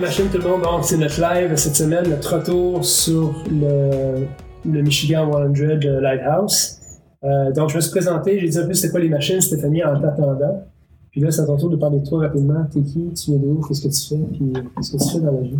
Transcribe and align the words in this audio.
machines 0.00 0.26
tout 0.32 0.38
le 0.38 0.48
monde. 0.48 0.62
Donc, 0.62 0.84
c'est 0.84 0.96
notre 0.96 1.20
live 1.20 1.54
cette 1.56 1.76
semaine, 1.76 2.08
notre 2.08 2.36
retour 2.36 2.84
sur 2.84 3.34
le, 3.50 4.26
le 4.64 4.82
Michigan 4.82 5.30
100 5.30 6.00
Lighthouse. 6.00 6.78
Euh, 7.22 7.52
donc, 7.52 7.70
je 7.70 7.76
me 7.76 7.80
suis 7.80 7.90
présenté, 7.90 8.38
j'ai 8.40 8.48
dit 8.48 8.58
un 8.58 8.66
peu 8.66 8.72
c'était 8.74 8.90
quoi 8.90 9.00
les 9.00 9.08
machines, 9.08 9.40
Stéphanie, 9.40 9.84
en 9.84 10.00
t'attendant. 10.00 10.64
Puis 11.10 11.20
là, 11.20 11.30
c'est 11.30 11.42
à 11.42 11.44
ton 11.46 11.56
tour 11.56 11.70
de 11.70 11.76
parler 11.76 11.98
de 12.00 12.06
toi 12.06 12.20
rapidement. 12.20 12.64
T'es 12.72 12.80
qui? 12.80 13.12
Tu 13.14 13.30
viens 13.32 13.38
d'où? 13.40 13.60
Qu'est-ce 13.66 13.82
que 13.82 13.88
tu 13.88 14.08
fais? 14.08 14.28
Puis 14.32 14.52
qu'est-ce 14.76 14.92
que 14.92 15.04
tu 15.04 15.10
fais 15.12 15.20
dans 15.20 15.32
la 15.32 15.40
vie? 15.40 15.58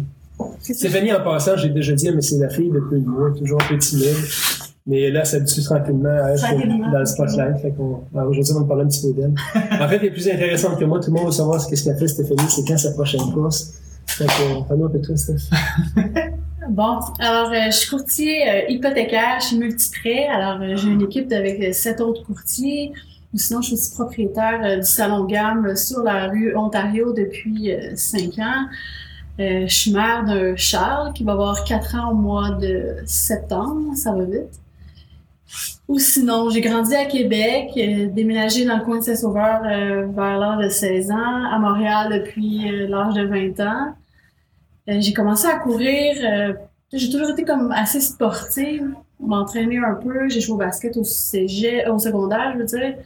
Stéphanie, 0.61 1.13
en 1.13 1.23
passant, 1.23 1.57
j'ai 1.57 1.69
déjà 1.69 1.93
dit, 1.93 2.11
mais 2.13 2.23
c'est 2.23 2.39
la 2.39 2.49
fille 2.49 2.71
de 2.71 2.81
plus 2.81 3.01
mois, 3.01 3.31
toujours 3.33 3.61
un 3.63 3.69
peu 3.69 3.79
timide. 3.79 4.17
Mais 4.87 5.11
là, 5.11 5.25
ça 5.25 5.33
s'habitue 5.33 5.63
tranquillement 5.63 6.09
à 6.09 6.31
être 6.33 6.91
dans 6.91 6.99
le 6.99 7.05
spotlight. 7.05 7.59
Fait 7.59 7.73
qu'on, 7.73 8.01
aujourd'hui, 8.15 8.53
on 8.53 8.55
va 8.55 8.61
me 8.61 8.69
parler 8.69 8.85
un 8.85 8.89
petit 8.89 9.07
peu 9.07 9.21
d'elle. 9.21 9.35
En 9.55 9.89
fait, 9.89 9.97
elle 9.97 10.07
est 10.07 10.11
plus 10.11 10.29
intéressante 10.29 10.79
que 10.79 10.85
moi. 10.85 11.01
Tout 11.01 11.11
le 11.11 11.17
monde 11.19 11.27
veut 11.27 11.33
savoir 11.33 11.61
ce 11.61 11.69
qu'est-ce 11.69 11.85
qu'elle 11.85 11.99
fait, 11.99 12.09
Stéphanie. 12.09 12.49
C'est 12.49 12.67
quand 12.67 12.79
sa 12.79 12.93
prochaine 12.93 13.21
course? 13.35 13.75
Bon, 16.71 17.01
alors 17.19 17.51
euh, 17.51 17.67
je 17.67 17.71
suis 17.73 17.91
courtier 17.91 18.49
euh, 18.49 18.69
hypothécaire 18.69 19.41
chez 19.41 19.57
Multiprêt. 19.57 20.29
Alors 20.29 20.61
euh, 20.61 20.77
j'ai 20.77 20.89
une 20.89 21.03
équipe 21.03 21.33
avec 21.33 21.61
euh, 21.61 21.73
sept 21.73 22.01
autres 22.01 22.23
courtiers. 22.23 22.93
Ou 23.35 23.39
sinon, 23.39 23.61
je 23.61 23.67
suis 23.67 23.75
aussi 23.75 23.95
propriétaire 23.95 24.79
du 24.79 24.87
salon 24.87 25.25
gamme 25.25 25.75
sur 25.75 26.03
la 26.03 26.29
rue 26.29 26.55
Ontario 26.57 27.13
depuis 27.13 27.73
cinq 27.95 28.41
ans. 28.41 28.67
Je 29.39 29.69
suis 29.69 29.93
mère 29.93 30.25
d'un 30.25 30.57
Charles 30.57 31.13
qui 31.13 31.23
va 31.23 31.33
avoir 31.33 31.63
quatre 31.63 31.95
ans 31.95 32.11
au 32.11 32.15
mois 32.17 32.51
de 32.51 32.97
septembre. 33.07 33.95
Ça 33.95 34.13
va 34.13 34.25
vite. 34.25 34.61
Ou 35.87 36.01
sinon, 36.01 36.51
j'ai 36.51 36.61
grandi 36.61 36.93
à 36.97 37.05
Québec, 37.05 37.71
déménagé 38.13 38.65
dans 38.65 38.79
le 38.79 38.85
coin 38.85 38.99
de 38.99 39.05
Saint-Sauveur 39.05 39.63
vers 39.63 40.39
l'âge 40.39 40.65
de 40.65 40.69
16 40.69 41.13
ans, 41.13 41.45
à 41.53 41.57
Montréal 41.61 42.13
depuis 42.13 42.89
l'âge 42.89 43.15
de 43.15 43.27
20 43.27 43.61
ans. 43.61 43.95
Euh, 44.89 45.01
j'ai 45.01 45.13
commencé 45.13 45.47
à 45.47 45.59
courir. 45.59 46.15
euh, 46.25 46.53
j'ai 46.93 47.11
toujours 47.11 47.31
été 47.31 47.45
comme 47.45 47.71
assez 47.73 48.01
sportive, 48.01 48.95
m'entraîner 49.21 49.79
un 49.79 49.95
peu. 49.95 50.29
J'ai 50.29 50.41
joué 50.41 50.55
au 50.55 50.59
basket 50.59 50.97
au 50.97 51.05
cégep, 51.05 51.89
au 51.89 51.99
secondaire, 51.99 52.53
je 52.55 52.59
veux 52.59 52.65
dire. 52.65 52.97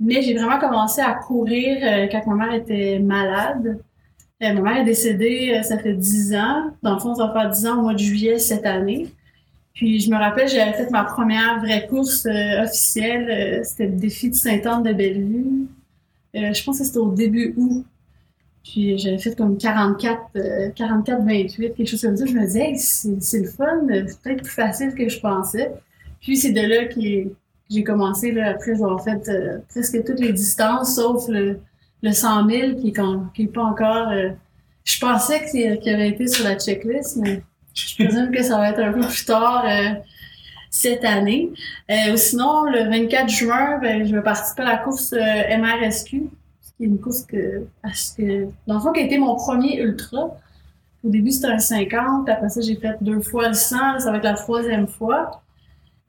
Mais 0.00 0.22
j'ai 0.22 0.34
vraiment 0.34 0.58
commencé 0.58 1.00
à 1.00 1.14
courir 1.14 1.78
euh, 1.82 2.06
quand 2.10 2.26
ma 2.26 2.46
mère 2.46 2.54
était 2.54 2.98
malade. 2.98 3.78
Euh, 4.42 4.52
ma 4.54 4.60
mère 4.60 4.76
est 4.78 4.84
décédée, 4.84 5.56
euh, 5.58 5.62
ça 5.62 5.78
fait 5.78 5.94
10 5.94 6.34
ans. 6.36 6.70
Dans 6.82 6.94
le 6.94 7.00
fond, 7.00 7.14
ça 7.14 7.26
va 7.26 7.32
faire 7.32 7.50
10 7.50 7.66
ans 7.66 7.78
au 7.78 7.82
mois 7.82 7.94
de 7.94 7.98
juillet 7.98 8.38
cette 8.38 8.66
année. 8.66 9.08
Puis 9.74 10.00
je 10.00 10.10
me 10.10 10.16
rappelle, 10.16 10.48
j'avais 10.48 10.72
fait 10.72 10.90
ma 10.90 11.04
première 11.04 11.60
vraie 11.60 11.86
course 11.86 12.26
euh, 12.26 12.64
officielle. 12.64 13.28
euh, 13.30 13.64
c'était 13.64 13.86
le 13.86 13.96
défi 13.96 14.30
de 14.30 14.34
Sainte-Anne 14.34 14.82
de 14.82 14.92
Bellevue. 14.92 15.68
Euh, 16.36 16.52
je 16.52 16.64
pense 16.64 16.78
que 16.78 16.84
c'était 16.84 16.98
au 16.98 17.12
début 17.12 17.54
août. 17.56 17.84
Puis 18.68 18.98
j'avais 18.98 19.18
fait 19.18 19.36
comme 19.36 19.56
44, 19.56 20.20
euh, 20.36 20.70
44, 20.74 21.22
28, 21.24 21.74
quelque 21.74 21.86
chose 21.88 22.02
comme 22.02 22.16
ça. 22.16 22.26
Je 22.26 22.32
me 22.32 22.44
disais, 22.46 22.72
c'est 23.20 23.38
le 23.38 23.48
fun, 23.48 23.86
c'est 23.88 24.20
peut-être 24.22 24.42
plus 24.42 24.52
facile 24.52 24.92
que 24.94 25.08
je 25.08 25.20
pensais. 25.20 25.72
Puis 26.20 26.36
c'est 26.36 26.50
de 26.52 26.60
là 26.62 26.86
que 26.86 27.00
j'ai 27.70 27.84
commencé, 27.84 28.32
là, 28.32 28.50
après 28.50 28.72
avoir 28.72 29.02
fait 29.04 29.28
euh, 29.28 29.58
presque 29.68 30.04
toutes 30.04 30.18
les 30.18 30.32
distances, 30.32 30.96
sauf 30.96 31.28
le, 31.28 31.60
le 32.02 32.12
100 32.12 32.48
000 32.48 32.74
qui 32.80 32.88
est, 32.88 32.92
con- 32.92 33.26
qui 33.34 33.42
est 33.44 33.46
pas 33.46 33.62
encore... 33.62 34.08
euh, 34.08 34.30
je 34.84 34.98
pensais 35.00 35.44
qu'il 35.50 35.88
avait 35.94 36.08
été 36.08 36.26
sur 36.28 36.44
la 36.44 36.56
checklist, 36.58 37.16
mais 37.16 37.42
je 37.74 38.04
présume 38.04 38.30
que 38.30 38.42
ça 38.42 38.56
va 38.56 38.70
être 38.70 38.78
un 38.80 38.92
peu 38.92 39.00
plus 39.00 39.24
tard 39.24 39.64
cette 40.70 41.04
année. 41.04 41.50
Sinon, 42.14 42.64
le 42.70 42.88
24 42.88 43.28
juin, 43.28 43.78
ben, 43.80 44.06
je 44.06 44.14
vais 44.14 44.22
participer 44.22 44.62
à 44.62 44.66
la 44.66 44.76
course 44.76 45.12
MRSQ, 45.12 46.30
une 46.80 46.98
course 46.98 47.22
que, 47.22 47.66
parce 47.82 48.14
que, 48.16 48.46
dans 48.66 48.74
le 48.74 48.80
fond, 48.80 48.92
qui 48.92 49.00
a 49.00 49.04
été 49.04 49.18
mon 49.18 49.34
premier 49.34 49.80
ultra. 49.80 50.36
Au 51.04 51.08
début, 51.08 51.30
c'était 51.30 51.48
un 51.48 51.58
50, 51.58 52.28
après 52.28 52.48
ça, 52.48 52.60
j'ai 52.60 52.76
fait 52.76 52.96
deux 53.00 53.20
fois 53.20 53.48
le 53.48 53.54
100, 53.54 54.00
ça 54.00 54.10
va 54.10 54.18
être 54.18 54.24
la 54.24 54.34
troisième 54.34 54.86
fois. 54.86 55.42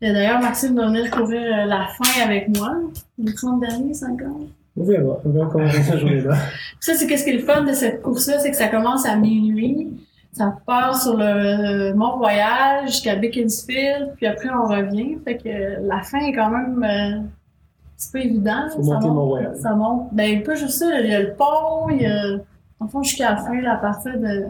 D'ailleurs, 0.01 0.39
Maxime 0.39 0.75
va 0.75 0.87
venir 0.87 1.09
courir 1.09 1.41
euh, 1.41 1.65
la 1.65 1.87
fin 1.87 2.23
avec 2.23 2.55
moi, 2.55 2.75
les 3.17 3.33
30 3.33 3.59
derniers 3.59 3.93
50. 3.93 4.27
On 4.75 4.83
verra. 4.83 5.19
On 5.25 5.29
verra 5.29 5.49
comment 5.51 5.71
cette 5.71 5.99
journée-là. 5.99 6.35
Ça, 6.79 6.93
c'est 6.93 7.07
qu'est-ce 7.07 7.23
qui 7.23 7.31
est 7.31 7.37
le 7.37 7.45
fun 7.45 7.63
de 7.63 7.73
cette 7.73 8.01
course-là, 8.03 8.39
c'est 8.39 8.51
que 8.51 8.57
ça 8.57 8.67
commence 8.67 9.07
à 9.07 9.15
minuit. 9.15 9.87
Ça 10.31 10.55
part 10.67 11.01
sur 11.01 11.17
le 11.17 11.93
Mont-Royal 11.93 12.85
jusqu'à 12.85 13.15
Beaconsfield, 13.15 14.13
puis 14.17 14.27
après 14.27 14.49
on 14.49 14.67
revient. 14.67 15.17
Fait 15.25 15.37
que 15.37 15.81
la 15.81 16.03
fin 16.03 16.19
est 16.19 16.33
quand 16.33 16.51
même... 16.51 17.27
c'est 17.97 18.11
pas 18.11 18.19
évident. 18.19 18.69
Faut 18.73 18.83
ça 18.83 18.93
monter 18.93 19.07
monte. 19.07 19.55
Ça 19.57 19.75
monte. 19.75 20.07
Ben, 20.13 20.43
pas 20.43 20.55
juste 20.55 20.77
ça, 20.79 20.99
il 21.01 21.09
y 21.09 21.13
a 21.15 21.21
le 21.23 21.33
pont, 21.33 21.89
il 21.89 22.01
y 22.03 22.05
a... 22.05 22.37
En 22.79 22.87
fond, 22.87 23.01
jusqu'à 23.03 23.31
la 23.31 23.37
fin, 23.37 23.59
là, 23.59 23.73
à 23.73 23.77
partir 23.77 24.17
de 24.19 24.45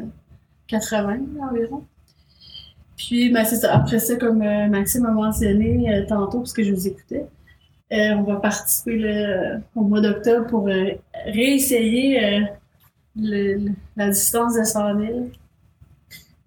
80 0.67 1.17
environ. 1.49 1.83
Puis, 2.97 3.31
ben, 3.31 3.45
c'est 3.45 3.55
ça. 3.55 3.73
Après 3.75 3.99
ça, 3.99 4.15
comme 4.17 4.41
euh, 4.41 4.67
Maxime 4.67 5.05
a 5.05 5.11
mentionné 5.11 5.93
euh, 5.93 6.05
tantôt, 6.07 6.39
parce 6.39 6.51
que 6.53 6.63
je 6.63 6.73
vous 6.73 6.87
écoutais, 6.87 7.25
euh, 7.93 8.15
on 8.17 8.23
va 8.23 8.35
participer 8.37 9.57
au 9.75 9.81
mois 9.83 10.01
d'octobre 10.01 10.47
pour 10.47 10.67
réessayer 11.25 12.19
le- 13.15 13.57
le- 13.57 13.71
la 13.95 14.09
distance 14.09 14.55
de 14.55 14.63
100 14.63 14.99
000. 14.99 15.29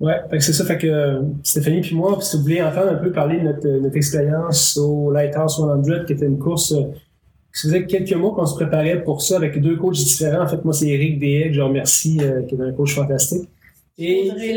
Ouais, 0.00 0.18
fait 0.30 0.38
que 0.38 0.44
c'est 0.44 0.54
ça. 0.54 0.64
Fait 0.64 0.78
que 0.78 0.86
euh, 0.86 1.22
Stéphanie 1.42 1.82
puis 1.82 1.94
moi, 1.94 2.18
si 2.22 2.36
vous 2.36 2.42
voulez 2.42 2.62
entendre 2.62 2.92
un 2.92 2.94
peu 2.94 3.12
parler 3.12 3.38
de 3.38 3.44
notre, 3.44 3.68
notre 3.68 3.96
expérience 3.96 4.78
au 4.78 5.10
Lighthouse 5.10 5.56
100, 5.56 6.04
qui 6.06 6.14
était 6.14 6.26
une 6.26 6.38
course, 6.38 6.72
euh, 6.72 6.84
ça 7.52 7.68
faisait 7.68 7.84
quelques 7.84 8.14
mois 8.14 8.34
qu'on 8.34 8.46
se 8.46 8.54
préparait 8.54 9.02
pour 9.02 9.20
ça 9.20 9.36
avec 9.36 9.60
deux 9.60 9.76
coachs 9.76 9.96
différents. 9.96 10.42
En 10.42 10.48
fait, 10.48 10.64
moi, 10.64 10.72
c'est 10.72 10.88
Eric 10.88 11.20
que 11.20 11.52
je 11.52 11.60
remercie, 11.60 12.18
euh, 12.22 12.42
qui 12.42 12.54
est 12.54 12.60
un 12.62 12.72
coach 12.72 12.94
fantastique. 12.94 13.48
Et. 13.98 14.30
Audrey 14.30 14.54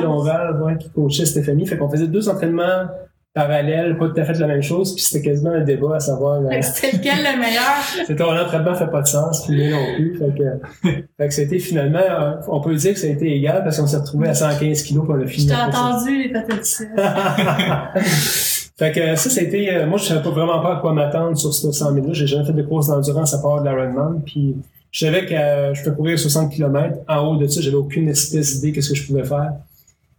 Lonval, 0.00 0.62
ouais, 0.62 0.78
qui 0.78 0.88
coachait 0.88 1.26
Stéphanie. 1.26 1.66
Fait 1.66 1.76
qu'on 1.76 1.90
faisait 1.90 2.06
deux 2.06 2.28
entraînements 2.30 2.86
parallèles, 3.36 3.96
pas 3.98 4.08
tout 4.08 4.18
à 4.20 4.24
fait 4.24 4.32
la 4.40 4.46
même 4.48 4.62
chose, 4.62 4.94
puis 4.94 5.04
c'était 5.04 5.28
quasiment 5.28 5.50
un 5.50 5.60
débat 5.60 5.96
à 5.96 6.00
savoir... 6.00 6.40
euh, 6.40 6.48
C'était 6.62 6.96
lequel 6.96 7.18
le 7.18 7.38
meilleur? 7.38 7.76
c'était 8.06 8.16
ton 8.16 8.36
entraînement 8.36 8.74
fait 8.74 8.90
pas 8.90 9.02
de 9.02 9.06
sens, 9.06 9.44
puis 9.46 9.54
lui 9.54 9.70
non 9.70 9.94
plus. 9.94 10.18
Fait 10.18 10.34
que, 10.36 10.90
fait 11.18 11.28
que 11.28 11.34
c'était 11.34 11.58
finalement, 11.58 11.98
euh, 12.00 12.32
on 12.48 12.60
peut 12.60 12.74
dire 12.74 12.94
que 12.94 12.98
ça 12.98 13.06
a 13.06 13.10
été 13.10 13.30
égal 13.36 13.62
parce 13.62 13.78
qu'on 13.78 13.86
s'est 13.86 13.98
retrouvé 13.98 14.28
à 14.28 14.34
115 14.34 14.82
kilos 14.82 15.04
pour 15.04 15.14
le 15.14 15.26
Je 15.26 15.32
fini. 15.32 15.46
t'ai 15.48 15.52
après 15.54 15.72
ça. 15.72 15.84
entendu 15.84 16.22
les 16.24 16.28
patates 16.32 16.82
fait 18.78 18.92
que 18.92 19.16
ça, 19.16 19.40
été, 19.42 19.74
euh, 19.74 19.86
moi 19.86 19.98
je 19.98 20.04
savais 20.04 20.22
pas 20.22 20.30
vraiment 20.30 20.60
pas 20.60 20.76
à 20.76 20.80
quoi 20.80 20.92
m'attendre 20.92 21.36
sur 21.36 21.52
ce 21.54 21.70
100 21.72 21.94
000 21.94 22.06
là. 22.06 22.12
J'ai 22.12 22.26
jamais 22.26 22.44
fait 22.44 22.52
de 22.52 22.62
course 22.62 22.88
d'endurance 22.88 23.32
à 23.34 23.38
part 23.38 23.62
de 23.62 23.68
l'Ironman, 23.68 24.20
puis 24.24 24.54
je 24.92 25.04
savais 25.06 25.26
que 25.26 25.34
euh, 25.34 25.74
je 25.74 25.82
peux 25.84 25.92
courir 25.92 26.18
60 26.18 26.52
km. 26.52 26.96
En 27.08 27.18
haut 27.26 27.36
de 27.36 27.46
ça, 27.46 27.60
j'avais 27.60 27.76
aucune 27.76 28.08
espèce 28.08 28.54
d'idée 28.56 28.72
qu'est-ce 28.72 28.90
que 28.90 28.94
je 28.96 29.06
pouvais 29.06 29.24
faire. 29.24 29.52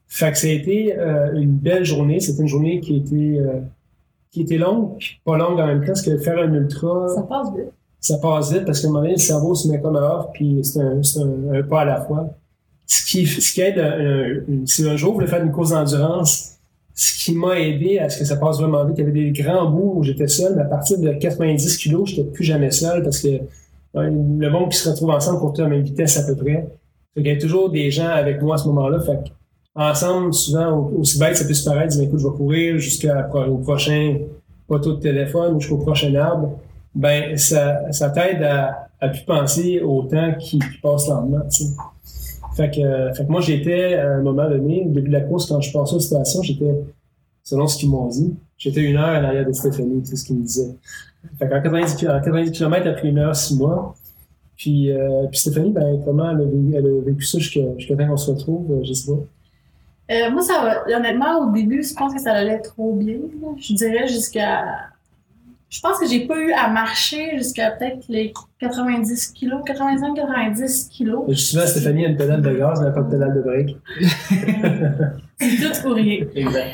Fait 0.08 0.32
que 0.32 0.38
ça 0.38 0.48
a 0.48 0.52
été 0.52 0.98
euh, 0.98 1.34
une 1.34 1.52
belle 1.58 1.84
journée. 1.84 2.20
C'était 2.20 2.42
une 2.42 2.48
journée 2.48 2.80
qui 2.80 2.98
était 2.98 3.40
euh, 3.40 3.60
qui 4.32 4.42
était 4.42 4.58
longue, 4.58 4.98
puis 4.98 5.20
pas 5.26 5.38
longue 5.38 5.60
en 5.60 5.68
même 5.68 5.82
temps, 5.82 5.88
parce 5.88 6.02
que 6.02 6.18
faire 6.18 6.38
un 6.40 6.54
ultra, 6.54 7.08
Ça 7.16 7.24
passe 7.24 7.48
vite. 7.56 7.72
ça 8.00 8.18
passe 8.18 8.52
vite 8.54 8.66
parce 8.66 8.82
qu'à 8.82 8.88
un 8.88 8.92
moment 8.92 9.02
donné, 9.02 9.14
le 9.16 9.20
cerveau 9.20 9.56
se 9.56 9.68
met 9.68 9.80
comme 9.82 9.96
à 9.96 10.20
off, 10.20 10.26
puis 10.34 10.60
c'est 10.64 10.80
un, 10.82 11.02
c'est 11.04 11.20
un, 11.22 11.54
un 11.54 11.64
pas 11.64 11.82
à 11.82 11.86
la 11.86 12.02
fois. 12.02 12.30
Ce 12.86 13.06
qui, 13.06 13.26
ce 13.26 13.54
qui 13.54 13.62
aide, 13.62 13.80
un- 13.80 14.54
un- 14.54 14.66
si 14.66 14.88
un 14.88 14.96
jour 14.96 15.10
vous 15.12 15.16
voulez 15.16 15.28
faire 15.28 15.44
une 15.44 15.52
course 15.52 15.72
d'endurance, 15.72 16.54
ce 16.94 17.26
qui 17.26 17.36
m'a 17.36 17.60
aidé 17.60 18.00
à 18.00 18.10
ce 18.10 18.20
que 18.20 18.26
ça 18.26 18.38
passe 18.38 18.60
vraiment 18.60 18.84
vite, 18.86 18.96
il 18.98 19.02
y 19.02 19.04
avait 19.10 19.12
des 19.12 19.32
grands 19.32 19.70
bouts 19.70 19.94
où 19.98 20.04
j'étais 20.04 20.28
seul, 20.28 20.56
mais 20.56 20.62
à 20.64 20.66
partir 20.66 21.00
de 21.00 21.12
90 21.14 21.78
kilos, 21.78 22.10
j'étais 22.10 22.24
plus 22.30 22.44
jamais 22.44 22.72
seul 22.72 23.04
parce 23.04 23.20
que 23.22 23.28
euh, 23.28 24.10
le 24.40 24.50
monde 24.50 24.70
qui 24.72 24.78
se 24.78 24.90
retrouve 24.90 25.10
ensemble 25.12 25.40
court 25.40 25.54
à 25.58 25.62
la 25.64 25.70
même 25.70 25.82
vitesse 25.84 26.18
à 26.18 26.24
peu 26.28 26.36
près. 26.36 26.68
Fait 27.16 27.24
qu'il 27.24 27.34
y 27.34 27.36
a 27.36 27.40
toujours 27.40 27.70
des 27.70 27.92
gens 27.92 28.08
avec 28.10 28.42
moi 28.42 28.56
à 28.56 28.58
ce 28.58 28.68
moment-là. 28.68 29.00
Fait 29.02 29.16
que, 29.24 29.30
ensemble, 29.78 30.34
souvent, 30.34 30.72
au- 30.78 31.00
aussi 31.02 31.18
bête, 31.20 31.38
ça 31.38 31.46
peut 31.46 31.54
se 31.54 31.64
paraître, 31.70 31.94
dire, 31.94 32.04
écoute, 32.04 32.20
je 32.20 32.28
vais 32.28 32.36
courir 32.36 32.78
jusqu'au 32.78 33.58
prochain 33.64 34.18
poteau 34.68 34.94
de 34.94 35.00
téléphone 35.00 35.56
ou 35.56 35.60
jusqu'au 35.62 35.78
prochain 35.78 36.14
arbre 36.16 36.60
ben 36.96 37.38
ça, 37.38 37.92
ça 37.92 38.10
t'aide 38.10 38.42
à, 38.42 38.88
à 39.00 39.10
plus 39.10 39.22
penser 39.22 39.80
au 39.82 40.02
temps 40.04 40.34
qui, 40.40 40.58
passe 40.82 41.08
lentement. 41.08 41.42
Tu. 41.52 41.64
Fait 42.56 42.72
que, 42.72 43.14
fait 43.16 43.30
moi 43.30 43.40
j'étais 43.40 43.94
à 43.94 44.14
un 44.16 44.22
moment 44.24 44.50
donné, 44.50 44.84
au 44.88 44.90
début 44.90 45.10
de 45.10 45.14
la 45.14 45.22
course, 45.22 45.46
quand 45.46 45.62
je 45.62 45.72
passais 45.72 45.94
aux 45.96 46.00
stations, 46.00 46.42
j'étais, 46.42 46.74
selon 47.44 47.68
ce 47.68 47.78
qu'ils 47.78 47.90
m'ont 47.92 48.08
dit, 48.08 48.34
j'étais 48.58 48.82
une 48.82 48.98
heure 48.98 49.10
en 49.22 49.24
arrière 49.26 49.46
de 49.46 49.52
Stéphanie, 49.52 50.02
c'est 50.06 50.16
ce 50.16 50.26
qu'ils 50.26 50.38
me 50.38 50.42
disaient. 50.44 50.76
Fait 51.38 51.48
qu'en 51.48 51.62
90, 51.62 51.94
ki- 51.96 52.08
en 52.08 52.20
90 52.20 52.50
km 52.52 52.88
après 52.90 53.10
une 53.10 53.20
heure, 53.20 53.36
six 53.36 53.56
mois. 53.56 53.94
Puis, 54.56 54.92
euh, 54.92 55.28
puis 55.30 55.40
Stéphanie, 55.40 55.72
ben 55.72 56.02
comment 56.04 56.32
elle 56.32 56.42
a 56.42 56.46
vécu, 56.46 56.74
elle 56.76 56.86
a 56.88 57.02
vécu 57.06 57.24
ça 57.26 57.38
jusqu'à 57.38 57.62
jusqu'à 57.78 57.96
temps 57.96 58.08
qu'on 58.08 58.18
se 58.18 58.32
retrouve, 58.32 58.72
euh, 58.72 58.84
je 58.84 58.92
sais 58.94 59.12
pas. 59.12 59.20
Euh, 60.10 60.32
moi, 60.32 60.42
ça 60.42 60.62
va. 60.62 60.98
Honnêtement, 60.98 61.40
au 61.40 61.52
début, 61.52 61.84
je 61.84 61.94
pense 61.94 62.14
que 62.14 62.22
ça 62.22 62.34
allait 62.34 62.60
trop 62.60 62.94
bien. 62.94 63.18
là. 63.42 63.50
Je 63.58 63.74
dirais 63.74 64.08
jusqu'à. 64.08 64.64
Je 65.70 65.82
pense 65.82 66.00
que 66.00 66.08
j'ai 66.08 66.26
pas 66.26 66.40
eu 66.40 66.54
à 66.54 66.70
marcher 66.70 67.38
jusqu'à 67.38 67.72
peut-être 67.72 68.06
les 68.08 68.32
90 68.60 69.34
kilos, 69.34 69.62
85-90 69.66 70.88
kilos. 70.90 71.26
Je 71.28 71.60
à 71.60 71.68
Stéphanie, 71.68 72.06
a 72.06 72.10
une 72.10 72.16
pédale 72.16 72.42
de 72.42 72.54
gaz, 72.54 72.82
mais 72.82 72.94
pas 72.94 73.02
de 73.02 73.12
pédale 73.12 73.34
de 73.34 73.42
break. 73.42 73.76
C'est 75.40 75.58
tout 75.58 75.82
courrier. 75.82 76.26
Exact. 76.36 76.70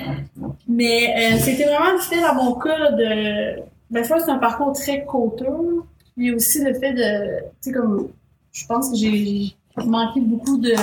Mais 0.68 1.12
euh, 1.18 1.38
c'était 1.40 1.66
vraiment 1.66 1.98
difficile 1.98 2.22
dans 2.22 2.36
mon 2.36 2.54
cas 2.54 2.78
là, 2.78 2.92
de. 2.92 3.62
Ben, 3.90 4.04
fois, 4.04 4.20
c'est 4.20 4.32
un 4.32 4.38
parcours 4.38 4.74
très 4.74 5.04
coûteux. 5.06 5.84
Puis 6.16 6.34
aussi 6.34 6.64
le 6.64 6.74
fait 6.76 6.94
de. 6.94 7.40
Tu 7.40 7.46
sais, 7.62 7.72
comme. 7.72 8.10
Je 8.52 8.66
pense 8.68 8.92
que 8.92 8.96
j'ai 8.96 9.56
manqué 9.86 10.22
beaucoup 10.22 10.58
de 10.58 10.76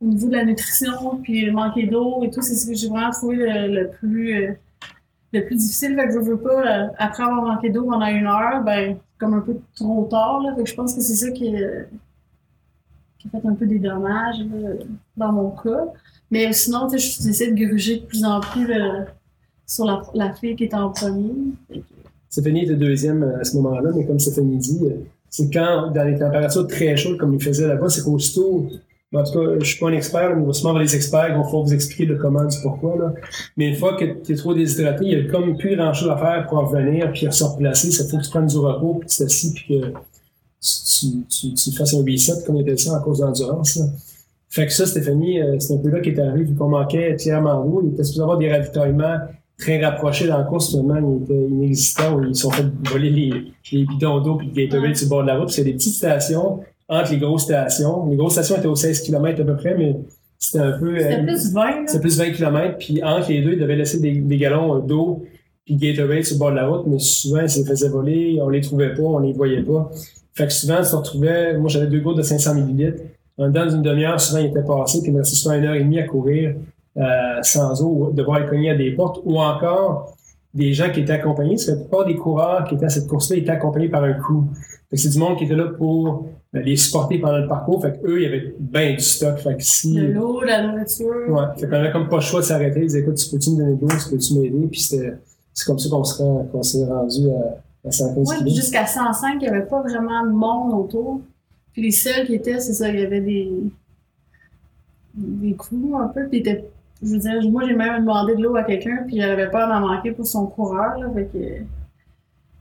au 0.00 0.06
niveau 0.06 0.28
de 0.28 0.32
la 0.32 0.44
nutrition, 0.44 1.18
puis 1.22 1.50
manquer 1.50 1.86
d'eau 1.86 2.22
et 2.24 2.30
tout, 2.30 2.40
c'est 2.42 2.54
ce 2.54 2.66
que 2.66 2.74
j'ai 2.74 2.88
vraiment 2.88 3.10
trouvé 3.10 3.36
le, 3.36 3.88
plus 3.88 4.34
euh, 4.34 4.52
le 5.32 5.44
plus 5.44 5.56
difficile. 5.56 5.94
Fait 5.94 6.06
que 6.08 6.14
je 6.14 6.18
veux 6.18 6.38
pas, 6.38 6.84
euh, 6.84 6.86
après 6.98 7.22
avoir 7.22 7.42
manqué 7.42 7.68
d'eau 7.70 7.84
pendant 7.84 8.06
une 8.06 8.26
heure, 8.26 8.62
ben 8.64 8.96
comme 9.18 9.34
un 9.34 9.40
peu 9.40 9.56
trop 9.74 10.06
tard. 10.10 10.42
Là, 10.42 10.54
fait 10.56 10.64
que 10.64 10.70
je 10.70 10.74
pense 10.74 10.94
que 10.94 11.00
c'est 11.02 11.14
ça 11.14 11.30
qui, 11.30 11.54
euh, 11.54 11.82
qui 13.18 13.28
a 13.28 13.40
fait 13.40 13.46
un 13.46 13.54
peu 13.54 13.66
des 13.66 13.78
dommages 13.78 14.38
là, 14.38 14.70
dans 15.16 15.32
mon 15.32 15.50
cas. 15.50 15.84
Mais 16.30 16.52
sinon, 16.52 16.88
j'essaie 16.88 17.50
de 17.52 17.66
gruger 17.66 17.96
de 18.00 18.06
plus 18.06 18.24
en 18.24 18.40
plus 18.40 18.72
sur 19.66 19.84
la, 19.84 20.00
la 20.14 20.32
fille 20.32 20.56
qui 20.56 20.64
est 20.64 20.74
en 20.74 20.90
premier. 20.90 21.32
Que- 21.68 21.78
Stéphanie 22.30 22.62
était 22.62 22.76
deuxième 22.76 23.24
à 23.40 23.44
ce 23.44 23.56
moment-là, 23.56 23.90
mais 23.94 24.06
comme 24.06 24.20
Stéphanie 24.20 24.56
dit, 24.56 24.78
c'est 25.28 25.52
quand, 25.52 25.90
dans 25.90 26.04
les 26.04 26.16
températures 26.16 26.66
très 26.68 26.96
chaudes 26.96 27.18
comme 27.18 27.34
il 27.34 27.42
faisait 27.42 27.66
là-bas, 27.66 27.88
c'est 27.88 28.04
qu'aussitôt, 28.04 28.68
en 29.12 29.24
tout 29.24 29.32
cas, 29.32 29.58
je 29.58 29.64
suis 29.64 29.78
pas 29.78 29.88
un 29.88 29.92
expert, 29.92 30.36
mais 30.36 30.56
avoir 30.56 30.78
des 30.78 30.94
experts 30.94 31.36
vont 31.36 31.42
pouvoir 31.42 31.64
vous 31.64 31.74
expliquer 31.74 32.06
le 32.06 32.16
comment 32.16 32.44
du 32.44 32.56
pourquoi, 32.62 32.96
là. 32.96 33.12
Mais 33.56 33.68
une 33.68 33.76
fois 33.76 33.96
que 33.96 34.04
tu 34.04 34.32
es 34.32 34.36
trop 34.36 34.54
déshydraté, 34.54 35.04
il 35.04 35.12
y 35.12 35.16
a 35.16 35.30
comme 35.30 35.56
plus 35.56 35.74
grand-chose 35.74 36.10
à 36.10 36.16
faire 36.16 36.46
pour 36.48 36.58
en 36.58 36.66
revenir, 36.66 37.10
puis 37.12 37.26
se 37.30 37.44
replacer. 37.44 37.90
Ça 37.90 38.04
faut 38.08 38.18
que 38.18 38.22
tu 38.22 38.30
prennes 38.30 38.46
du 38.46 38.58
repos, 38.58 38.94
puis 39.00 39.08
tu 39.08 39.16
t'assis, 39.18 39.52
puis 39.52 39.64
que 39.68 39.86
tu, 40.60 41.06
tu, 41.28 41.54
tu 41.54 41.72
fasses 41.72 41.94
un 41.94 42.04
reset, 42.04 42.44
comme 42.46 42.56
il 42.56 42.62
appelle 42.62 42.78
ça, 42.78 42.92
en 42.92 43.02
cause 43.02 43.18
d'endurance, 43.18 43.76
là. 43.76 43.86
Fait 44.48 44.66
que 44.66 44.72
ça, 44.72 44.84
Stéphanie, 44.84 45.40
euh, 45.40 45.60
c'est 45.60 45.74
un 45.74 45.78
peu 45.78 45.90
là 45.90 46.00
qui 46.00 46.08
est 46.10 46.18
arrivé, 46.18 46.44
vu 46.44 46.56
qu'on 46.56 46.68
manquait 46.68 47.14
tiers-ement 47.14 47.64
d'eau. 47.64 47.82
Il 47.84 47.92
était 47.92 48.02
supposé 48.02 48.22
avoir 48.22 48.36
des 48.36 48.50
ravitaillements 48.50 49.18
très 49.56 49.84
rapprochés 49.84 50.26
dans 50.26 50.38
la 50.38 50.44
course, 50.44 50.70
finalement, 50.70 51.18
ils 51.20 51.22
étaient 51.22 51.48
inexistants, 51.48 52.16
où 52.16 52.24
ils 52.24 52.34
sont 52.34 52.50
fait 52.50 52.66
voler 52.90 53.10
les, 53.10 53.32
les 53.72 53.84
bidons 53.84 54.20
d'eau 54.20 54.36
puis 54.36 54.48
le 54.48 54.66
Gatorade 54.66 54.96
sur 54.96 55.06
le 55.06 55.10
bord 55.10 55.22
de 55.22 55.28
la 55.28 55.38
route. 55.38 55.50
C'est 55.50 55.62
des 55.62 55.74
petites 55.74 55.94
stations 55.94 56.60
entre 56.90 57.12
les 57.12 57.18
grosses 57.18 57.44
stations. 57.44 58.06
Les 58.10 58.16
grosses 58.16 58.32
stations 58.32 58.56
étaient 58.56 58.66
aux 58.66 58.74
16 58.74 59.00
km 59.00 59.40
à 59.40 59.44
peu 59.44 59.56
près, 59.56 59.74
mais 59.78 59.96
c'était 60.38 60.58
un 60.58 60.72
peu... 60.72 60.98
C'était 60.98 61.20
euh, 61.20 61.24
plus 61.24 61.52
20, 61.52 61.64
là. 61.64 61.82
c'était 61.86 62.00
plus 62.00 62.18
20 62.18 62.30
km, 62.32 62.76
puis 62.78 63.02
entre 63.02 63.30
les 63.30 63.40
deux, 63.40 63.52
ils 63.52 63.58
devaient 63.58 63.76
laisser 63.76 64.00
des, 64.00 64.12
des 64.12 64.36
gallons 64.36 64.76
euh, 64.76 64.80
d'eau 64.80 65.24
puis 65.64 65.76
Gatorade 65.76 66.24
sur 66.24 66.34
le 66.34 66.38
bord 66.38 66.50
de 66.50 66.56
la 66.56 66.66
route, 66.66 66.86
mais 66.86 66.98
souvent, 66.98 67.42
ils 67.42 67.50
se 67.50 67.60
les 67.60 67.64
faisaient 67.64 67.88
voler, 67.88 68.38
on 68.42 68.48
les 68.48 68.60
trouvait 68.60 68.94
pas, 68.94 69.02
on 69.02 69.18
les 69.18 69.32
voyait 69.32 69.62
pas. 69.62 69.90
Fait 70.34 70.46
que 70.46 70.52
souvent, 70.52 70.78
ils 70.78 70.84
se 70.84 70.96
retrouvaient, 70.96 71.56
moi 71.58 71.68
j'avais 71.68 71.86
deux 71.86 72.00
gourdes 72.00 72.18
de 72.18 72.22
500 72.22 72.56
ml, 72.56 72.96
en 73.38 73.48
dedans 73.48 73.66
d'une 73.66 73.82
demi-heure, 73.82 74.20
souvent, 74.20 74.40
ils 74.40 74.46
étaient 74.46 74.64
passés, 74.64 75.00
puis 75.00 75.10
il 75.10 75.14
me 75.14 75.20
restait 75.20 75.36
souvent 75.36 75.54
une 75.54 75.64
heure 75.64 75.74
et 75.74 75.84
demie 75.84 76.00
à 76.00 76.06
courir 76.06 76.54
euh, 76.96 77.42
sans 77.42 77.82
eau, 77.82 78.10
devoir 78.12 78.38
être 78.38 78.50
cogné 78.50 78.70
à 78.70 78.76
des 78.76 78.90
portes, 78.92 79.20
ou 79.24 79.38
encore 79.38 80.16
des 80.52 80.72
gens 80.72 80.90
qui 80.90 81.00
étaient 81.00 81.12
accompagnés, 81.12 81.54
parce 81.54 81.66
que 81.66 81.70
la 81.72 81.76
plupart 81.76 82.04
des 82.06 82.16
coureurs 82.16 82.64
qui 82.64 82.74
étaient 82.74 82.86
à 82.86 82.88
cette 82.88 83.06
course-là 83.06 83.36
étaient 83.36 83.50
accompagnés 83.50 83.88
par 83.88 84.02
un 84.04 84.14
crew. 84.14 84.44
C'est 84.92 85.08
du 85.10 85.18
monde 85.18 85.38
qui 85.38 85.44
était 85.44 85.54
là 85.54 85.66
pour 85.66 86.26
euh, 86.56 86.60
les 86.60 86.76
supporter 86.76 87.18
pendant 87.18 87.38
le 87.38 87.46
parcours, 87.46 87.80
fait 87.80 88.00
qu'eux, 88.00 88.16
il 88.20 88.22
y 88.24 88.26
avait 88.26 88.54
bien 88.58 88.92
du 88.94 88.98
stock. 89.00 89.38
Fait 89.38 89.56
que 89.56 89.62
si... 89.62 89.94
De 89.94 90.06
l'eau, 90.06 90.40
la 90.42 90.66
nourriture. 90.66 91.06
Ouais, 91.28 91.44
fait 91.56 91.68
qu'on 91.68 91.74
avait 91.76 91.92
comme 91.92 92.08
pas 92.08 92.16
le 92.16 92.22
choix 92.22 92.40
de 92.40 92.44
s'arrêter. 92.46 92.80
Ils 92.80 92.86
disaient, 92.86 93.00
écoute, 93.00 93.14
tu 93.14 93.30
peux-tu 93.30 93.50
me 93.50 93.58
donner 93.58 93.76
de 93.76 93.80
l'eau, 93.80 93.88
tu 93.88 94.10
peux-tu 94.10 94.34
m'aider? 94.34 94.66
Puis 94.68 94.80
c'était, 94.80 95.12
c'est 95.54 95.64
comme 95.64 95.78
ça 95.78 95.88
qu'on 95.88 96.62
s'est 96.64 96.84
rendu 96.84 97.30
à, 97.30 97.88
à 97.88 97.92
115 97.92 98.28
Ouais, 98.28 98.36
puis 98.40 98.54
jusqu'à 98.56 98.84
105, 98.84 99.34
il 99.34 99.38
n'y 99.38 99.46
avait 99.48 99.66
pas 99.66 99.80
vraiment 99.82 100.26
de 100.26 100.32
monde 100.32 100.74
autour. 100.74 101.20
Puis 101.72 101.82
les 101.82 101.92
seuls 101.92 102.26
qui 102.26 102.34
étaient, 102.34 102.58
c'est 102.58 102.72
ça, 102.72 102.88
il 102.88 102.98
y 102.98 103.04
avait 103.04 103.20
des, 103.20 103.48
des 105.14 105.54
coups 105.54 105.94
un 106.00 106.08
peu. 106.08 106.26
Puis 106.28 106.38
il 106.38 106.40
était- 106.40 106.64
je 107.02 107.08
veux 107.08 107.18
dire, 107.18 107.50
moi 107.50 107.62
j'ai 107.66 107.74
même 107.74 108.00
demandé 108.00 108.34
de 108.34 108.42
l'eau 108.42 108.56
à 108.56 108.62
quelqu'un, 108.62 109.04
puis 109.06 109.20
j'avais 109.20 109.50
peur 109.50 109.68
d'en 109.68 109.80
manquer 109.80 110.12
pour 110.12 110.26
son 110.26 110.46
coureur. 110.46 110.98
Là, 110.98 111.08
fait 111.14 111.28
que 111.32 111.38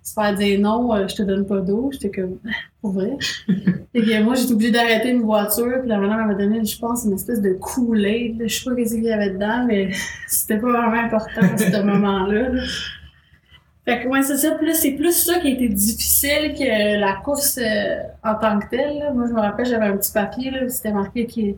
se 0.01 0.13
faire 0.13 0.33
dire 0.33 0.59
non, 0.59 0.93
euh, 0.93 1.07
je 1.07 1.15
te 1.15 1.23
donne 1.23 1.45
pas 1.45 1.59
d'eau, 1.59 1.89
j'étais 1.91 2.09
comme, 2.09 2.37
pour 2.81 2.91
vrai. 2.91 3.17
fait 3.47 4.01
que 4.01 4.23
moi 4.23 4.35
j'étais 4.35 4.53
obligée 4.53 4.71
d'arrêter 4.71 5.09
une 5.09 5.21
voiture, 5.21 5.79
puis 5.81 5.89
la 5.89 5.97
madame 5.97 6.27
m'a 6.27 6.33
donné, 6.35 6.63
je 6.63 6.79
pense, 6.79 7.05
une 7.05 7.13
espèce 7.13 7.41
de 7.41 7.49
là. 7.49 8.47
Je 8.47 8.47
sais 8.47 8.69
pas 8.69 8.75
qu'est-ce 8.75 8.95
qu'il 8.95 9.03
y 9.03 9.11
avait 9.11 9.31
dedans, 9.31 9.65
mais 9.67 9.91
c'était 10.27 10.57
pas 10.57 10.71
vraiment 10.71 11.03
important 11.03 11.41
à 11.41 11.57
ce 11.57 11.81
moment-là. 11.83 12.49
là. 12.49 12.61
Fait 13.85 14.03
que 14.03 14.07
ouais, 14.07 14.21
c'est 14.21 14.37
ça. 14.37 14.55
C'est 14.73 14.91
plus 14.91 15.13
ça 15.13 15.39
qui 15.39 15.47
a 15.47 15.49
été 15.51 15.67
difficile 15.67 16.53
que 16.53 16.99
la 16.99 17.13
course 17.23 17.57
euh, 17.57 18.03
en 18.23 18.35
tant 18.35 18.59
que 18.59 18.69
telle. 18.69 18.99
là. 18.99 19.11
Moi, 19.13 19.25
je 19.27 19.33
me 19.33 19.39
rappelle, 19.39 19.65
j'avais 19.65 19.87
un 19.87 19.97
petit 19.97 20.11
papier, 20.11 20.51
là, 20.51 20.69
c'était 20.69 20.91
marqué 20.91 21.25
que 21.25 21.57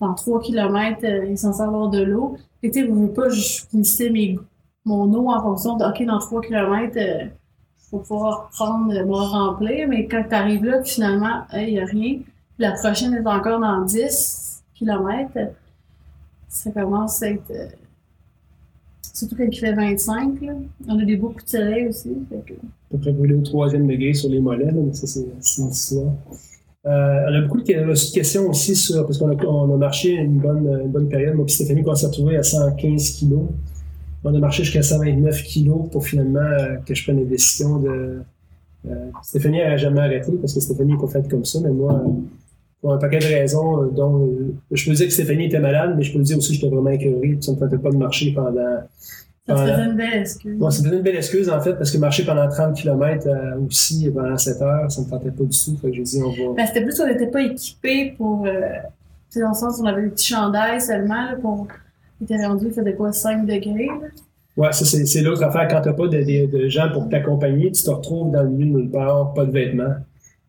dans 0.00 0.14
3 0.14 0.40
km, 0.40 1.00
euh, 1.04 1.26
il 1.26 1.32
est 1.32 1.36
censé 1.36 1.60
avoir 1.60 1.88
de 1.90 2.02
l'eau. 2.02 2.36
Fait 2.60 2.68
que 2.70 2.74
tu 2.74 2.80
sais, 2.80 2.86
vous 2.86 3.08
pas, 3.08 3.28
je 3.28 4.10
mes, 4.10 4.38
mon 4.84 5.12
eau 5.12 5.30
en 5.30 5.42
fonction 5.42 5.76
de, 5.76 5.84
OK, 5.84 6.04
dans 6.06 6.18
3 6.18 6.40
km, 6.40 6.96
il 6.96 7.30
faut 7.90 7.98
pouvoir 7.98 8.48
prendre, 8.50 8.92
euh, 8.92 9.04
me 9.04 9.12
remplir. 9.12 9.88
Mais 9.88 10.06
quand 10.06 10.24
tu 10.28 10.34
arrives 10.34 10.64
là, 10.64 10.82
finalement, 10.82 11.42
il 11.54 11.66
n'y 11.74 11.80
a 11.80 11.84
rien. 11.84 12.20
La 12.58 12.72
prochaine 12.72 13.14
est 13.14 13.26
encore 13.26 13.60
dans 13.60 13.82
10 13.84 14.62
km. 14.74 15.30
Ça 16.48 16.70
commence 16.70 17.22
à 17.22 17.30
être... 17.30 17.50
euh, 17.50 17.66
Surtout 19.12 19.36
quand 19.36 19.44
il 19.50 19.58
fait 19.58 19.74
25, 19.74 20.40
là. 20.40 20.52
On 20.88 20.98
a 20.98 21.04
des 21.04 21.16
beaux 21.16 21.28
coups 21.28 21.44
de 21.44 21.50
soleil 21.50 21.88
aussi. 21.88 22.16
Fait 22.30 22.42
que... 22.46 22.54
à 22.96 23.12
peu 23.12 23.34
au 23.34 23.42
troisième 23.42 23.86
degré 23.86 24.14
sur 24.14 24.30
les 24.30 24.40
mollets, 24.40 24.64
là, 24.66 24.72
mais 24.72 24.94
ça, 24.94 25.06
c'est 25.06 25.26
une 25.60 25.68
histoire. 25.68 26.12
Euh, 26.86 27.26
on 27.28 27.34
a 27.34 27.40
beaucoup 27.42 27.60
de 27.60 27.64
de 27.64 28.14
questions 28.14 28.48
aussi 28.48 28.74
sur, 28.74 29.04
parce 29.04 29.18
qu'on 29.18 29.30
a, 29.30 29.44
on 29.44 29.74
a 29.74 29.76
marché 29.76 30.12
une 30.12 30.38
bonne, 30.38 30.80
une 30.82 30.90
bonne 30.90 31.08
période. 31.08 31.34
Moi, 31.34 31.44
puis 31.44 31.54
Stéphanie, 31.54 31.82
on 31.86 31.94
s'est 31.94 32.06
retrouvé 32.06 32.36
à 32.36 32.42
115 32.42 33.10
kilos, 33.10 33.48
on 34.24 34.34
a 34.34 34.38
marché 34.38 34.64
jusqu'à 34.64 34.82
129 34.82 35.42
kilos 35.42 35.88
pour 35.90 36.06
finalement 36.06 36.40
euh, 36.40 36.76
que 36.86 36.94
je 36.94 37.04
prenne 37.04 37.18
la 37.18 37.24
décision 37.24 37.78
de. 37.78 38.22
Euh, 38.88 39.10
Stéphanie 39.22 39.58
n'a 39.58 39.76
jamais 39.76 40.00
arrêté 40.00 40.32
parce 40.40 40.54
que 40.54 40.60
Stéphanie 40.60 40.92
n'est 40.92 40.98
pas 40.98 41.06
faite 41.06 41.28
comme 41.28 41.44
ça, 41.44 41.58
mais 41.62 41.70
moi, 41.70 42.02
euh, 42.02 42.10
pour 42.80 42.94
un 42.94 42.98
paquet 42.98 43.18
de 43.18 43.24
raisons, 43.24 43.82
euh, 43.82 43.90
euh, 43.98 44.52
je 44.70 44.88
peux 44.88 44.96
dire 44.96 45.06
que 45.06 45.12
Stéphanie 45.12 45.46
était 45.46 45.60
malade, 45.60 45.94
mais 45.96 46.02
je 46.02 46.12
peux 46.12 46.22
dire 46.22 46.38
aussi 46.38 46.48
que 46.48 46.54
j'étais 46.54 46.74
vraiment 46.74 46.90
écœuré, 46.90 47.36
ça 47.40 47.52
ne 47.52 47.56
me 47.58 47.78
pas 47.78 47.90
de 47.90 47.96
marcher 47.96 48.32
pendant 48.32 48.78
Ça 49.46 49.54
te 49.54 49.60
faisait 49.60 49.84
une 49.84 49.96
belle 49.96 50.20
excuse. 50.20 50.58
Bon, 50.58 50.70
faisait 50.70 50.88
une 50.96 51.02
belle 51.02 51.16
excuse, 51.16 51.48
en 51.50 51.60
fait, 51.60 51.74
parce 51.74 51.90
que 51.90 51.98
marcher 51.98 52.24
pendant 52.24 52.48
30 52.48 52.74
km 52.76 53.26
aussi, 53.66 54.08
pendant 54.10 54.36
7 54.36 54.62
heures, 54.62 54.90
ça 54.92 55.00
me 55.02 55.08
tentait 55.08 55.30
pas 55.30 55.44
du 55.44 55.58
tout. 55.64 55.76
Fait 55.80 55.90
que 55.90 55.96
j'ai 55.96 56.02
dit, 56.02 56.22
on 56.22 56.30
va. 56.30 56.54
Ben, 56.56 56.66
c'était 56.66 56.82
plus 56.84 56.96
qu'on 56.96 57.06
n'était 57.06 57.26
pas 57.26 57.42
équipés 57.42 58.14
pour. 58.16 58.46
Euh, 58.46 58.50
tu 59.30 59.34
sais, 59.34 59.40
dans 59.40 59.48
le 59.48 59.54
sens 59.54 59.78
où 59.78 59.82
on 59.82 59.86
avait 59.86 60.02
des 60.02 60.08
petits 60.10 60.26
chandails 60.28 60.80
seulement, 60.80 61.30
là, 61.30 61.36
pour. 61.40 61.66
Il 62.20 62.24
était 62.24 62.46
rendu, 62.46 62.66
il 62.66 62.72
faisait 62.72 62.94
quoi, 62.94 63.12
5 63.12 63.46
degrés, 63.46 63.86
là? 63.86 64.08
Ouais, 64.56 64.72
ça, 64.72 64.84
c'est, 64.84 65.06
c'est 65.06 65.22
l'autre 65.22 65.42
affaire. 65.42 65.66
Quand 65.68 65.80
t'as 65.80 65.94
pas 65.94 66.06
de, 66.06 66.18
de, 66.18 66.58
de 66.58 66.68
gens 66.68 66.90
pour 66.92 67.08
t'accompagner, 67.08 67.72
tu 67.72 67.82
te 67.82 67.88
retrouves 67.90 68.30
dans 68.30 68.42
le 68.42 68.50
milieu 68.50 68.66
de 68.72 68.78
nulle 68.82 68.90
part, 68.90 69.32
pas 69.32 69.46
de 69.46 69.52
vêtements. 69.52 69.94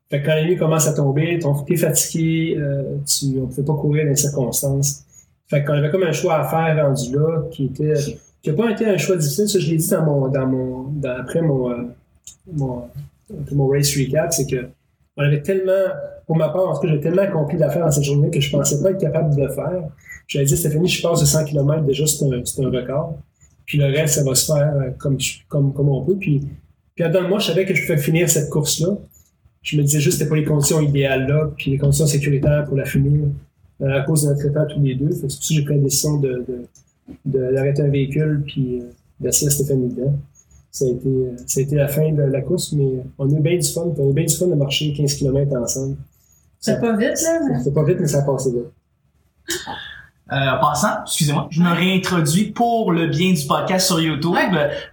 Fait 0.09 0.21
que 0.21 0.25
quand 0.25 0.35
la 0.35 0.43
nuit 0.43 0.57
commence 0.57 0.87
à 0.87 0.93
tomber, 0.93 1.39
ton- 1.39 1.53
t'es 1.63 1.77
fatigué, 1.77 2.57
euh, 2.59 2.97
tu, 3.05 3.37
on 3.39 3.47
ne 3.47 3.53
peut 3.55 3.63
pas 3.63 3.75
courir 3.75 4.03
dans 4.03 4.09
les 4.09 4.15
circonstances. 4.17 5.03
Fait 5.47 5.63
qu'on 5.63 5.73
avait 5.73 5.89
comme 5.89 6.03
un 6.03 6.11
choix 6.11 6.39
à 6.39 6.43
faire 6.43 6.85
rendu 6.85 7.15
là, 7.15 7.43
qui 7.51 7.65
était, 7.65 7.93
qui 8.41 8.49
a 8.49 8.53
pas 8.53 8.71
été 8.71 8.85
un 8.85 8.97
choix 8.97 9.15
difficile. 9.17 9.47
Ça, 9.47 9.59
je 9.59 9.69
l'ai 9.69 9.77
dit 9.77 9.89
dans 9.89 10.03
mon, 10.05 10.27
dans 10.27 10.47
mon, 10.47 10.83
dans, 10.93 11.17
après 11.19 11.41
mon, 11.41 11.71
euh, 11.71 11.75
mon, 12.51 12.83
mon 13.51 13.67
race 13.67 13.95
recap, 13.95 14.33
c'est 14.33 14.47
que 14.47 14.67
on 15.17 15.23
avait 15.23 15.41
tellement, 15.41 15.71
pour 16.25 16.37
ma 16.37 16.49
part, 16.49 16.69
en 16.69 16.75
tout 16.75 16.81
cas, 16.81 16.87
j'ai 16.93 16.99
tellement 17.01 17.21
accompli 17.23 17.57
d'affaires 17.57 17.85
dans 17.85 17.91
cette 17.91 18.03
journée 18.05 18.29
que 18.31 18.39
je 18.39 18.49
pensais 18.49 18.81
pas 18.81 18.91
être 18.91 18.99
capable 19.01 19.35
de 19.35 19.41
le 19.43 19.49
faire. 19.49 19.83
J'avais 20.27 20.45
dit, 20.45 20.55
Stéphanie, 20.55 20.87
je 20.87 21.01
passe 21.01 21.19
de 21.19 21.25
100 21.25 21.45
km, 21.45 21.83
déjà, 21.83 22.07
c'est 22.07 22.23
un, 22.25 22.31
un 22.31 22.69
record. 22.69 23.17
Puis 23.65 23.77
le 23.77 23.85
reste, 23.85 24.15
ça 24.15 24.23
va 24.23 24.33
se 24.35 24.45
faire 24.51 24.73
euh, 24.75 24.89
comme, 24.97 25.17
comme, 25.49 25.73
comme 25.73 25.89
on 25.89 26.03
peut. 26.05 26.15
Puis, 26.15 26.41
puis 26.95 27.05
en 27.05 27.09
dedans 27.09 27.23
de 27.23 27.27
moi, 27.27 27.39
je 27.39 27.47
savais 27.47 27.65
que 27.65 27.73
je 27.75 27.85
pouvais 27.85 27.97
finir 27.97 28.29
cette 28.29 28.49
course-là. 28.49 28.97
Je 29.61 29.77
me 29.77 29.83
disais 29.83 29.99
juste 29.99 30.17
que 30.17 30.23
c'était 30.23 30.29
pas 30.29 30.37
les 30.37 30.45
conditions 30.45 30.81
idéales 30.81 31.27
là, 31.27 31.51
puis 31.55 31.71
les 31.71 31.77
conditions 31.77 32.07
sécuritaires 32.07 32.65
pour 32.65 32.75
la 32.77 32.85
finir 32.85 33.21
euh, 33.81 33.99
à 33.99 34.01
cause 34.01 34.23
de 34.23 34.29
notre 34.29 34.45
état 34.45 34.65
tous 34.65 34.81
les 34.81 34.95
deux. 34.95 35.11
C'est 35.11 35.21
pour 35.21 35.31
ça 35.31 35.37
que 35.37 35.53
j'ai 35.53 35.63
pris 35.63 35.75
la 35.75 35.81
décision 35.83 36.17
de, 36.17 36.29
de- 36.47 36.65
d'arrêter 37.25 37.81
un 37.81 37.89
véhicule 37.89 38.43
puis 38.45 38.81
euh, 38.81 38.85
d'asseoir 39.19 39.51
Stéphanie 39.51 39.89
dedans. 39.89 40.13
Ça 40.71 40.85
a, 40.85 40.87
été, 40.87 41.09
euh, 41.09 41.35
ça 41.45 41.59
a 41.59 41.63
été 41.63 41.75
la 41.75 41.87
fin 41.87 42.11
de 42.11 42.21
la 42.21 42.41
course, 42.41 42.71
mais 42.73 43.03
on 43.17 43.29
a 43.29 43.37
eu 43.37 43.41
bien 43.41 43.57
du 43.57 43.67
fun. 43.67 43.93
On 43.97 44.07
a 44.07 44.09
eu 44.09 44.13
bien 44.13 44.25
du 44.25 44.35
fun 44.35 44.47
de 44.47 44.55
marcher 44.55 44.93
15 44.93 45.15
km 45.15 45.55
ensemble. 45.57 45.97
C'était 46.59 46.79
pas 46.79 46.95
vite, 46.95 47.21
là, 47.23 47.39
mais. 47.49 47.57
C'était 47.59 47.71
pas 47.71 47.83
vite, 47.83 47.97
mais 47.99 48.07
ça 48.07 48.19
a 48.19 48.21
passé 48.21 48.51
vite. 48.51 49.67
Euh, 50.31 50.35
en 50.35 50.59
passant, 50.59 51.01
excusez-moi, 51.03 51.47
je 51.51 51.61
me 51.61 51.73
réintroduis 51.73 52.51
pour 52.51 52.91
le 52.91 53.07
bien 53.07 53.33
du 53.33 53.45
podcast 53.45 53.87
sur 53.87 53.99
YouTube. 53.99 54.35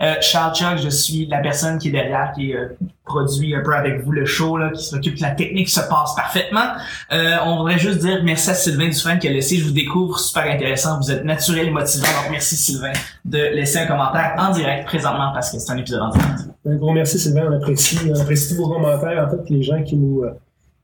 Euh, 0.01 0.15
Charles 0.21 0.55
Chuck, 0.55 0.79
je 0.83 0.89
suis 0.89 1.27
la 1.27 1.39
personne 1.39 1.79
qui 1.79 1.89
est 1.89 1.93
derrière, 1.93 2.33
qui 2.35 2.55
euh, 2.55 2.69
produit 3.09 3.55
un 3.55 3.63
peu 3.63 3.75
avec 3.75 4.05
vous 4.05 4.13
le 4.13 4.25
show, 4.25 4.57
là, 4.57 4.71
qui 4.71 4.85
s'occupe 4.85 5.17
que 5.17 5.23
la 5.23 5.33
technique 5.33 5.69
se 5.69 5.81
passe 5.81 6.15
parfaitement. 6.15 6.73
Euh, 7.13 7.37
on 7.45 7.57
voudrait 7.57 7.79
juste 7.79 7.99
dire 7.99 8.21
merci 8.23 8.51
à 8.51 8.55
Sylvain 8.55 8.89
Dufresne 8.89 9.19
qui 9.19 9.27
a 9.27 9.33
laissé, 9.33 9.57
je 9.57 9.65
vous 9.65 9.73
découvre, 9.73 10.19
super 10.19 10.45
intéressant. 10.45 10.99
Vous 11.01 11.11
êtes 11.11 11.25
naturel 11.25 11.69
et 11.69 11.71
motivant, 11.71 12.07
donc 12.07 12.31
merci 12.31 12.57
Sylvain 12.57 12.93
de 13.25 13.39
laisser 13.39 13.79
un 13.79 13.87
commentaire 13.87 14.35
en 14.39 14.53
direct 14.53 14.87
présentement 14.87 15.33
parce 15.33 15.51
que 15.51 15.59
c'est 15.59 15.73
un 15.73 15.77
épisode 15.77 16.03
en 16.03 16.11
direct. 16.11 16.41
Un 16.67 16.77
gros 16.77 16.93
merci, 16.93 17.19
Sylvain. 17.19 17.47
On 17.51 17.57
apprécie, 17.57 17.99
on 18.09 18.21
apprécie 18.21 18.55
tous 18.55 18.63
vos 18.63 18.69
commentaires. 18.69 19.27
En 19.27 19.31
fait, 19.31 19.51
les 19.51 19.63
gens 19.63 19.83
qui 19.83 19.97
nous, 19.97 20.23
euh, 20.23 20.31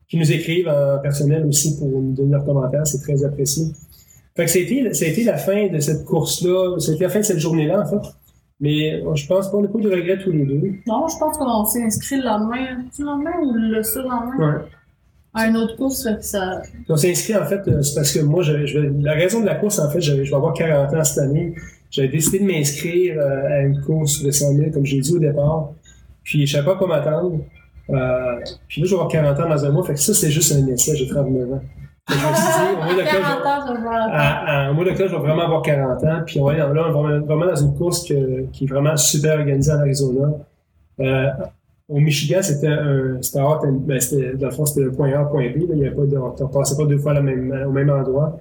qui 0.09 0.17
nous 0.17 0.31
écrivent 0.31 0.69
en 0.69 0.99
personnel 0.99 1.45
aussi 1.45 1.77
pour 1.77 1.87
nous 1.87 2.13
donner 2.13 2.31
leurs 2.31 2.45
commentaires, 2.45 2.85
c'est 2.85 3.01
très 3.01 3.23
apprécié. 3.23 3.71
Fait 4.35 4.45
que 4.45 4.51
ça 4.51 4.59
a 4.59 4.61
été, 4.61 4.93
ça 4.93 5.05
a 5.05 5.07
été 5.07 5.23
la 5.23 5.37
fin 5.37 5.67
de 5.67 5.79
cette 5.79 6.03
course-là. 6.05 6.77
Ça 6.79 6.91
a 6.91 6.95
été 6.95 7.03
la 7.05 7.09
fin 7.09 7.19
de 7.19 7.25
cette 7.25 7.39
journée-là, 7.39 7.81
en 7.81 7.85
fait. 7.85 8.09
Mais 8.59 9.01
euh, 9.03 9.15
je 9.15 9.27
pense 9.27 9.47
qu'on 9.49 9.61
n'a 9.61 9.67
pas 9.67 9.79
de 9.79 9.89
regrets 9.89 10.17
tous 10.17 10.31
les 10.31 10.45
deux. 10.45 10.61
Non, 10.87 11.07
je 11.07 11.17
pense 11.17 11.37
qu'on 11.37 11.65
s'est 11.65 11.83
inscrit 11.83 12.17
le 12.17 12.23
lendemain. 12.23 12.83
Le 12.99 13.05
lendemain 13.05 13.31
ou 13.41 13.53
le 13.53 13.83
surlendemain? 13.83 14.37
Ouais. 14.37 14.61
À 15.33 15.47
une 15.47 15.57
autre 15.57 15.75
course, 15.75 16.03
fait 16.03 16.15
que 16.17 16.23
ça. 16.23 16.61
On 16.87 16.95
s'est 16.95 17.11
inscrit, 17.11 17.35
en 17.35 17.45
fait, 17.45 17.61
euh, 17.67 17.81
c'est 17.81 17.95
parce 17.95 18.13
que 18.13 18.19
moi, 18.21 18.41
je, 18.43 18.65
je- 18.65 18.79
la 19.01 19.13
raison 19.13 19.41
de 19.41 19.45
la 19.45 19.55
course, 19.55 19.79
en 19.79 19.89
fait, 19.89 19.99
je, 19.99 20.23
je 20.23 20.29
vais 20.29 20.35
avoir 20.35 20.53
40 20.53 20.93
ans 20.93 21.03
cette 21.03 21.17
année. 21.25 21.53
J'avais 21.91 22.07
décidé 22.07 22.39
de 22.39 22.45
m'inscrire 22.45 23.17
euh, 23.19 23.47
à 23.49 23.59
une 23.61 23.81
course 23.81 24.21
de 24.23 24.31
100 24.31 24.53
000, 24.53 24.71
comme 24.71 24.85
j'ai 24.85 24.99
dit 24.99 25.13
au 25.13 25.19
départ. 25.19 25.71
Puis, 26.23 26.45
je 26.47 26.53
savais 26.53 26.65
pas 26.65 26.75
quoi 26.75 26.87
m'attendre. 26.87 27.39
Euh, 27.89 28.35
puis 28.67 28.81
là, 28.81 28.85
je 28.87 28.91
vais 28.91 28.95
avoir 28.95 29.09
40 29.09 29.39
ans 29.39 29.49
dans 29.49 29.65
un 29.65 29.71
mois. 29.71 29.85
Fait 29.85 29.93
que 29.93 29.99
ça, 29.99 30.13
c'est 30.13 30.31
juste 30.31 30.53
un 30.53 30.65
essai. 30.67 30.95
J'ai 30.95 31.07
39 31.07 31.53
ans. 31.53 31.61
Je 32.07 32.13
me 32.13 32.19
suis 32.19 32.45
dit, 32.45 32.73
au 32.73 32.83
mois 32.83 32.93
d'octobre, 32.93 33.05
je 33.11 33.15
vais- 33.15 33.43
40 33.43 33.45
ans, 33.45 33.65
je 33.67 33.73
vais 33.73 33.81
voir 33.81 33.93
la 33.97 34.05
à, 34.13 34.65
à- 34.67 34.71
au 34.71 34.73
mois 34.75 34.85
d'octobre, 34.85 35.09
je 35.09 35.15
vais 35.15 35.21
vraiment 35.21 35.41
avoir 35.43 35.61
40 35.63 36.03
ans. 36.03 36.21
Puis 36.25 36.39
là, 36.39 36.69
on 36.69 36.73
va 37.01 37.19
vraiment 37.19 37.45
dans 37.47 37.55
une 37.55 37.73
course 37.75 38.07
que- 38.07 38.41
qui 38.51 38.65
est 38.65 38.67
vraiment 38.67 38.95
super 38.95 39.39
organisée 39.39 39.71
en 39.71 39.79
Arizona. 39.79 40.27
Euh, 40.99 41.27
au 41.89 41.99
Michigan, 41.99 42.39
c'était 42.41 42.67
un, 42.67 43.17
c'était 43.21 43.39
ben, 43.71 43.99
c'était, 43.99 44.33
dans 44.35 44.47
le 44.47 44.53
fond, 44.53 44.65
c'était 44.65 44.81
le 44.85 44.91
point 44.91 45.13
A, 45.13 45.25
point 45.25 45.49
B. 45.49 45.57
Là. 45.67 45.73
Il 45.73 45.77
y 45.79 45.85
avait 45.87 45.95
pas 45.95 46.05
de, 46.05 46.17
on 46.17 46.31
ne 46.39 46.47
passait 46.53 46.75
pas 46.77 46.85
deux 46.85 46.97
fois 46.99 47.13
la 47.13 47.21
même- 47.21 47.65
au 47.67 47.71
même 47.71 47.89
endroit. 47.89 48.39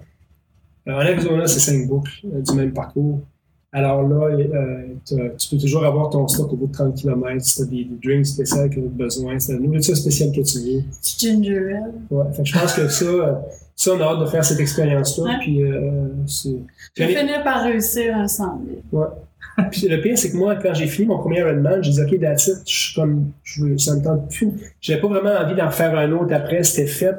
Euh, 0.87 0.92
en 0.92 0.99
Arizona, 0.99 1.47
c'est 1.47 1.61
cinq 1.61 1.88
boucles 1.88 2.11
euh, 2.35 2.40
du 2.42 2.52
même 2.54 2.73
parcours. 2.73 3.21
Alors 3.76 4.09
là, 4.09 4.28
euh, 4.37 4.85
tu 5.04 5.49
peux 5.50 5.59
toujours 5.61 5.85
avoir 5.85 6.09
ton 6.09 6.28
stock 6.28 6.52
au 6.52 6.57
bout 6.57 6.69
de 6.69 6.73
30 6.73 6.95
km. 6.95 7.45
Si 7.45 7.57
tu 7.57 7.62
as 7.62 7.64
des, 7.64 7.85
des 7.85 7.97
drinks 8.09 8.26
spéciaux 8.26 8.69
que 8.69 8.75
tu 8.75 8.78
as 8.78 8.83
besoin, 8.83 9.37
c'est 9.40 9.54
la 9.54 9.59
nourriture 9.59 9.97
spéciale 9.97 10.31
que 10.31 10.43
tu 10.43 10.59
veux. 10.59 10.83
petite 11.00 11.19
ginger 11.19 11.75
ale. 11.75 11.93
Ouais, 12.09 12.25
fait 12.33 12.45
je 12.45 12.57
pense 12.57 12.73
que 12.73 12.87
ça, 12.87 13.43
ça, 13.75 13.90
on 13.93 14.00
a 14.00 14.04
hâte 14.04 14.21
de 14.21 14.26
faire 14.26 14.45
cette 14.45 14.61
expérience-là. 14.61 15.25
Ouais. 15.25 15.38
Puis, 15.40 15.64
euh, 15.64 16.07
c'est... 16.28 16.50
Je 16.97 17.04
Puis, 17.04 17.16
finir 17.16 17.43
par 17.43 17.64
réussir 17.64 18.31
100 18.31 18.61
000. 18.93 19.04
puis 19.73 19.88
le 19.88 20.00
pire, 20.00 20.16
c'est 20.16 20.31
que 20.31 20.37
moi, 20.37 20.54
quand 20.54 20.73
j'ai 20.73 20.87
fini 20.87 21.09
mon 21.09 21.19
premier 21.19 21.40
Ironman, 21.40 21.83
j'ai 21.83 21.90
dit, 21.90 22.00
OK, 22.00 22.21
that's 22.21 22.47
it, 22.47 22.59
je 22.66 22.73
suis 22.73 22.95
comme, 22.95 23.33
je, 23.43 23.64
veux- 23.64 23.78
ça 23.78 23.97
me 23.97 24.04
tente 24.04 24.31
plus. 24.31 24.52
J'avais 24.81 25.00
pas 25.00 25.09
vraiment 25.09 25.31
envie 25.31 25.57
d'en 25.57 25.71
faire 25.73 25.99
un 25.99 26.12
autre 26.12 26.33
après, 26.33 26.62
c'était 26.62 26.87
fait. 26.87 27.16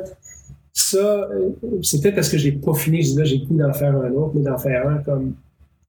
Ça, 0.72 0.98
euh, 0.98 1.50
c'est 1.82 2.02
peut-être 2.02 2.16
parce 2.16 2.30
que 2.30 2.38
j'ai 2.38 2.54
pas 2.54 2.74
fini, 2.74 3.02
je 3.02 3.12
dis 3.12 3.18
là, 3.18 3.24
j'ai 3.26 3.42
le 3.50 3.58
d'en 3.58 3.74
faire 3.74 3.94
un 3.96 4.12
autre, 4.12 4.32
mais 4.36 4.42
d'en 4.44 4.58
faire 4.58 4.88
un 4.88 4.98
comme 4.98 5.34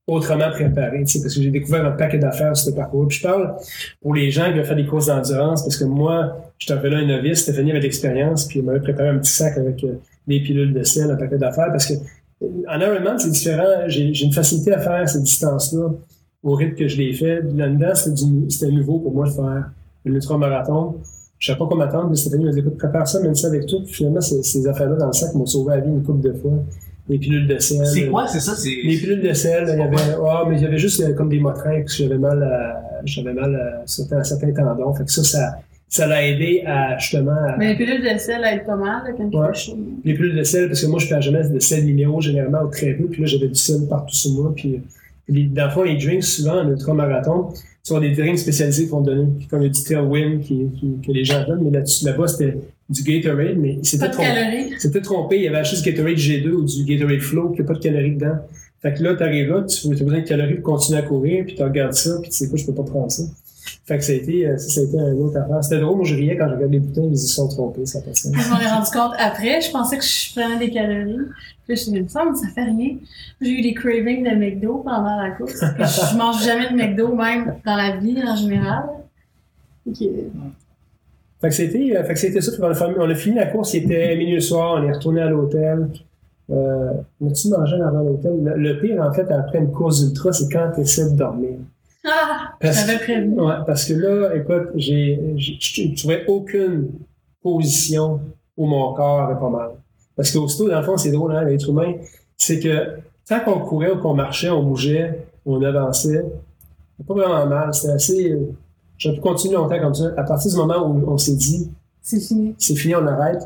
autrement 0.07 0.49
préparé, 0.51 1.03
tu 1.03 1.07
sais, 1.07 1.21
parce 1.21 1.35
que 1.35 1.41
j'ai 1.41 1.51
découvert 1.51 1.85
un 1.85 1.91
paquet 1.91 2.17
d'affaires 2.17 2.55
sur 2.55 2.71
ce 2.71 2.75
parcours. 2.75 3.07
Puis 3.07 3.17
je 3.17 3.23
parle 3.23 3.55
pour 4.01 4.15
les 4.15 4.31
gens 4.31 4.45
qui 4.45 4.53
veulent 4.53 4.65
faire 4.65 4.77
des 4.77 4.85
courses 4.85 5.07
d'endurance, 5.07 5.63
parce 5.63 5.75
que 5.75 5.83
moi, 5.83 6.37
je 6.57 6.67
t'avais 6.67 6.89
là 6.89 6.99
un 6.99 7.05
novice, 7.05 7.41
Stéphanie 7.41 7.71
avait 7.71 7.79
de 7.81 7.83
l'expérience, 7.83 8.45
puis 8.45 8.59
elle 8.59 8.65
m'avait 8.65 8.79
préparé 8.79 9.09
un 9.09 9.17
petit 9.17 9.33
sac 9.33 9.57
avec 9.57 9.83
euh, 9.83 9.99
des 10.25 10.39
pilules 10.39 10.73
de 10.73 10.83
sel, 10.83 11.11
un 11.11 11.17
paquet 11.17 11.37
d'affaires, 11.37 11.67
parce 11.71 11.87
que 11.87 11.93
euh, 11.93 12.47
en 12.69 12.79
Ironman, 12.79 13.19
c'est 13.19 13.31
différent. 13.31 13.87
J'ai 13.87 14.23
une 14.23 14.31
facilité 14.31 14.73
à 14.73 14.79
faire 14.79 15.07
ces 15.09 15.19
distances-là 15.19 15.89
au 16.43 16.55
rythme 16.55 16.75
que 16.75 16.87
je 16.87 16.97
l'ai 16.97 17.13
fait. 17.13 17.41
Là-dedans, 17.41 17.93
c'était 17.93 18.71
nouveau 18.71 18.99
pour 18.99 19.13
moi 19.13 19.25
de 19.27 19.31
faire 19.31 19.43
un 19.43 19.73
ultramarathon. 20.05 20.95
Je 21.39 21.47
savais 21.47 21.59
pas 21.59 21.65
quoi 21.65 21.77
m'attendre, 21.77 22.09
mais 22.09 22.15
Stéphanie 22.15 22.45
m'a 22.45 22.51
dit, 22.51 22.59
écoute, 22.59 22.77
prépare 22.77 23.07
ça, 23.07 23.19
mène 23.19 23.35
ça 23.35 23.47
avec 23.47 23.65
toi. 23.65 23.79
Puis 23.83 23.93
finalement, 23.93 24.21
ces, 24.21 24.41
ces 24.41 24.67
affaires-là 24.67 24.95
dans 24.95 25.07
le 25.07 25.13
sac 25.13 25.33
m'ont 25.35 25.45
sauvé 25.45 25.75
la 25.75 25.81
vie 25.81 25.89
une 25.89 26.03
couple 26.03 26.21
de 26.21 26.33
fois. 26.33 26.53
Les 27.09 27.17
pilules 27.19 27.47
de 27.47 27.57
sel. 27.59 27.85
C'est 27.85 28.07
quoi, 28.07 28.27
c'est 28.27 28.39
ça? 28.41 28.53
C'est. 28.55 28.69
Les 28.83 28.97
pilules 28.97 29.21
de 29.21 29.33
sel, 29.33 29.63
il 29.71 29.79
y 29.79 29.81
avait, 29.81 29.95
ah, 30.27 30.43
mais 30.49 30.57
il 30.57 30.61
y 30.63 30.65
avait 30.65 30.77
juste 30.77 31.01
euh, 31.01 31.13
comme 31.13 31.29
des 31.29 31.39
motrins, 31.39 31.79
parce 31.81 31.95
que 31.97 32.03
j'avais 32.03 32.17
mal 32.17 32.43
à, 32.43 32.81
j'avais 33.05 33.33
mal 33.33 33.55
à 33.55 33.83
certains, 33.85 34.23
certains 34.23 34.51
tendons. 34.51 34.93
Fait 34.93 35.05
que 35.05 35.11
ça, 35.11 35.23
ça, 35.23 35.55
ça 35.87 36.05
l'a 36.05 36.27
aidé 36.27 36.63
à, 36.65 36.97
justement, 36.97 37.31
à- 37.31 37.55
Mais 37.57 37.69
les 37.69 37.75
pilules 37.77 38.01
de 38.03 38.17
sel 38.19 38.41
aident 38.43 38.65
pas 38.65 38.75
mal 38.75 39.03
là, 39.05 39.11
quand 39.17 39.39
Ouais. 39.39 39.53
chaud. 39.53 39.77
les 40.03 40.13
pilules 40.15 40.35
de 40.35 40.43
sel, 40.43 40.67
parce 40.67 40.81
que 40.81 40.87
moi, 40.87 40.99
je 40.99 41.07
perds 41.07 41.21
jamais 41.21 41.47
de 41.47 41.59
sel 41.59 41.85
minéraux, 41.85 42.19
généralement, 42.19 42.63
ou 42.63 42.67
très 42.69 42.91
peu, 42.93 43.05
puis 43.05 43.21
là, 43.21 43.27
j'avais 43.27 43.47
du 43.47 43.55
sel 43.55 43.87
partout 43.89 44.13
sur 44.15 44.31
moi, 44.31 44.51
puis 44.53 44.81
les, 45.29 45.43
dans 45.45 45.65
le 45.65 45.71
fond, 45.71 45.83
les 45.83 45.95
drinks, 45.97 46.23
souvent, 46.23 46.59
en 46.61 46.69
ultramarathon, 46.69 47.49
sont 47.83 47.99
des 48.01 48.11
drinks 48.11 48.39
spécialisés 48.39 48.87
donner, 49.01 49.27
Puis 49.37 49.47
comme 49.47 49.61
a 49.61 49.69
du 49.69 49.81
Tailwind 49.81 50.41
qui, 50.41 50.67
qui- 50.77 50.97
que 51.07 51.11
les 51.13 51.23
gens 51.23 51.45
donnent, 51.47 51.63
mais 51.63 51.71
là-dessus, 51.71 52.03
là-bas, 52.05 52.27
c'était 52.27 52.57
du 52.89 53.03
Gatorade, 53.03 53.57
mais 53.57 53.73
Pas 53.75 53.79
c'était 53.83 54.07
de 54.07 54.13
trompé. 54.13 54.27
calories. 54.29 54.73
C'était 54.79 55.01
trompé, 55.01 55.35
il 55.37 55.43
y 55.43 55.47
avait 55.47 55.63
juste 55.65 55.83
du 55.83 55.91
Gatorade 55.91 56.15
G2 56.17 56.49
ou 56.51 56.63
du 56.63 56.83
Gatorade 56.85 57.19
Flow, 57.19 57.49
qui 57.51 57.61
n'a 57.61 57.67
pas 57.67 57.73
de 57.73 57.79
calories 57.79 58.15
dedans. 58.15 58.37
Fait 58.81 58.93
que 58.93 59.03
là, 59.03 59.15
t'arrives 59.15 59.49
là, 59.49 59.63
tu 59.63 59.87
as 59.87 59.89
besoin 59.89 60.19
de 60.21 60.27
calories 60.27 60.55
pour 60.55 60.75
continuer 60.75 60.99
à 60.99 61.01
courir, 61.01 61.45
puis 61.45 61.55
tu 61.55 61.63
regardes 61.63 61.93
ça, 61.93 62.17
puis 62.21 62.29
tu 62.29 62.37
sais 62.37 62.47
quoi, 62.47 62.57
je 62.57 62.65
peux 62.65 62.73
pas 62.75 62.83
prendre 62.83 63.11
ça. 63.11 63.23
Fait 63.85 63.97
que 63.97 64.03
ça 64.03 64.11
a 64.13 64.15
été, 64.15 64.47
euh, 64.47 64.57
ça, 64.57 64.69
ça 64.69 64.79
a 64.81 64.83
été 64.83 64.97
un 64.99 65.13
autre 65.13 65.37
affaire. 65.37 65.61
C'était 65.63 65.79
drôle, 65.81 65.97
moi 65.97 66.05
je 66.05 66.15
riais 66.15 66.37
quand 66.37 66.47
je 66.47 66.53
regardais 66.55 66.73
les 66.73 66.79
boutons, 66.79 67.09
ils 67.11 67.17
se 67.17 67.27
sont 67.27 67.47
trompés, 67.49 67.85
ça 67.85 67.99
passe. 68.01 68.21
Puis 68.31 68.41
je 68.41 68.49
m'en 68.49 68.59
ai 68.59 68.67
rendu 68.67 68.89
compte 68.91 69.13
après. 69.17 69.61
Je 69.61 69.71
pensais 69.71 69.97
que 69.97 70.03
je 70.03 70.33
prenais 70.33 70.57
des 70.59 70.71
calories. 70.71 71.15
Puis 71.15 71.25
là, 71.25 71.25
je 71.67 71.71
me 71.71 71.75
suis 71.75 71.91
dit, 71.91 71.97
il 71.99 72.05
que 72.05 72.37
ça 72.37 72.47
fait 72.53 72.63
rien. 72.63 72.95
J'ai 73.41 73.49
eu 73.49 73.61
des 73.61 73.73
cravings 73.73 74.23
de 74.23 74.35
McDo 74.35 74.77
pendant 74.85 75.21
la 75.21 75.31
course. 75.31 75.59
Je 75.59 76.17
mange 76.17 76.43
jamais 76.45 76.69
de 76.69 76.75
McDo, 76.75 77.13
même 77.13 77.55
dans 77.65 77.75
la 77.75 77.97
vie 77.97 78.17
en 78.25 78.35
général. 78.37 78.83
Ok. 79.85 79.97
Fait 81.41 81.49
que 81.49 81.55
c'était, 81.55 81.95
euh, 81.95 82.03
fait 82.03 82.13
que 82.13 82.19
c'était 82.19 82.41
ça. 82.41 82.51
On, 82.59 82.63
a 82.71 82.73
fini, 82.75 82.95
on 82.97 83.09
a 83.09 83.15
fini 83.15 83.35
la 83.35 83.45
course, 83.47 83.73
il 83.75 83.83
était 83.83 84.15
minuit 84.15 84.35
le 84.35 84.41
soir, 84.41 84.79
on 84.81 84.87
est 84.87 84.91
retourné 84.91 85.21
à 85.21 85.29
l'hôtel. 85.29 85.87
Euh, 86.49 86.93
on 87.21 87.29
a-tu 87.29 87.49
mangé 87.49 87.75
avant 87.75 88.01
l'hôtel? 88.01 88.33
Le, 88.43 88.55
le 88.55 88.79
pire, 88.79 89.01
en 89.01 89.11
fait, 89.13 89.29
après 89.31 89.59
une 89.59 89.71
course 89.71 90.01
ultra, 90.01 90.31
c'est 90.33 90.51
quand 90.51 90.71
tu 90.73 90.81
essaies 90.81 91.11
de 91.11 91.15
dormir. 91.17 91.57
Ah! 92.05 92.53
Parce- 92.59 92.85
J'avais 92.87 92.99
prévenu. 92.99 93.39
Ouais, 93.41 93.53
parce 93.65 93.85
que 93.85 93.93
là, 93.93 94.33
écoute, 94.35 94.69
j'ai, 94.75 95.19
je 95.37 95.95
trouvais 95.95 96.25
aucune 96.27 96.87
position 97.43 98.19
où 98.55 98.65
mon 98.65 98.93
corps 98.93 99.21
avait 99.21 99.39
pas 99.39 99.49
mal. 99.49 99.69
Parce 100.15 100.31
qu'aussitôt, 100.31 100.67
dans 100.69 100.79
le 100.79 100.85
fond, 100.85 100.97
c'est 100.97 101.11
drôle, 101.11 101.35
hein, 101.35 101.43
l'être 101.43 101.69
humain, 101.69 101.93
c'est 102.35 102.59
que 102.59 102.97
tant 103.27 103.41
qu'on 103.41 103.59
courait 103.59 103.91
ou 103.91 103.97
qu'on 103.99 104.13
marchait, 104.15 104.49
on 104.49 104.63
bougeait, 104.63 105.19
on 105.45 105.61
avançait, 105.61 106.25
pas 107.07 107.13
vraiment 107.13 107.45
mal. 107.45 107.73
C'était 107.73 107.93
assez. 107.93 108.37
J'aurais 108.97 109.15
pu 109.15 109.21
continuer 109.21 109.55
longtemps 109.55 109.79
comme 109.79 109.93
ça. 109.93 110.05
À 110.17 110.23
partir 110.23 110.51
du 110.51 110.57
moment 110.57 110.87
où 110.87 111.11
on 111.11 111.17
s'est 111.17 111.35
dit, 111.35 111.69
C'est 112.01 112.19
fini. 112.19 112.55
c'est 112.57 112.75
fini, 112.75 112.95
on 112.95 113.05
arrête, 113.07 113.43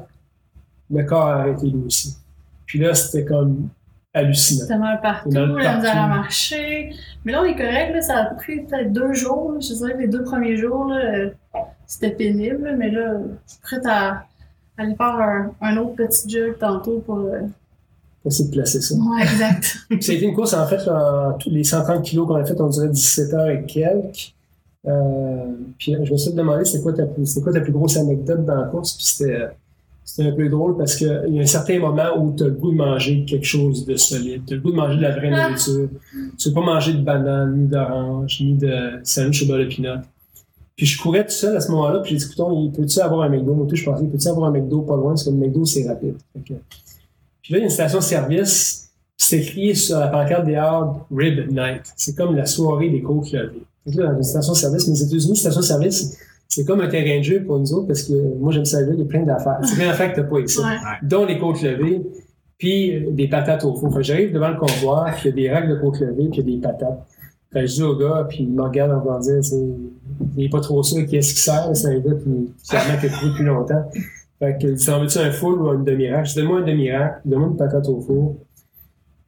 le 0.89 1.03
corps 1.03 1.27
a 1.27 1.36
arrêté 1.41 1.67
lui 1.67 1.84
aussi. 1.86 2.15
Puis 2.65 2.79
là, 2.79 2.93
c'était 2.93 3.25
comme 3.25 3.67
hallucinant. 4.13 4.62
C'était 4.62 4.77
mal 4.77 5.01
partout, 5.01 5.29
la 5.31 5.75
misère 5.77 6.03
à 6.03 6.08
marcher. 6.08 6.91
Mais 7.25 7.31
là, 7.34 7.41
on 7.41 7.46
est 7.46 7.55
correct, 7.55 7.93
là, 7.93 8.01
ça 8.01 8.15
a 8.17 8.25
pris 8.36 8.62
peut-être 8.62 8.91
deux 8.93 9.13
jours. 9.13 9.53
là. 9.53 9.60
Je 9.60 9.74
dirais 9.74 9.93
que 9.93 10.00
les 10.00 10.08
deux 10.08 10.24
premiers 10.24 10.58
jours, 10.58 10.86
là, 10.86 11.29
c'était 11.86 12.12
pénible, 12.12 12.75
mais 12.77 12.89
là, 12.91 13.13
je 13.46 13.51
suis 13.51 13.62
prête 13.62 13.86
à 13.86 14.25
aller 14.77 14.96
faire 14.96 15.05
un, 15.08 15.51
un 15.62 15.77
autre 15.77 15.96
petit 15.96 16.29
jog 16.29 16.58
tantôt 16.60 17.00
pour. 17.05 17.17
euh, 17.20 17.41
Essayer 18.25 18.50
de 18.50 18.53
placer 18.53 18.81
ça. 18.81 18.93
Ouais, 18.96 19.24
exact. 19.24 19.77
Puis 19.89 20.03
ça 20.03 20.12
a 20.12 20.15
été 20.15 20.25
une 20.25 20.36
course, 20.36 20.53
en 20.53 20.67
fait, 20.67 20.88
en 20.88 21.34
tous 21.34 21.50
les 21.50 21.63
130 21.63 22.03
kilos 22.03 22.27
qu'on 22.27 22.36
a 22.36 22.46
fait, 22.46 22.60
on 22.62 22.67
dirait 22.67 22.88
17 22.89 23.34
heures 23.34 23.50
et 23.50 23.65
quelques. 23.65 24.34
Euh, 24.88 25.45
puis 25.77 25.95
je 26.03 26.11
me 26.11 26.17
suis 26.17 26.33
demandé 26.33 26.65
c'est 26.65 26.81
quoi 26.81 26.93
ta 26.93 27.05
plus, 27.05 27.25
c'est 27.25 27.41
quoi 27.41 27.53
ta 27.53 27.61
plus 27.61 27.71
grosse 27.71 27.97
anecdote 27.97 28.45
dans 28.45 28.55
la 28.55 28.63
course, 28.63 28.95
puis 28.95 29.05
c'était, 29.05 29.35
euh, 29.35 29.47
c'était 30.03 30.29
un 30.29 30.31
peu 30.31 30.50
drôle 30.50 30.75
parce 30.75 30.95
qu'il 30.95 31.07
y 31.29 31.39
a 31.39 31.43
un 31.43 31.45
certain 31.45 31.77
moment 31.79 32.17
où 32.17 32.35
tu 32.35 32.43
as 32.43 32.47
le 32.47 32.53
goût 32.53 32.71
de 32.71 32.77
manger 32.77 33.23
quelque 33.25 33.45
chose 33.45 33.85
de 33.85 33.95
solide, 33.95 34.41
tu 34.47 34.53
as 34.53 34.57
le 34.57 34.61
goût 34.63 34.71
de 34.71 34.75
manger 34.77 34.97
de 34.97 35.01
la 35.03 35.11
vraie 35.15 35.29
Ah. 35.33 35.50
nourriture. 35.50 35.89
Tu 36.38 36.47
veux 36.50 36.53
pas 36.55 36.61
manger 36.61 36.93
de 36.93 37.01
banane, 37.03 37.55
ni 37.61 37.67
d'orange, 37.67 38.41
ni 38.41 38.53
de 38.55 39.00
sandwich 39.03 39.43
au 39.43 39.47
beurre 39.47 39.59
de 39.59 39.65
pinot. 39.65 39.95
Puis 40.75 40.88
je 40.88 41.00
courais 41.00 41.23
tout 41.25 41.31
seul 41.31 41.55
à 41.55 41.59
ce 41.59 41.69
moment-là, 41.71 42.00
puis 42.00 42.17
j'ai 42.17 42.25
dit, 42.25 42.33
écoute, 42.33 42.47
il 42.51 42.71
peut-tu 42.71 43.00
avoir 43.01 43.21
un 43.21 43.29
McDo? 43.29 43.67
Je 43.71 43.83
pensais, 43.85 44.03
peut-tu 44.05 44.27
avoir 44.27 44.50
un 44.50 44.51
McDo 44.51 44.81
pas 44.81 44.95
loin? 44.95 45.09
Parce 45.11 45.25
que 45.25 45.29
le 45.29 45.35
McDo, 45.35 45.63
c'est 45.63 45.88
rapide. 45.88 46.15
Puis 46.43 46.53
là, 46.55 46.57
il 47.50 47.57
y 47.57 47.61
a 47.61 47.63
une 47.65 47.69
station-service, 47.69 48.89
puis 49.15 49.27
c'est 49.27 49.38
écrit 49.41 49.75
sur 49.75 50.00
la 50.00 50.07
pancarte 50.07 50.45
des 50.45 50.55
Hard 50.55 51.01
Rib 51.15 51.51
Night. 51.51 51.83
C'est 51.95 52.15
comme 52.17 52.35
la 52.35 52.47
soirée 52.47 52.89
des 52.89 53.01
côtes 53.03 53.31
levées. 53.31 53.61
Que 53.85 54.00
là, 54.00 54.21
station-service, 54.21 54.88
mais 54.88 54.93
aux 54.93 55.05
États-Unis, 55.05 55.35
station-service, 55.38 56.17
c'est 56.47 56.65
comme 56.65 56.81
un 56.81 56.88
terrain 56.89 57.17
de 57.19 57.23
jeu 57.23 57.43
pour 57.43 57.59
nous 57.59 57.73
autres, 57.73 57.88
parce 57.88 58.03
que 58.03 58.13
moi, 58.39 58.51
j'aime 58.51 58.65
ça 58.65 58.81
là, 58.81 58.88
il 58.93 59.00
y 59.00 59.01
a 59.01 59.05
plein 59.05 59.23
d'affaires. 59.23 59.59
C'est 59.63 59.75
plein 59.75 59.88
d'affaires 59.88 60.11
que 60.13 60.21
t'as 60.21 60.27
pas 60.27 60.39
ici 60.39 60.59
Ouais. 60.59 60.65
dont 61.03 61.25
les 61.25 61.39
côtes 61.39 61.61
levées, 61.61 62.01
puis 62.57 62.95
euh, 62.95 63.11
des 63.11 63.27
patates 63.27 63.63
au 63.63 63.73
four. 63.75 63.93
Que 63.95 64.03
j'arrive 64.03 64.33
devant 64.33 64.50
le 64.50 64.57
comptoir, 64.57 65.05
puis 65.15 65.29
il 65.29 65.41
y 65.43 65.47
a 65.47 65.53
des 65.53 65.59
racks 65.59 65.69
de 65.69 65.75
côtes 65.81 66.00
levées, 66.00 66.27
puis 66.29 66.41
il 66.41 66.50
y 66.50 66.53
a 66.53 66.55
des 66.57 66.61
patates. 66.61 67.05
Fait 67.53 67.67
je 67.67 67.73
dis 67.75 67.83
au 67.83 67.95
gars, 67.97 68.25
puis 68.29 68.43
il 68.43 68.51
me 68.53 68.61
regarde 68.61 68.91
en 68.91 69.19
dire, 69.19 69.43
c'est, 69.43 69.55
il 70.38 70.45
est 70.45 70.50
pas 70.50 70.61
trop 70.61 70.81
sûr 70.83 71.05
qui 71.05 71.17
est-ce 71.17 71.33
qui 71.33 71.39
sert, 71.41 71.69
c'est 71.73 71.88
un 71.88 72.00
gars 72.00 72.13
qui, 72.23 72.53
clairement, 72.69 73.00
qui 73.00 73.05
a 73.07 73.09
couru 73.09 73.31
depuis 73.31 73.43
longtemps. 73.45 73.83
Fait 74.39 74.57
que, 74.61 74.67
dit, 74.67 74.89
en 74.89 75.01
veux-tu 75.01 75.17
un 75.19 75.31
full 75.31 75.61
ou 75.61 75.73
une 75.73 75.83
demi-rack? 75.83 76.25
Je 76.27 76.31
dis, 76.33 76.38
donne-moi 76.39 76.59
un 76.59 76.65
demi-rack, 76.65 77.21
donne-moi 77.25 77.50
une 77.50 77.57
patate 77.57 77.88
au 77.89 78.00
four. 78.00 78.35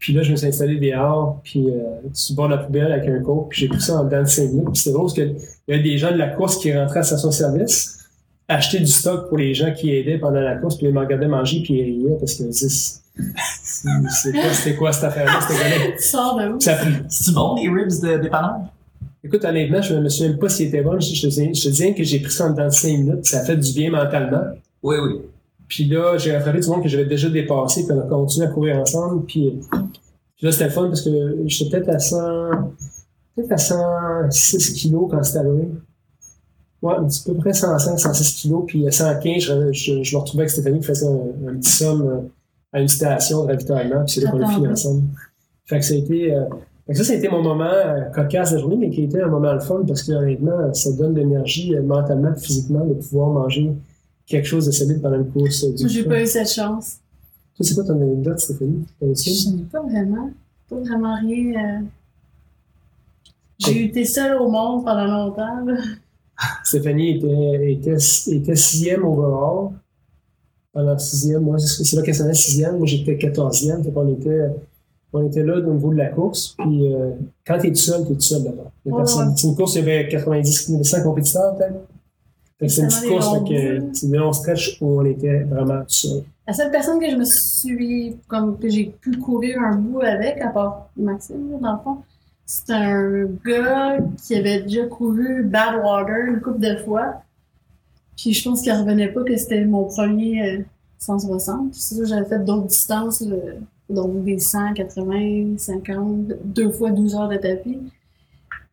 Puis 0.03 0.11
là, 0.11 0.21
je 0.21 0.31
me 0.31 0.35
suis 0.35 0.47
installé 0.47 0.75
dehors, 0.81 1.39
puis 1.45 1.65
euh, 1.69 1.79
sur 2.13 2.33
le 2.33 2.35
bord 2.35 2.49
de 2.49 2.55
la 2.55 2.57
poubelle 2.57 2.91
avec 2.91 3.07
un 3.09 3.21
coke, 3.23 3.47
puis 3.51 3.61
j'ai 3.61 3.67
pris 3.69 3.79
ça 3.79 4.01
en 4.01 4.03
dedans 4.03 4.19
de 4.21 4.27
5 4.27 4.49
minutes. 4.49 4.65
Puis 4.73 4.81
c'est 4.83 4.91
drôle 4.91 5.03
parce 5.03 5.13
qu'il 5.13 5.33
y 5.69 5.73
a 5.73 5.77
des 5.81 5.97
gens 5.97 6.11
de 6.11 6.17
la 6.17 6.27
course 6.27 6.57
qui 6.57 6.73
rentraient 6.77 6.99
à 6.99 7.03
station 7.03 7.31
service, 7.31 7.99
acheter 8.49 8.79
du 8.79 8.87
stock 8.87 9.29
pour 9.29 9.37
les 9.37 9.53
gens 9.53 9.71
qui 9.73 9.91
aidaient 9.95 10.17
pendant 10.17 10.41
la 10.41 10.57
course, 10.57 10.75
puis 10.75 10.87
ils 10.87 10.93
me 10.93 10.99
regardaient 10.99 11.29
manger, 11.29 11.61
puis 11.63 11.75
ils 11.75 11.83
riaient 12.05 12.17
parce 12.19 12.33
que 12.33 12.51
c'est 12.51 14.31
quoi, 14.33 14.49
c'était 14.53 14.75
quoi 14.75 14.91
cette 14.91 15.05
affaire-là? 15.05 15.39
C'était 15.47 15.53
quoi? 15.87 15.97
Ça. 16.59 16.77
C'est 17.07 17.33
bon, 17.33 17.55
les 17.55 17.69
ribs 17.69 18.01
de 18.01 18.17
dépanneur? 18.23 18.55
Écoute, 19.23 19.45
honnêtement, 19.45 19.81
je 19.81 19.93
me 19.95 20.09
souviens 20.09 20.31
même 20.31 20.37
pas 20.39 20.49
s'il 20.49 20.67
était 20.67 20.81
bon. 20.81 20.99
Je, 20.99 21.15
je, 21.15 21.21
te 21.21 21.27
dis- 21.33 21.53
je 21.55 21.69
te 21.69 21.73
dis 21.73 21.95
que 21.95 22.03
j'ai 22.03 22.19
pris 22.19 22.31
ça 22.33 22.47
en 22.47 22.49
dedans 22.49 22.65
de 22.65 22.73
5 22.73 22.87
minutes, 22.89 23.25
ça 23.25 23.39
a 23.39 23.45
fait 23.45 23.55
du 23.55 23.71
bien 23.71 23.89
mentalement. 23.89 24.43
Oui, 24.83 24.97
oui. 25.01 25.21
Puis 25.73 25.85
là, 25.85 26.19
j'ai 26.19 26.37
rattrapé 26.37 26.59
du 26.59 26.69
monde 26.69 26.83
que 26.83 26.87
j'avais 26.87 27.07
déjà 27.07 27.27
dépassé, 27.29 27.83
puis 27.83 27.97
on 27.97 28.01
a 28.01 28.03
continué 28.03 28.45
à 28.45 28.49
courir 28.51 28.77
ensemble. 28.77 29.25
Puis, 29.25 29.59
puis 30.35 30.45
là, 30.45 30.51
c'était 30.51 30.65
le 30.65 30.69
fun 30.69 30.87
parce 30.87 31.01
que 31.01 31.35
j'étais 31.45 31.79
peut-être 31.79 31.95
à 31.95 31.97
100, 31.97 32.17
peut-être 33.35 33.51
à 33.53 33.57
106 33.57 34.73
kilos 34.73 35.09
quand 35.09 35.23
c'était 35.23 35.39
arrivé. 35.39 35.69
Ouais, 36.79 36.93
un 36.93 37.05
petit 37.05 37.23
peu 37.23 37.33
près 37.33 37.53
105, 37.53 37.97
106 37.97 38.33
kilos, 38.35 38.65
puis 38.67 38.87
à 38.87 38.91
115, 38.91 39.41
je, 39.41 39.71
je, 39.71 40.03
je 40.03 40.15
me 40.15 40.21
retrouvais 40.21 40.43
avec 40.43 40.51
Stéphanie 40.51 40.79
qui 40.79 40.85
faisait 40.85 41.07
un, 41.07 41.49
un 41.49 41.55
petit 41.55 41.71
somme 41.71 42.07
euh, 42.07 42.17
à 42.71 42.79
une 42.79 42.87
station 42.87 43.41
de 43.43 43.47
ravitaillement, 43.47 44.03
puis 44.05 44.13
c'est 44.13 44.21
là 44.21 44.29
qu'on 44.29 44.43
a 44.43 44.49
fini 44.49 44.67
ensemble. 44.67 45.01
Fait 45.65 45.79
que 45.79 45.85
ça 45.85 45.95
a 45.95 45.97
été, 45.97 46.35
euh, 46.35 46.43
ça, 46.91 47.03
ça 47.03 47.13
a 47.13 47.15
été 47.15 47.29
mon 47.29 47.41
moment 47.41 47.63
euh, 47.63 48.01
cocasse 48.13 48.51
de 48.51 48.57
la 48.57 48.61
journée, 48.61 48.77
mais 48.77 48.91
qui 48.91 49.01
a 49.01 49.03
été 49.05 49.19
un 49.19 49.29
moment 49.29 49.53
le 49.53 49.59
fun 49.59 49.81
parce 49.87 50.03
que 50.03 50.11
honnêtement, 50.11 50.71
ça 50.71 50.91
donne 50.91 51.15
de 51.15 51.21
l'énergie 51.21 51.75
mentalement, 51.79 52.35
physiquement, 52.35 52.85
de 52.85 52.93
pouvoir 52.93 53.29
manger 53.29 53.71
quelque 54.25 54.45
chose 54.47 54.65
de 54.65 54.71
solide 54.71 55.01
pendant 55.01 55.17
une 55.17 55.31
course. 55.31 55.63
euh, 55.63 55.73
du 55.73 55.89
J'ai 55.89 56.03
pas 56.03 56.21
eu 56.21 56.27
cette 56.27 56.49
chance. 56.51 56.97
Toi, 57.55 57.65
c'est 57.65 57.75
quoi 57.75 57.83
ton 57.83 58.01
anecdote, 58.01 58.39
Stéphanie? 58.39 58.85
Je 59.01 59.49
n'ai 59.51 59.63
pas 59.63 59.81
vraiment. 59.81 60.31
Pas 60.69 60.75
vraiment 60.77 61.15
rien. 61.19 61.79
euh. 61.81 61.81
J'ai 63.59 63.85
été 63.85 64.03
seule 64.05 64.35
au 64.41 64.49
monde 64.49 64.83
pendant 64.83 65.05
longtemps. 65.05 65.65
là. 65.65 65.75
Stéphanie 66.63 67.17
était, 67.17 67.71
était, 67.73 67.97
était 68.31 68.55
sixième 68.55 69.05
overall. 69.05 69.69
Pendant 70.73 70.97
sixième, 70.97 71.43
moi, 71.43 71.59
c'est 71.59 71.95
là 71.95 72.01
qu'elle 72.01 72.15
s'en 72.15 72.27
est 72.27 72.33
sixième. 72.33 72.77
Moi, 72.77 72.87
j'étais 72.87 73.15
quatorzième. 73.17 73.83
Fait 73.83 73.91
qu'on 73.91 74.09
était, 74.11 74.47
on 75.13 75.27
était 75.27 75.43
là 75.43 75.57
au 75.59 75.71
niveau 75.73 75.91
de 75.93 75.97
la 75.97 76.07
course. 76.07 76.55
Puis, 76.57 76.91
euh, 76.91 77.11
quand 77.45 77.59
t'es 77.59 77.69
tout 77.69 77.75
seul, 77.75 78.03
t'es 78.07 78.15
tout 78.15 78.19
seul 78.21 78.47
a 78.47 78.89
Ouais. 78.89 79.03
C'est 79.05 79.47
une 79.47 79.55
course, 79.55 79.75
il 79.75 79.79
y 79.79 79.81
avait 79.83 80.09
90, 80.09 80.65
il 80.67 80.71
y 80.71 80.75
avait 80.75 80.83
100 80.83 81.03
compétiteurs, 81.03 81.55
peut-être. 81.55 81.75
C'est 82.61 82.81
une 82.81 82.87
petite 82.87 83.09
course, 83.09 83.29
c'est 83.93 84.07
des 84.07 84.17
longs 84.17 84.33
stretches 84.33 84.77
où 84.81 84.99
on 85.01 85.05
était 85.05 85.43
vraiment 85.43 85.83
seul. 85.87 86.23
La 86.47 86.53
seule 86.53 86.71
personne 86.71 86.99
que 86.99 87.09
je 87.09 87.15
me 87.15 87.25
suis, 87.25 88.17
comme 88.27 88.57
que 88.57 88.69
j'ai 88.69 88.85
pu 88.85 89.17
courir 89.17 89.59
un 89.61 89.75
bout 89.75 90.01
avec, 90.01 90.41
à 90.41 90.49
part 90.49 90.89
Maxime, 90.97 91.59
dans 91.61 91.73
le 91.73 91.79
fond, 91.83 91.97
c'est 92.45 92.71
un 92.73 93.25
gars 93.45 93.97
qui 94.21 94.35
avait 94.35 94.61
déjà 94.61 94.85
couru 94.87 95.43
Badwater 95.43 96.27
une 96.27 96.41
couple 96.41 96.59
de 96.59 96.75
fois. 96.77 97.21
Puis 98.17 98.33
je 98.33 98.47
pense 98.47 98.61
qu'il 98.61 98.73
revenait 98.73 99.11
pas 99.11 99.23
que 99.23 99.35
c'était 99.37 99.63
mon 99.65 99.85
premier 99.85 100.57
euh, 100.57 100.63
160. 100.99 101.73
C'est 101.73 101.95
sûr, 101.95 102.05
j'avais 102.05 102.27
fait 102.27 102.39
d'autres 102.39 102.67
distances, 102.67 103.21
là, 103.21 103.35
donc 103.89 104.23
des 104.23 104.39
100, 104.39 104.73
80, 104.73 105.57
50, 105.57 106.33
deux 106.43 106.71
fois 106.71 106.91
12 106.91 107.15
heures 107.15 107.29
de 107.29 107.37
tapis. 107.37 107.79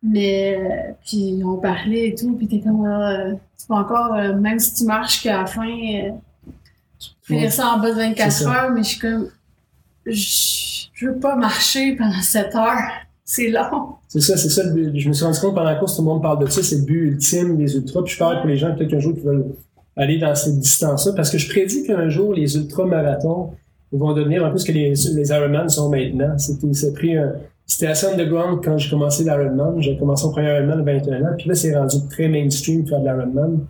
Mais, 0.03 0.59
puis 1.05 1.41
on 1.45 1.57
parlait 1.57 2.09
et 2.09 2.15
tout, 2.15 2.33
puis 2.35 2.47
t'es 2.47 2.59
comme, 2.59 2.85
euh, 2.85 3.33
tu 3.59 3.67
peux 3.67 3.73
encore, 3.75 4.15
euh, 4.15 4.33
même 4.35 4.57
si 4.59 4.73
tu 4.73 4.83
marches 4.85 5.21
qu'à 5.21 5.41
la 5.41 5.45
fin, 5.45 5.67
euh, 5.67 6.09
finir 7.21 7.51
ça 7.51 7.67
en 7.75 7.79
bas 7.79 7.91
de 7.91 7.95
24 7.97 8.31
C'est 8.31 8.43
ça. 8.43 8.49
heures, 8.65 8.71
mais 8.71 8.81
je 8.83 8.87
suis 8.89 8.99
comme, 8.99 9.27
je, 10.05 10.85
je 10.93 11.05
veux 11.07 11.15
pas 11.19 11.35
marcher 11.35 11.95
pendant 11.95 12.21
7 12.21 12.55
heures. 12.55 12.77
C'est 13.23 13.49
long. 13.49 13.93
C'est 14.09 14.19
ça, 14.19 14.35
c'est 14.35 14.49
ça 14.49 14.61
le 14.63 14.71
but. 14.73 14.99
Je 14.99 15.07
me 15.07 15.13
suis 15.13 15.23
rendu 15.23 15.39
compte 15.39 15.53
pendant 15.55 15.69
la 15.69 15.75
course, 15.75 15.95
tout 15.95 16.01
le 16.01 16.07
monde 16.09 16.21
parle 16.21 16.43
de 16.43 16.49
ça, 16.49 16.61
c'est 16.61 16.75
le 16.79 16.81
but 16.81 17.11
ultime 17.11 17.55
des 17.55 17.75
ultras. 17.77 18.01
Puis 18.03 18.13
je 18.15 18.19
parle 18.19 18.39
pour 18.39 18.47
les 18.47 18.57
gens 18.57 18.75
peut-être 18.75 18.93
un 18.93 18.99
jour 18.99 19.13
qui 19.13 19.21
veulent 19.21 19.45
aller 19.95 20.17
dans 20.17 20.35
cette 20.35 20.59
distance-là, 20.59 21.13
parce 21.15 21.29
que 21.29 21.37
je 21.37 21.47
prédis 21.47 21.85
qu'un 21.87 22.09
jour, 22.09 22.33
les 22.33 22.57
ultramarathons 22.57 23.53
vont 23.93 24.11
devenir 24.13 24.43
un 24.43 24.49
peu 24.51 24.57
ce 24.57 24.65
que 24.65 24.73
les, 24.73 24.89
les 25.13 25.29
Ironman 25.29 25.69
sont 25.69 25.87
maintenant. 25.89 26.37
C'était, 26.37 26.73
c'est 26.73 26.91
pris 26.91 27.15
un- 27.15 27.31
c'était 27.71 27.87
assez 27.87 28.07
underground 28.07 28.61
quand 28.63 28.77
j'ai 28.77 28.89
commencé 28.89 29.23
l'Ironman. 29.23 29.81
J'ai 29.81 29.97
commencé 29.97 30.25
mon 30.25 30.31
premier 30.31 30.49
Ironman 30.57 30.79
à 30.79 30.83
21 30.83 31.23
ans, 31.23 31.35
puis 31.37 31.47
là, 31.47 31.55
c'est 31.55 31.73
rendu 31.75 31.97
très 32.09 32.27
mainstream 32.27 32.85
faire 32.85 32.99
de 32.99 33.05
l'Ironman. 33.05 33.65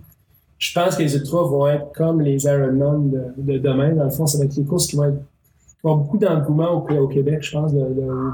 Je 0.58 0.74
pense 0.74 0.96
que 0.96 1.04
les 1.04 1.16
ultras 1.16 1.44
vont 1.44 1.68
être 1.68 1.92
comme 1.94 2.20
les 2.20 2.44
Ironman 2.46 3.12
de, 3.12 3.24
de 3.38 3.58
demain. 3.60 3.94
Dans 3.94 4.06
le 4.06 4.10
fond, 4.10 4.26
ça 4.26 4.40
va 4.40 4.46
être 4.46 4.56
les 4.56 4.64
courses 4.64 4.88
qui 4.88 4.96
vont 4.96 5.06
être 5.06 5.22
va 5.84 5.90
y 5.90 5.94
avoir 5.94 6.04
beaucoup 6.04 6.18
d'engouement 6.18 6.72
au, 6.74 7.08
Québec, 7.08 7.40
je 7.42 7.52
pense, 7.52 7.74
de, 7.74 7.86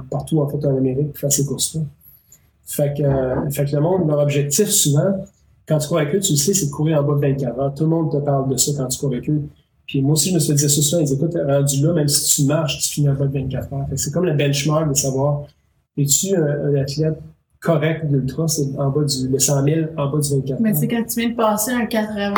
partout 0.09 0.39
en 0.39 0.47
fait 0.47 0.65
Amérique 0.65 1.11
pour 1.11 1.17
faire 1.17 1.31
ces 1.31 1.45
courses-là. 1.45 1.81
Fait 2.65 2.93
que, 2.97 3.03
euh, 3.03 3.49
fait 3.49 3.65
que 3.65 3.75
le 3.75 3.81
monde, 3.81 4.07
leur 4.07 4.19
objectif 4.19 4.67
souvent, 4.67 5.25
quand 5.67 5.79
tu 5.79 5.87
cours 5.89 5.99
avec 5.99 6.15
eux, 6.15 6.19
tu 6.19 6.31
le 6.31 6.37
sais, 6.37 6.53
c'est 6.53 6.67
de 6.67 6.71
courir 6.71 6.99
en 6.99 7.03
bas 7.03 7.15
de 7.15 7.33
24 7.33 7.59
heures. 7.59 7.73
Tout 7.73 7.83
le 7.83 7.89
monde 7.89 8.11
te 8.11 8.17
parle 8.17 8.49
de 8.49 8.57
ça 8.57 8.71
quand 8.77 8.87
tu 8.87 8.99
cours 8.99 9.09
avec 9.09 9.29
eux. 9.29 9.41
Puis 9.85 10.01
moi 10.01 10.13
aussi, 10.13 10.29
je 10.29 10.35
me 10.35 10.39
suis 10.39 10.53
dit 10.53 10.61
ça 10.61 10.69
souvent, 10.69 11.01
ils 11.01 11.05
disent, 11.05 11.15
écoute, 11.15 11.37
rendu 11.45 11.81
là, 11.81 11.93
même 11.93 12.07
si 12.07 12.35
tu 12.35 12.47
marches, 12.47 12.77
tu 12.79 12.89
finis 12.89 13.09
en 13.09 13.13
bas 13.13 13.25
de 13.25 13.33
24 13.33 13.73
heures. 13.73 13.85
C'est 13.95 14.11
comme 14.11 14.25
le 14.25 14.33
benchmark 14.33 14.89
de 14.89 14.93
savoir, 14.93 15.43
es-tu 15.97 16.35
un, 16.35 16.45
un 16.45 16.75
athlète 16.75 17.19
correct 17.59 18.05
d'ultra, 18.05 18.47
c'est 18.47 18.67
en 18.77 18.89
bas 18.89 19.03
du, 19.03 19.27
le 19.29 19.39
100 19.39 19.63
000, 19.63 19.87
en 19.97 20.09
bas 20.09 20.19
du 20.19 20.29
24 20.29 20.59
Mais 20.59 20.73
c'est 20.73 20.87
quand 20.87 21.03
tu 21.03 21.19
viens 21.19 21.29
de 21.29 21.35
passer 21.35 21.71
un 21.71 21.85
80 21.85 22.35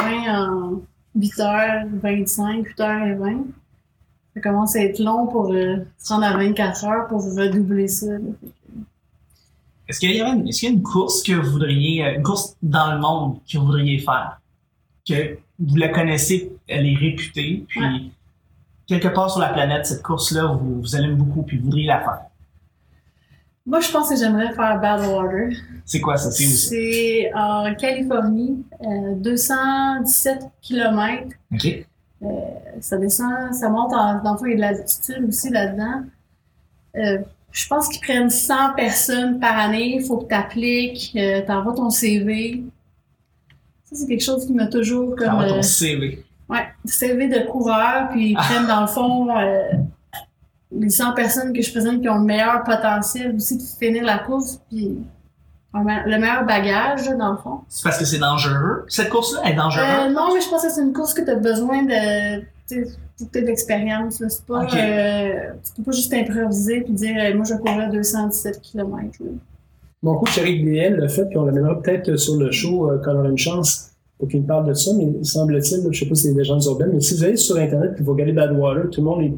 en 0.48 0.82
8h25, 1.18 2.66
8h20, 2.78 3.38
ça 4.36 4.42
commence 4.42 4.76
à 4.76 4.82
être 4.84 5.00
long 5.00 5.28
pour 5.28 5.52
euh, 5.52 5.78
se 5.98 6.14
rendre 6.14 6.26
à 6.26 6.38
24 6.38 6.86
heures 6.86 7.08
pour 7.08 7.24
redoubler 7.24 7.88
ça. 7.88 8.08
là. 8.14 8.20
Est-ce 9.88 10.00
qu'il 10.00 10.16
y, 10.16 10.22
a 10.22 10.28
une- 10.30 10.48
est-ce 10.48 10.60
qu'il 10.60 10.70
y 10.70 10.72
a 10.72 10.76
une 10.76 10.84
course 10.84 11.24
que 11.24 11.34
vous 11.34 11.52
voudriez, 11.52 12.06
euh, 12.06 12.16
une 12.16 12.24
course 12.24 12.56
dans 12.62 12.94
le 12.94 13.00
monde 13.00 13.38
que 13.52 13.58
vous 13.58 13.66
voudriez 13.66 13.98
faire? 14.00 14.40
Que 15.08 15.38
vous 15.60 15.76
la 15.76 15.90
connaissez, 15.90 16.52
elle 16.68 16.86
est 16.86 16.96
réputée, 16.96 17.66
puis 17.68 17.82
Ouais. 17.82 18.02
quelque 18.88 19.08
part 19.08 19.32
sur 19.32 19.40
la 19.42 19.50
planète, 19.50 19.88
cette 19.88 20.04
course-là, 20.04 20.46
vous, 20.46 20.80
vous 20.80 20.96
aimez 20.96 21.14
beaucoup, 21.14 21.42
puis 21.42 21.58
vous 21.58 21.66
voudriez 21.66 21.88
la 21.88 22.00
faire. 22.02 22.20
Moi, 23.70 23.80
je 23.82 23.92
pense 23.92 24.10
que 24.10 24.16
j'aimerais 24.16 24.52
faire 24.54 24.80
Badwater. 24.82 25.50
C'est 25.86 26.00
quoi 26.02 26.18
ça? 26.18 26.32
C'est 26.32 26.46
où 26.46 26.50
ça? 26.50 26.70
C'est 26.70 27.32
en 27.36 27.76
Californie, 27.76 28.66
euh, 28.82 29.14
217 29.16 30.40
km. 30.62 31.24
OK. 31.54 31.86
Ça 32.82 32.98
descend, 32.98 33.54
ça 33.54 33.70
monte 33.70 33.94
en, 33.94 34.22
dans 34.24 34.34
le 34.34 34.38
fond, 34.38 34.46
il 34.46 34.52
y 34.52 34.54
a 34.54 34.56
de 34.56 34.62
l'altitude 34.62 35.24
aussi 35.28 35.50
là-dedans. 35.52 36.02
Euh, 36.98 37.20
je 37.52 37.68
pense 37.68 37.88
qu'ils 37.90 38.02
prennent 38.02 38.30
100 38.30 38.74
personnes 38.76 39.40
par 39.40 39.58
année. 39.58 39.98
Il 39.98 40.06
faut 40.06 40.18
que 40.18 40.28
tu 40.30 40.36
appliques, 40.36 41.14
euh, 41.16 41.42
t'envoies 41.46 41.74
ton 41.76 41.90
CV. 41.90 42.64
Ça, 43.86 43.96
c'est 43.96 44.08
quelque 44.08 44.24
chose 44.24 44.46
qui 44.46 44.54
m'a 44.54 44.68
toujours 44.68 45.16
comme... 45.16 45.40
Euh, 45.42 45.50
ton 45.50 45.62
CV. 45.62 46.26
Ouais, 46.50 46.66
CV 46.86 47.28
de 47.28 47.48
coureur, 47.48 48.10
puis 48.10 48.32
ils 48.32 48.36
Ah. 48.38 48.42
prennent 48.44 48.68
dans 48.68 48.82
le 48.82 48.88
fond 48.88 49.30
euh, 49.38 49.62
les 50.72 50.90
100 50.90 51.14
personnes 51.14 51.54
que 51.54 51.62
je 51.62 51.72
présente 51.72 52.02
qui 52.02 52.10
ont 52.10 52.20
le 52.20 52.26
meilleur 52.26 52.64
potentiel 52.64 53.36
aussi 53.36 53.58
de 53.58 53.64
finir 53.64 54.04
la 54.04 54.20
course, 54.20 54.60
puis 54.70 54.98
le 55.74 56.20
meilleur 56.20 56.46
bagage, 56.46 57.10
dans 57.18 57.32
le 57.32 57.38
fond. 57.38 57.60
C'est 57.68 57.84
parce 57.84 57.98
que 57.98 58.06
c'est 58.06 58.20
dangereux? 58.20 58.86
Cette 58.88 59.10
course-là 59.10 59.50
est 59.50 59.56
dangereuse? 59.56 59.86
Euh, 59.86 60.10
non, 60.12 60.34
mais 60.34 60.42
je 60.42 60.50
pense 60.50 60.64
que 60.64 60.72
c'est 60.72 60.82
une 60.82 60.94
course 60.94 61.14
que 61.14 61.22
tu 61.22 61.30
as 61.30 61.36
besoin 61.36 61.84
de. 61.84 62.40
tu 62.68 62.86
sais, 62.86 62.86
faut 63.20 63.26
que 63.26 63.32
t'aies 63.32 63.42
de 63.42 63.48
l'expérience. 63.48 64.20
là. 64.20 64.30
C'est 64.30 64.46
pas. 64.46 64.64
Euh, 64.64 65.52
tu 65.64 65.74
peux 65.78 65.84
pas 65.84 65.92
juste 65.92 66.14
improviser 66.14 66.82
puis 66.82 66.94
dire 66.94 67.16
euh, 67.20 67.36
moi 67.36 67.46
je 67.46 67.56
courais 67.56 67.90
217 67.90 68.62
km. 68.62 69.20
Mon 70.02 70.16
coach 70.18 70.38
Eric 70.38 70.64
BL 70.66 70.96
l'a 70.96 71.10
fait, 71.10 71.26
puis 71.26 71.38
on 71.38 71.46
l'amènera 71.46 71.82
peut-être 71.82 72.16
sur 72.16 72.38
le 72.38 72.52
show 72.52 72.90
euh, 72.90 73.02
quand 73.04 73.14
on 73.14 73.20
aura 73.20 73.30
une 73.30 73.38
chance 73.38 73.92
pour 74.18 74.30
qu'il 74.30 74.42
nous 74.42 74.48
parle 74.48 74.68
de 74.68 74.74
ça, 74.74 74.92
mais 74.98 75.24
semble-t-il, 75.24 75.86
je 75.92 76.00
sais 76.00 76.06
pas 76.06 76.16
si 76.16 76.24
c'est 76.24 76.32
des 76.32 76.38
légendes 76.38 76.64
urbaines, 76.66 76.92
mais 76.94 77.02
si 77.02 77.16
vous 77.16 77.24
allez 77.24 77.38
sur 77.38 77.58
Internet 77.58 77.96
et 77.98 78.04
vous 78.04 78.12
regardez 78.12 78.34
Badwater, 78.34 78.90
tout 78.90 79.02
le 79.02 79.06
monde 79.06 79.22
est, 79.22 79.34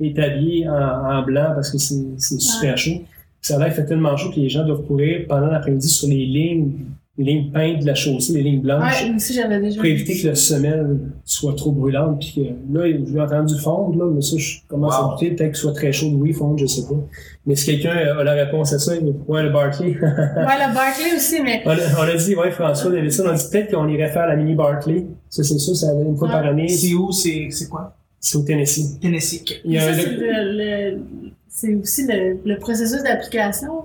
est 0.00 0.18
habillé 0.18 0.68
en, 0.68 0.74
en 0.74 1.22
blanc 1.22 1.52
parce 1.54 1.70
que 1.70 1.78
c'est 1.78 2.04
c'est 2.18 2.40
super 2.40 2.76
chaud. 2.76 3.02
Ça 3.40 3.56
a 3.56 3.58
l'air 3.60 3.72
fait 3.74 3.84
tellement 3.86 4.16
chaud 4.16 4.30
que 4.30 4.40
les 4.40 4.48
gens 4.48 4.64
doivent 4.66 4.82
courir 4.86 5.26
pendant 5.28 5.46
l'après-midi 5.46 5.88
sur 5.88 6.08
les 6.08 6.26
lignes, 6.26 6.72
les 7.16 7.24
lignes 7.24 7.52
peintes 7.52 7.80
de 7.82 7.86
la 7.86 7.94
chaussée, 7.94 8.32
les 8.34 8.42
lignes 8.42 8.60
blanches, 8.60 9.04
Ouais, 9.04 9.14
aussi 9.14 9.32
j'avais 9.34 9.60
déjà. 9.60 9.76
pour 9.76 9.84
éviter 9.86 10.20
que 10.20 10.26
la 10.26 10.34
semelle 10.34 10.98
soit 11.24 11.54
trop 11.54 11.70
brûlante. 11.70 12.18
Puis 12.18 12.34
que, 12.34 12.76
là, 12.76 12.86
j'ai 13.06 13.20
entendu 13.20 13.54
fondre, 13.58 13.96
là, 14.04 14.10
mais 14.12 14.20
ça, 14.20 14.36
je 14.36 14.56
commence 14.68 14.92
Wow. 14.98 15.04
à 15.06 15.10
douter, 15.12 15.30
peut-être 15.30 15.52
qu'il 15.52 15.56
soit 15.56 15.72
très 15.74 15.92
chaud, 15.92 16.10
oui, 16.14 16.32
fondre, 16.32 16.58
je 16.58 16.66
sais 16.66 16.82
pas. 16.88 16.96
Mais 17.46 17.54
si 17.54 17.66
quelqu'un 17.66 17.96
a 18.18 18.24
la 18.24 18.32
réponse 18.32 18.72
à 18.72 18.78
ça, 18.80 18.96
il 18.96 19.14
ouais, 19.28 19.42
le 19.44 19.50
Barclay. 19.50 19.92
Ouais, 19.92 19.96
le 20.02 20.74
Barclay 20.74 21.14
aussi, 21.16 21.40
mais. 21.42 21.62
On 21.64 21.70
a, 21.70 21.74
on 22.00 22.02
a 22.02 22.16
dit, 22.16 22.34
ouais, 22.34 22.50
François 22.50 22.90
Davidson, 22.90 23.22
on 23.26 23.30
a 23.30 23.34
dit 23.34 23.44
peut-être 23.50 23.70
qu'on 23.72 23.88
irait 23.88 24.10
faire 24.10 24.26
la 24.26 24.34
mini 24.34 24.54
Barclay. 24.56 25.06
Ça, 25.30 25.44
c'est 25.44 25.58
sûr, 25.58 25.76
ça 25.76 25.86
une 25.94 26.16
fois 26.16 26.26
Ouais. 26.28 26.34
par 26.34 26.44
année. 26.46 26.68
C'est 26.68 26.92
où? 26.94 27.12
C'est 27.12 27.46
c'est 27.50 27.68
quoi? 27.68 27.94
C'est 28.28 28.38
au 28.38 28.42
Tennessee. 28.42 28.98
Tennessee. 29.00 29.40
OK. 29.42 29.60
Il 29.64 29.72
y 29.72 29.78
a, 29.78 29.82
ça, 29.82 29.90
un, 29.90 29.94
c'est 29.94 30.10
le, 30.10 30.92
le- 30.94 31.00
c'est 31.48 31.74
aussi 31.76 32.06
le, 32.08 32.38
le 32.44 32.58
processus 32.58 33.00
d'application. 33.04 33.84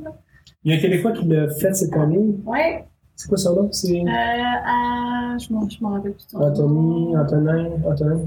il 0.63 0.71
y 0.71 0.75
a 0.75 0.77
un 0.77 0.81
Québécois 0.81 1.11
qui 1.11 1.25
l'a 1.27 1.47
fait 1.49 1.73
cette 1.75 1.93
année. 1.93 2.17
Ouais. 2.43 2.83
C'est 3.15 3.27
quoi 3.27 3.37
son 3.37 3.55
nom? 3.55 3.69
C'est 3.71 3.99
Euh, 3.99 4.03
à, 4.07 5.37
je 5.37 5.53
m'en 5.53 5.69
je 5.69 5.77
m'en 5.81 5.89
rappelle 5.91 6.13
plus. 6.13 6.25
Anthony. 6.33 7.15
Antonin, 7.15 7.69
Antonin, 7.85 8.19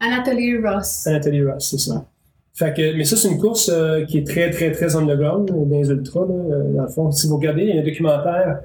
Anatoly 0.00 0.58
Ross. 0.58 1.06
Anatoly 1.06 1.44
Ross, 1.44 1.68
c'est 1.70 1.78
ça. 1.78 2.04
Fait 2.52 2.74
que, 2.76 2.96
mais 2.96 3.04
ça, 3.04 3.16
c'est 3.16 3.28
une 3.28 3.38
course 3.38 3.70
euh, 3.72 4.04
qui 4.04 4.18
est 4.18 4.26
très, 4.26 4.50
très, 4.50 4.72
très 4.72 4.96
underground, 4.96 5.48
euh, 5.50 5.64
dans 5.64 5.78
les 5.78 5.88
ultras. 5.90 6.20
Là, 6.26 6.58
dans 6.74 6.82
le 6.82 6.88
fond, 6.88 7.12
si 7.12 7.28
vous 7.28 7.36
regardez, 7.36 7.62
il 7.62 7.74
y 7.74 7.78
a 7.78 7.82
un 7.82 7.84
documentaire 7.84 8.60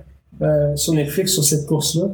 sur 0.75 0.93
Netflix 0.93 1.33
sur 1.33 1.43
cette 1.43 1.67
course-là 1.67 2.09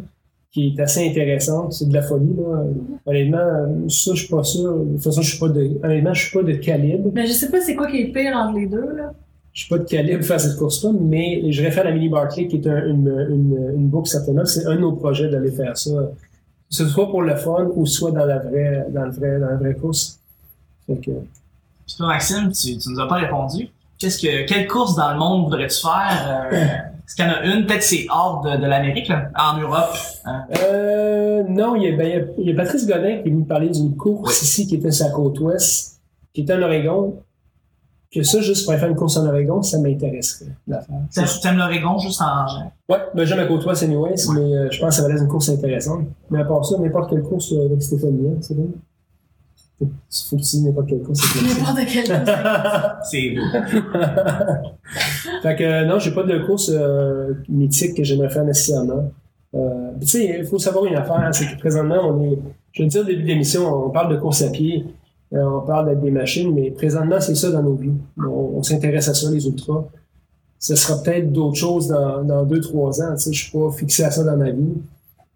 qui 0.62 0.74
est 0.76 0.82
assez 0.82 1.08
intéressante. 1.08 1.74
C'est 1.74 1.88
de 1.88 1.94
la 1.94 2.02
folie. 2.02 2.36
Là. 2.36 2.64
Honnêtement, 3.06 3.88
ça, 3.90 4.12
je 4.14 4.20
suis 4.20 4.28
pas 4.30 4.44
sûr. 4.44 4.74
De 4.86 4.94
toute 4.94 5.04
façon, 5.04 5.22
je 5.22 5.30
suis 5.30 5.40
pas 5.40 5.50
de, 5.50 5.70
honnêtement, 5.84 6.14
je 6.14 6.22
suis 6.28 6.38
pas 6.38 6.44
de 6.44 6.54
calibre. 6.54 7.12
Mais 7.14 7.28
je 7.28 7.34
sais 7.34 7.50
pas 7.52 7.62
c'est 7.62 7.76
quoi 7.76 7.88
qui 7.92 7.98
est 8.02 8.12
pire 8.12 8.36
entre 8.36 8.58
les 8.58 8.66
deux, 8.68 8.96
là. 8.96 9.14
Je 9.54 9.62
suis 9.62 9.70
pas 9.70 9.78
de 9.80 9.86
calibre 9.86 10.20
pour 10.20 10.28
faire 10.28 10.40
cette 10.40 10.58
course-là, 10.58 10.92
mais 11.00 11.52
je 11.52 11.64
réfère 11.64 11.86
à 11.86 11.90
la 11.90 11.96
Mini 11.96 12.10
Barclay, 12.10 12.48
qui 12.48 12.58
est 12.58 12.68
un- 12.68 12.86
une, 12.88 13.08
une, 13.30 13.72
une 13.76 13.88
boucle 13.88 14.08
certainement. 14.10 14.46
C'est 14.46 14.66
un 14.68 14.76
de 14.76 14.82
nos 14.82 14.92
projets 14.94 15.30
d'aller 15.30 15.52
faire 15.52 15.76
ça. 15.78 15.90
Que 16.70 16.76
ce 16.76 16.86
soit 16.88 17.10
pour 17.10 17.22
le 17.24 17.36
fun 17.36 17.70
ou 17.76 17.86
soit 17.86 18.12
dans 18.12 18.26
la 18.26 18.40
vraie, 18.40 18.86
dans 18.94 19.06
le 19.06 19.12
vrai, 19.12 19.40
dans 19.40 19.48
la 19.48 19.56
vraie 19.56 19.74
course. 19.76 20.20
Fait 20.86 20.96
que, 20.98 21.12
Puis 21.12 21.96
toi, 21.98 22.08
Maxime, 22.08 22.52
tu, 22.52 22.78
tu 22.78 22.90
nous 22.90 23.00
as 23.00 23.08
pas 23.08 23.16
répondu. 23.16 23.70
Qu'est-ce 24.00 24.20
que, 24.22 24.46
quelle 24.46 24.68
course 24.68 24.96
dans 24.96 25.12
le 25.14 25.18
monde 25.20 25.46
voudrais-tu 25.46 25.82
faire? 25.82 26.50
Euh, 26.54 26.97
Est-ce 27.08 27.16
qu'il 27.16 27.26
y 27.26 27.28
en 27.30 27.32
a 27.32 27.44
une? 27.46 27.66
Peut-être 27.66 27.84
c'est 27.84 28.06
hors 28.10 28.42
de, 28.42 28.58
de 28.58 28.66
l'Amérique, 28.68 29.08
là, 29.08 29.30
en 29.36 29.58
Europe. 29.60 29.96
hein? 30.26 30.44
Euh, 30.62 31.44
non, 31.48 31.76
il 31.76 31.84
y, 31.84 31.94
a, 31.94 31.96
ben, 31.96 32.06
il, 32.08 32.14
y 32.14 32.16
a, 32.20 32.26
il 32.40 32.48
y 32.50 32.52
a 32.52 32.56
Patrice 32.56 32.86
Godin 32.86 33.22
qui 33.22 33.30
est 33.30 33.32
venu 33.32 33.46
parler 33.46 33.70
d'une 33.70 33.96
course 33.96 34.42
Oui. 34.42 34.46
ici 34.46 34.68
qui 34.68 34.76
était 34.76 34.92
sur 34.92 35.06
la 35.06 35.12
côte 35.14 35.40
ouest, 35.40 36.02
qui 36.34 36.42
était 36.42 36.54
en 36.54 36.62
Oregon. 36.62 37.22
Que 38.10 38.24
ça, 38.24 38.40
juste 38.40 38.66
pour 38.66 38.74
faire 38.74 38.88
une 38.90 38.96
course 38.96 39.18
en 39.18 39.26
Oregon, 39.28 39.62
ça 39.62 39.80
m'intéresserait. 39.80 40.46
T'aimes 41.42 41.58
l'Oregon 41.58 41.98
juste 41.98 42.22
en. 42.22 42.46
Ouais, 42.90 43.00
ben 43.14 43.26
j'aime 43.26 43.38
la 43.38 43.46
côte 43.48 43.66
ouest 43.66 43.84
anyways, 43.84 44.28
Ouais. 44.28 44.36
mais 44.36 44.56
euh, 44.56 44.68
je 44.72 44.80
pense 44.80 44.96
que 44.96 45.02
ça 45.02 45.08
va 45.08 45.14
être 45.14 45.22
une 45.22 45.28
course 45.28 45.50
intéressante. 45.50 46.06
Mais 46.30 46.40
à 46.40 46.46
part 46.46 46.66
ça, 46.66 46.78
n'importe 46.78 47.10
quelle 47.10 47.22
course 47.24 47.52
euh, 47.52 47.66
avec 47.66 47.82
Stéphanie, 47.84 48.28
hein, 48.30 48.38
c'est 48.40 48.56
bon? 48.56 48.72
Faut 49.80 49.86
faut 50.30 50.36
que 50.38 50.42
tu 50.42 50.48
dises 50.48 50.64
n'importe 50.64 50.88
quelle 50.88 51.02
course. 51.04 51.20
N'importe 51.60 51.80
quel 51.86 52.06
chose. 52.08 52.18
C'est 53.12 53.30
beau. 53.36 53.42
fait 55.42 55.56
que 55.56 55.86
non, 55.86 56.00
j'ai 56.00 56.12
pas 56.12 56.24
de 56.24 56.40
course 56.46 56.72
euh, 56.74 57.34
mythique 57.50 57.96
que 57.96 58.04
j'aimerais 58.04 58.30
faire 58.30 58.46
nécessairement. 58.46 59.12
Euh, 59.56 59.92
tu 60.02 60.08
sais, 60.08 60.38
il 60.40 60.46
faut 60.46 60.60
savoir 60.60 60.86
une 60.86 60.96
affaire, 60.96 61.16
hein, 61.18 61.32
c'est 61.32 61.46
que 61.46 61.60
présentement, 61.60 62.00
on 62.10 62.24
est. 62.24 62.38
Je 62.74 62.84
veux 62.84 62.90
dire, 62.90 63.02
au 63.02 63.06
début 63.06 63.24
de 63.24 63.28
l'émission, 63.28 63.86
on 63.86 63.90
parle 63.90 64.14
de 64.14 64.20
course 64.20 64.42
à 64.44 64.50
pied, 64.50 64.86
euh, 65.34 65.44
on 65.44 65.66
parle 65.66 66.00
des 66.00 66.12
machines, 66.12 66.54
mais 66.54 66.70
présentement, 66.72 67.20
c'est 67.20 67.34
ça 67.36 67.50
dans 67.50 67.64
nos 67.64 67.76
vies. 67.76 67.94
On, 68.18 68.62
s'intéresse 68.62 69.08
à 69.08 69.14
ça, 69.14 69.32
les 69.32 69.46
ultras. 69.48 69.86
Ce 70.60 70.76
sera 70.76 71.02
peut-être 71.02 71.32
d'autres 71.32 71.56
choses 71.58 71.88
dans, 71.88 72.24
dans 72.24 72.44
deux, 72.44 72.60
trois 72.62 73.02
ans. 73.02 73.14
Tu 73.16 73.22
sais, 73.24 73.34
je 73.34 73.44
suis 73.44 73.52
pas 73.52 73.72
fixé 73.72 74.04
à 74.04 74.12
ça 74.12 74.24
dans 74.24 74.38
ma 74.38 74.52
vie. 74.52 74.74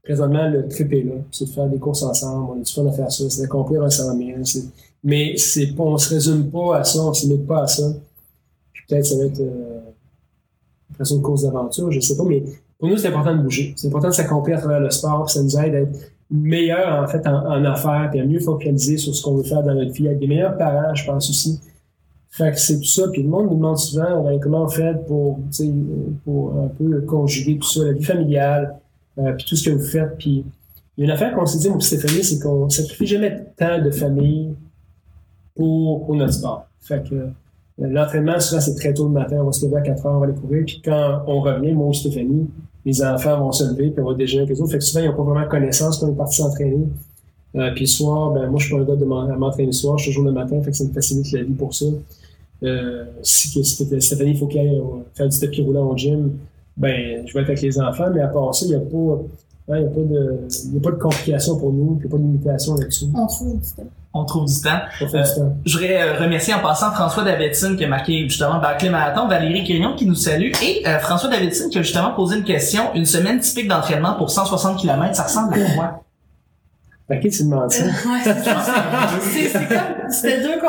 Présentement, 0.04 0.48
le 0.50 0.68
trip 0.68 0.92
est 0.94 1.04
là. 1.04 1.14
C'est 1.32 1.46
de 1.46 1.50
faire 1.50 1.68
des 1.68 1.78
courses 1.78 2.04
ensemble, 2.04 2.52
on 2.52 2.60
a 2.60 2.64
du 2.64 2.72
fun 2.72 2.86
à 2.88 2.92
faire 2.92 3.12
ça, 3.12 3.24
c'est 3.30 3.42
d'accomplir 3.42 3.84
un 3.84 3.90
100 3.90 4.18
000. 4.18 4.30
c'est- 4.44 4.66
Mais 5.04 5.34
c'est 5.38 5.68
pas, 5.76 5.84
on 5.84 5.98
se 5.98 6.14
résume 6.14 6.50
pas 6.50 6.78
à 6.78 6.84
ça, 6.84 7.00
on 7.04 7.14
se 7.14 7.26
limite 7.28 7.48
pas 7.48 7.64
à 7.64 7.68
ça. 7.68 7.84
Peut-être 8.88 9.06
ça 9.06 9.18
va 9.18 9.26
être 9.26 9.40
euh, 9.40 9.71
une 11.06 11.22
course 11.22 11.44
d'aventure, 11.44 11.92
je 11.92 12.00
sais 12.00 12.18
pas, 12.18 12.24
mais 12.24 12.44
pour 12.80 12.90
nous, 12.90 12.98
c'est 12.98 13.10
important 13.10 13.36
de 13.36 13.42
bouger. 13.42 13.74
C'est 13.76 13.88
important 13.88 14.08
de 14.08 14.14
s'accomplir 14.14 14.58
à 14.58 14.62
travers 14.62 14.80
le 14.80 14.90
sport, 14.90 15.30
ça 15.30 15.42
nous 15.42 15.58
aide 15.58 15.76
à 15.76 15.80
être 15.82 16.12
meilleurs 16.32 17.04
en 17.04 17.08
fait 17.08 17.26
en, 17.28 17.66
affaires, 17.66 18.08
puis 18.10 18.20
à 18.20 18.26
mieux 18.26 18.40
focaliser 18.40 18.98
sur 18.98 19.14
ce 19.14 19.22
qu'on 19.22 19.36
veut 19.36 19.44
faire 19.44 19.64
dans 19.64 19.76
notre 19.76 19.92
vie, 19.92 20.08
avec 20.08 20.20
des 20.20 20.28
meilleurs 20.28 20.58
parents, 20.58 20.96
je 20.96 21.06
pense 21.06 21.30
aussi. 21.30 21.60
Fait 22.32 22.52
que 22.52 22.60
c'est 22.60 22.78
tout 22.80 22.86
ça. 22.86 23.10
Puis 23.10 23.24
le 23.24 23.30
monde 23.30 23.50
nous 23.50 23.58
demande 23.58 23.78
souvent 23.78 24.26
comment 24.42 24.64
on 24.64 24.70
fait 24.70 24.96
pour, 25.06 25.40
un 26.28 26.68
peu 26.70 27.02
conjuguer 27.02 27.58
tout 27.58 27.68
ça, 27.68 27.84
la 27.84 27.92
vie 27.92 28.04
familiale, 28.04 28.76
euh, 29.18 29.34
puis 29.34 29.46
tout 29.46 29.56
ce 29.58 29.70
que 29.70 29.76
vous 29.76 29.86
faites. 29.86 30.18
Puis 30.18 30.46
il 30.98 31.02
y 31.02 31.04
a 31.04 31.06
une 31.06 31.12
affaire 31.12 31.36
qu'on 31.36 31.46
s'est 31.46 31.60
dit, 31.60 31.68
et 31.68 31.82
Stéphanie, 31.82 32.24
c'est 32.24 32.40
qu'on 32.40 32.70
sacrifie 32.70 33.06
jamais 33.06 33.46
temps 33.58 33.82
de 33.82 33.92
famille 33.92 34.56
pour, 35.56 36.16
notre 36.16 36.34
sport. 36.34 36.68
Que 36.88 37.30
l'entraînement, 37.88 38.39
souvent, 38.39 38.62
c'est 38.62 38.76
très 38.76 38.94
tôt 38.94 39.06
le 39.06 39.12
matin. 39.12 39.38
On 39.41 39.46
va 39.46 39.52
se 39.52 39.65
lever 39.65 39.78
à 39.78 39.82
4 39.82 40.06
heures, 40.06 40.13
on 40.15 40.20
va 40.20 40.26
aller 40.26 40.36
courir. 40.36 40.63
Puis 40.65 40.82
quand 40.84 41.24
on 41.28 41.41
revient, 41.41 41.74
moi 41.74 41.88
ou 41.88 41.94
Stéphanie, 41.94 42.48
les 42.86 43.04
enfants 43.04 43.39
vont 43.39 43.52
se 43.52 43.63
lever, 43.63 43.89
puis 43.89 44.04
on 44.04 44.10
va 44.10 44.15
déjeuner 44.15 44.44
avec 44.44 44.58
eux 44.58 44.62
autres. 44.62 44.72
Fait 44.72 44.80
que 44.80 44.84
souvent, 44.84 45.04
ils 45.04 45.10
n'ont 45.10 45.15
pas 45.15 45.24
vraiment 45.24 45.48
connaissance 45.48 45.98
qu'on 45.98 46.12
est 46.12 46.17
parti 46.17 46.38
s'entraîner. 46.38 46.88
Euh, 47.56 47.72
puis 47.72 47.82
le 47.82 47.88
soir, 47.88 48.32
ben 48.32 48.50
moi, 48.50 48.60
je 48.60 48.67
suis 48.67 48.76
pas 48.76 48.82
un 48.82 48.86
gars 48.86 48.96
de 48.96 49.06
m'entraîner 49.06 49.67
le 49.67 49.72
soir, 49.74 49.98
je 49.98 50.04
suis 50.04 50.12
toujours 50.12 50.26
le 50.26 50.32
matin, 50.32 50.62
fait 50.62 50.72
que 50.72 50.78
ça 50.78 50.86
me 50.86 50.94
facilite 50.94 51.32
la 51.34 51.44
vie 51.44 51.54
pour 51.54 51.74
ça. 51.74 51.86
Euh, 52.63 53.06
si 53.22 53.63
Stéphanie, 53.63 54.32
il 54.32 54.38
faut 54.38 54.48
qu'elle 54.48 54.67
euh, 54.67 55.04
faire 55.15 55.28
du 55.28 55.38
tapis 55.38 55.62
roulant 55.62 55.89
au 55.89 55.98
gym, 55.98 56.32
ben 56.78 57.24
je 57.26 57.34
vais 57.34 57.41
être 57.41 57.50
avec 57.50 57.62
les 57.62 57.80
enfants, 57.80 58.10
mais 58.13 58.22
à 58.22 58.28
part 58.28 58.54
ça, 58.56 58.65
il 58.65 58.70
n'y 58.70 58.76
a 58.76 58.80
pas. 58.80 59.22
Il 59.78 59.84
y 59.84 59.86
a 59.86 59.90
pas 59.90 60.02
de, 60.02 60.40
il 60.66 60.74
y 60.74 60.78
a 60.78 60.82
pas 60.82 60.92
de 60.92 60.96
complications 60.96 61.58
pour 61.58 61.72
nous, 61.72 61.98
il 61.98 62.02
n'y 62.02 62.08
a 62.08 62.10
pas 62.10 62.18
de 62.18 62.24
limitation 62.24 62.76
là-dessus. 62.76 63.06
On 63.14 63.28
trouve 63.28 63.60
du 63.60 63.68
temps. 63.76 63.90
On 64.14 64.26
trouve 64.26 64.46
du 64.46 64.62
temps. 64.62 64.80
On 65.02 65.08
fait 65.08 65.24
du 65.24 65.30
temps. 65.36 65.56
Je 65.66 65.78
voudrais 65.78 66.02
euh, 66.02 66.20
remercier 66.20 66.54
en 66.54 66.60
passant 66.60 66.92
François 66.92 67.24
Davidson 67.24 67.76
qui 67.78 67.86
a 67.86 67.88
marqué 67.88 68.24
justement 68.28 68.60
Barclay 68.60 68.90
Marathon, 68.90 69.28
Valérie 69.28 69.64
Quirion 69.64 69.96
qui 69.96 70.06
nous 70.06 70.16
salue 70.16 70.52
et 70.64 70.86
euh, 70.88 71.00
François 71.00 71.30
Davidson 71.30 71.70
qui 71.70 71.78
a 71.78 71.82
justement 71.82 72.12
posé 72.12 72.38
une 72.38 72.44
question. 72.44 72.94
Une 72.96 73.06
semaine 73.06 73.40
typique 73.40 73.68
d'entraînement 73.68 74.16
pour 74.16 74.30
160 74.30 74.80
km, 74.80 75.16
ça 75.16 75.24
ressemble 75.24 75.54
à 75.54 75.76
quoi? 75.76 76.04
Tu 77.19 77.43
demandes 77.43 77.71
c'est 77.71 77.84
comme, 77.84 77.91
c'était 80.10 80.41
deux, 80.41 80.60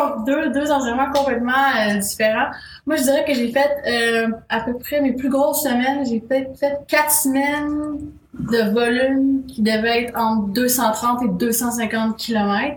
deux, 0.52 0.66
complètement 1.14 1.52
euh, 1.52 1.98
différents. 1.98 2.50
Moi, 2.87 2.96
je 2.96 3.02
dirais 3.02 3.24
que 3.26 3.35
j'ai 3.35 3.52
fait 3.52 3.70
euh, 3.87 4.28
à 4.48 4.61
peu 4.61 4.78
près 4.78 5.00
mes 5.00 5.12
plus 5.12 5.28
grosses 5.28 5.62
semaines. 5.62 6.07
J'ai 6.07 6.20
peut-être 6.20 6.57
fait 6.59 6.78
quatre 6.88 7.11
semaines 7.11 7.98
de 8.35 8.72
volume 8.72 9.44
qui 9.46 9.62
devait 9.62 10.05
être 10.05 10.18
entre 10.18 10.48
230 10.48 11.22
et 11.22 11.28
250 11.28 12.16
km. 12.16 12.76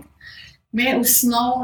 Mais 0.72 0.94
ou 0.96 1.04
sinon, 1.04 1.62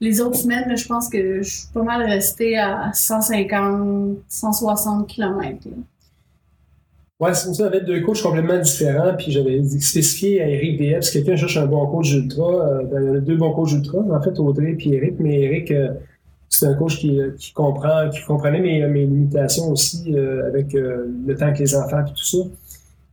les 0.00 0.20
autres 0.20 0.36
semaines, 0.36 0.76
je 0.76 0.86
pense 0.86 1.08
que 1.08 1.42
je 1.42 1.48
suis 1.48 1.68
pas 1.72 1.82
mal 1.82 2.02
restée 2.02 2.58
à 2.58 2.90
150, 2.92 4.18
160 4.28 5.08
km. 5.08 5.68
Ouais, 7.18 7.32
c'est 7.32 7.54
ça, 7.54 7.64
j'avais 7.64 7.80
deux 7.80 8.02
coachs 8.02 8.20
complètement 8.20 8.58
différents, 8.58 9.14
puis 9.16 9.32
j'avais 9.32 9.62
spécifié 9.64 10.42
à 10.42 10.48
Eric 10.48 10.78
DF, 10.78 11.02
si 11.02 11.12
quelqu'un 11.12 11.36
cherche 11.36 11.56
un 11.56 11.64
bon 11.66 11.86
coach 11.86 12.12
ultra, 12.12 12.44
euh, 12.44 12.82
ben, 12.84 13.02
il 13.02 13.06
y 13.06 13.10
en 13.10 13.14
a 13.14 13.20
deux 13.20 13.36
bons 13.36 13.54
coachs 13.54 13.72
ultra, 13.72 14.00
en 14.00 14.20
fait, 14.20 14.38
Audrey 14.38 14.74
puis 14.74 14.92
Eric, 14.92 15.14
mais 15.18 15.40
Eric, 15.40 15.70
euh, 15.70 15.94
c'est 16.48 16.66
un 16.66 16.74
coach 16.74 16.98
qui, 16.98 17.20
euh, 17.20 17.32
qui 17.38 17.52
comprend, 17.52 18.08
qui 18.10 18.22
comprenait 18.24 18.60
mes, 18.60 18.86
mes 18.86 19.06
limitations 19.06 19.70
aussi, 19.70 20.14
euh, 20.14 20.46
avec 20.46 20.74
euh, 20.74 21.06
le 21.26 21.36
temps 21.36 21.52
que 21.52 21.58
les 21.58 21.74
enfants 21.74 22.04
et 22.04 22.10
tout 22.10 22.24
ça. 22.24 22.38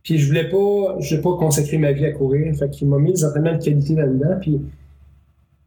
Puis 0.02 0.18
je 0.18 0.26
voulais 0.26 0.48
pas, 0.48 0.96
je 1.00 1.10
voulais 1.10 1.22
pas 1.22 1.36
consacrer 1.36 1.78
ma 1.78 1.92
vie 1.92 2.06
à 2.06 2.12
courir, 2.12 2.54
fait 2.56 2.70
qu'il 2.70 2.88
m'a 2.88 2.98
mis 2.98 3.12
des 3.12 3.24
entraînements 3.24 3.56
de 3.56 3.62
qualité 3.62 3.94
là-dedans, 3.94 4.36
puis 4.40 4.60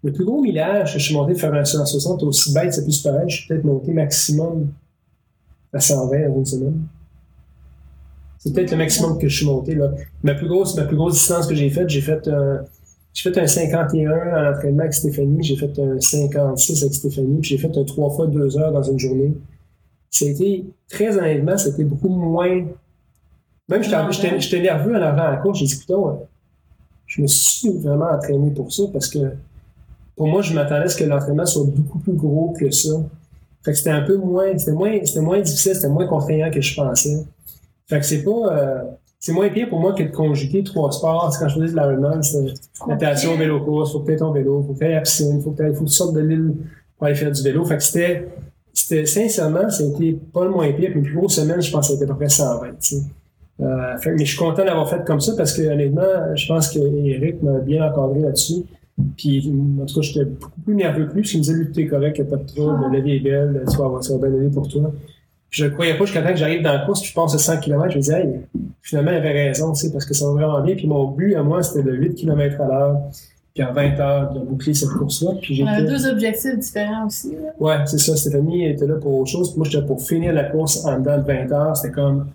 le 0.03 0.11
plus 0.11 0.25
gros 0.25 0.41
millage 0.41 0.93
je 0.93 0.99
suis 0.99 1.13
monté 1.15 1.33
de 1.33 1.39
faire 1.39 1.53
un 1.53 1.65
160 1.65 2.21
aussi 2.23 2.53
bête, 2.53 2.73
c'est 2.73 2.83
plus 2.83 3.01
pareil, 3.01 3.29
je 3.29 3.37
suis 3.37 3.47
peut-être 3.47 3.63
monté 3.63 3.93
maximum 3.93 4.71
à 5.73 5.79
120 5.79 6.29
dans 6.29 6.35
une 6.37 6.45
semaine. 6.45 6.87
C'est 8.47 8.53
peut-être 8.53 8.71
le 8.71 8.77
maximum 8.77 9.17
que 9.17 9.27
je 9.27 9.37
suis 9.37 9.45
monté. 9.45 9.75
Là. 9.75 9.91
Ma, 10.23 10.33
plus 10.35 10.47
grosse, 10.47 10.75
ma 10.75 10.83
plus 10.85 10.95
grosse 10.95 11.13
distance 11.15 11.47
que 11.47 11.55
j'ai 11.55 11.69
faite, 11.69 11.89
j'ai 11.89 12.01
fait, 12.01 12.27
un- 12.27 12.63
j'ai 13.13 13.29
fait 13.31 13.39
un 13.39 13.47
51 13.47 14.11
en 14.11 14.51
entraînement 14.55 14.81
avec 14.81 14.93
Stéphanie, 14.93 15.43
j'ai 15.43 15.55
fait 15.57 15.77
un 15.79 15.99
56 15.99 16.81
avec 16.83 16.93
Stéphanie, 16.95 17.39
puis 17.41 17.49
j'ai 17.49 17.57
fait 17.57 17.75
un 17.77 17.83
3 17.83 18.09
fois 18.11 18.27
2 18.27 18.57
heures 18.57 18.71
dans 18.71 18.83
une 18.83 18.99
journée. 18.99 19.33
Ça 20.09 20.25
a 20.25 20.29
été, 20.29 20.65
très 20.89 21.17
honnêtement, 21.17 21.57
c'était 21.57 21.83
beaucoup 21.83 22.09
moins. 22.09 22.65
Même 23.69 23.83
j'étais 23.83 24.61
nerveux 24.61 24.95
en 24.95 25.01
avant 25.01 25.23
à 25.23 25.31
la 25.31 25.37
course, 25.37 25.59
j'ai 25.59 25.65
dit, 25.65 25.75
putain, 25.77 25.95
ouais, 25.97 26.15
je 27.05 27.21
me 27.21 27.27
suis 27.27 27.69
vraiment 27.77 28.09
entraîné 28.11 28.51
pour 28.51 28.71
ça 28.71 28.83
parce 28.93 29.07
que 29.07 29.19
pour 30.15 30.27
moi, 30.27 30.41
je 30.41 30.53
m'attendais 30.53 30.85
à 30.85 30.89
ce 30.89 30.97
que 30.97 31.03
l'entraînement 31.03 31.45
soit 31.45 31.65
beaucoup 31.65 31.99
plus 31.99 32.13
gros 32.13 32.53
que 32.57 32.71
ça. 32.71 32.91
Fait 33.63 33.71
que 33.71 33.77
c'était 33.77 33.89
un 33.91 34.01
peu 34.03 34.17
moins, 34.17 34.57
c'était 34.57 34.71
moins, 34.71 34.97
c'était 35.03 35.19
moins 35.21 35.41
difficile, 35.41 35.75
c'était 35.75 35.89
moins 35.89 36.07
contraignant 36.07 36.49
que 36.49 36.61
je 36.61 36.73
pensais. 36.75 37.23
Fait 37.87 37.99
que 37.99 38.05
c'est 38.05 38.23
pas, 38.23 38.31
euh, 38.31 38.83
c'est 39.19 39.31
moins 39.31 39.49
pire 39.49 39.69
pour 39.69 39.79
moi 39.79 39.93
que 39.93 40.03
de 40.03 40.09
conjuguer 40.09 40.63
trois 40.63 40.91
sports. 40.91 41.33
Quand 41.39 41.47
je 41.47 41.55
faisais 41.55 41.73
de 41.73 41.79
l'Ironman, 41.79 42.21
c'était 42.21 42.53
natation, 42.87 43.35
vélo 43.35 43.61
course, 43.61 43.93
faut 43.93 44.01
que 44.01 44.11
tu 44.11 44.17
ton 44.17 44.31
vélo, 44.31 44.63
faut 44.65 44.73
que 44.73 44.79
tu 44.79 44.91
la 44.91 45.01
piscine, 45.01 45.41
faut 45.41 45.51
que 45.51 45.73
faut 45.73 45.83
que 45.83 45.89
tu 45.89 45.95
sortes 45.95 46.13
de 46.13 46.21
l'île 46.21 46.53
pour 46.97 47.07
aller 47.07 47.15
faire 47.15 47.31
du 47.31 47.41
vélo. 47.41 47.63
Fait 47.65 47.77
que 47.77 47.83
c'était, 47.83 48.27
c'était, 48.73 49.05
sincèrement, 49.05 49.69
été 49.69 50.19
pas 50.33 50.43
le 50.43 50.51
moins 50.51 50.71
pire. 50.73 50.89
Puis 50.91 50.99
une 50.99 51.03
plus 51.03 51.15
grosse 51.15 51.35
semaine, 51.35 51.61
je 51.61 51.71
pense 51.71 51.87
que 51.87 51.93
c'était 51.93 52.05
à 52.05 52.13
peu 52.13 52.15
près 52.15 52.29
120, 52.29 52.67
tu 52.67 52.75
sais. 52.79 53.01
Euh, 53.59 53.97
fait 53.97 54.11
mais 54.11 54.23
je 54.23 54.29
suis 54.29 54.37
content 54.37 54.63
d'avoir 54.63 54.87
fait 54.87 55.03
comme 55.03 55.19
ça 55.19 55.33
parce 55.35 55.51
que 55.53 55.63
honnêtement, 55.63 56.35
je 56.35 56.47
pense 56.47 56.69
que 56.69 56.77
Eric 56.77 57.41
m'a 57.41 57.57
bien 57.59 57.89
encadré 57.89 58.19
là-dessus. 58.19 58.63
Puis, 59.15 59.51
en 59.81 59.85
tout 59.85 59.95
cas, 59.95 60.01
j'étais 60.01 60.25
beaucoup 60.25 60.61
plus 60.61 60.75
nerveux 60.75 61.05
que 61.05 61.13
lui, 61.13 61.21
parce 61.21 61.29
qu'il 61.29 61.39
me 61.39 61.43
disait, 61.43 61.55
lui, 61.55 61.71
t'es 61.71 61.85
correct, 61.85 62.19
a 62.19 62.23
pas 62.23 62.37
de 62.37 62.47
trouble, 62.47 62.91
la 62.91 62.99
vie 62.99 63.15
est 63.15 63.19
belle, 63.19 63.63
tu 63.69 63.77
vas 63.77 63.85
avoir 63.85 64.03
ça 64.03 64.17
va 64.17 64.27
bien 64.27 64.39
aller 64.39 64.49
pour 64.49 64.67
toi. 64.67 64.91
Puis, 65.49 65.61
je 65.61 65.65
ne 65.65 65.69
croyais 65.69 65.97
pas 65.97 66.05
jusqu'à 66.05 66.21
temps 66.21 66.31
que 66.31 66.35
j'arrive 66.35 66.61
dans 66.61 66.73
la 66.73 66.79
course, 66.79 67.01
puis 67.01 67.09
je 67.09 67.15
passe 67.15 67.33
à 67.33 67.37
100 67.37 67.59
km, 67.59 67.89
je 67.89 67.95
me 67.95 68.01
disais, 68.01 68.21
hey, 68.21 68.41
finalement, 68.81 69.11
il 69.11 69.17
avait 69.17 69.47
raison, 69.47 69.71
tu 69.71 69.85
sais, 69.85 69.91
parce 69.91 70.05
que 70.05 70.13
ça 70.13 70.25
va 70.25 70.31
vraiment 70.33 70.61
bien. 70.61 70.75
Puis, 70.75 70.87
mon 70.87 71.05
but 71.11 71.35
à 71.35 71.43
moi, 71.43 71.63
c'était 71.63 71.83
de 71.83 71.93
8 71.93 72.15
km 72.15 72.61
à 72.61 72.67
l'heure, 72.67 72.97
puis 73.53 73.63
en 73.63 73.73
20 73.73 73.99
heures, 73.99 74.33
de 74.33 74.39
boucler 74.41 74.73
cette 74.73 74.89
course-là. 74.89 75.31
Puis, 75.41 75.63
On 75.63 75.67
avait 75.67 75.87
deux 75.87 76.07
objectifs 76.07 76.59
différents 76.59 77.07
aussi. 77.07 77.31
Là. 77.31 77.53
Ouais, 77.59 77.77
c'est 77.85 77.97
ça. 77.97 78.15
Stéphanie 78.15 78.67
était 78.67 78.85
là 78.85 78.95
pour 78.95 79.15
autre 79.19 79.31
chose. 79.31 79.49
Puis 79.51 79.57
moi, 79.57 79.67
j'étais 79.69 79.85
pour 79.85 79.99
finir 79.99 80.31
la 80.33 80.43
course 80.43 80.85
en 80.85 80.99
dedans 80.99 81.17
de 81.17 81.23
20 81.23 81.51
heures. 81.51 81.75
C'était 81.75 81.93
comme, 81.93 82.27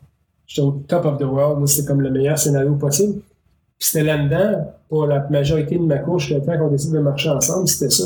j'étais 0.46 0.66
au 0.66 0.72
top 0.88 1.04
of 1.04 1.18
the 1.18 1.24
world. 1.24 1.58
Moi, 1.58 1.68
c'était 1.68 1.86
comme 1.86 2.00
le 2.00 2.10
meilleur 2.10 2.38
scénario 2.38 2.74
possible. 2.74 3.20
Puis 3.78 3.88
c'était 3.88 4.04
là-dedans, 4.04 4.72
pour 4.88 5.06
la 5.06 5.24
majorité 5.30 5.76
de 5.76 5.82
ma 5.82 5.98
course, 5.98 6.28
le 6.28 6.40
temps 6.40 6.58
qu'on 6.58 6.68
décide 6.68 6.92
de 6.92 6.98
marcher 6.98 7.28
ensemble, 7.28 7.68
c'était 7.68 7.90
ça. 7.90 8.04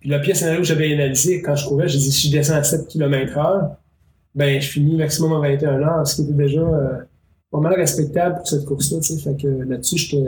Puis 0.00 0.08
le 0.08 0.20
pire 0.20 0.34
scénario 0.34 0.60
que 0.60 0.66
j'avais 0.66 0.94
analysé 0.94 1.42
quand 1.42 1.54
je 1.54 1.66
courais, 1.66 1.88
j'ai 1.88 1.98
dit, 1.98 2.10
si 2.10 2.28
je 2.28 2.32
descends 2.36 2.54
à 2.54 2.62
7 2.62 2.88
km 2.88 3.36
heure, 3.36 3.70
ben, 4.34 4.60
je 4.60 4.68
finis 4.68 4.96
maximum 4.96 5.32
en 5.32 5.40
21 5.40 5.82
heures, 5.82 6.06
ce 6.06 6.16
qui 6.16 6.22
était 6.22 6.32
déjà 6.32 6.60
euh, 6.60 6.98
pas 7.50 7.58
mal 7.60 7.74
respectable 7.74 8.36
pour 8.36 8.46
cette 8.48 8.64
course-là, 8.64 9.00
tu 9.00 9.14
sais. 9.14 9.22
Fait 9.22 9.36
que 9.40 9.48
là-dessus, 9.48 9.96
j'étais, 9.98 10.24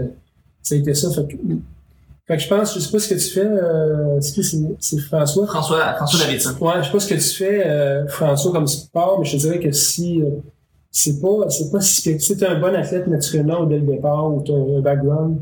ça 0.63 0.75
a 0.75 0.79
été 0.79 0.95
ça. 0.95 1.11
Fait 1.11 1.27
que, 1.27 1.37
fait 2.27 2.37
que 2.37 2.43
je 2.43 2.49
pense, 2.49 2.75
je 2.75 2.81
sais 2.81 2.91
pas 2.93 2.99
ce 2.99 3.09
que 3.09 3.15
tu 3.15 3.31
fais, 3.31 3.47
euh, 3.47 4.21
c'est 4.21 4.33
qui, 4.35 4.45
c'est- 4.45 4.59
c'est 4.79 4.99
François? 4.99 5.47
François, 5.47 5.95
François 5.95 6.25
Davidson. 6.27 6.51
Ouais, 6.61 6.73
je 6.81 6.87
sais 6.87 6.93
pas 6.93 7.01
ce 7.01 7.09
que 7.09 7.15
tu 7.15 7.21
fais, 7.45 7.67
euh, 7.67 8.07
François, 8.09 8.53
comme 8.53 8.67
sport, 8.67 9.19
mais 9.21 9.25
je 9.27 9.33
te 9.37 9.41
dirais 9.43 9.59
que 9.61 9.73
si 9.73 10.23
euh, 10.23 10.31
c'est 10.91 11.21
pas, 11.21 11.49
c'est 11.51 11.71
pas 11.71 11.81
si 11.81 12.19
si 12.21 12.37
t'es 12.37 12.47
un 12.47 12.59
bon 12.61 12.75
athlète 12.75 13.07
naturellement 13.07 13.61
ou 13.63 13.67
dès 13.67 13.79
le 13.79 13.87
départ 13.87 14.33
ou 14.33 14.43
t'as 14.43 14.55
un 14.55 14.81
background, 14.81 15.39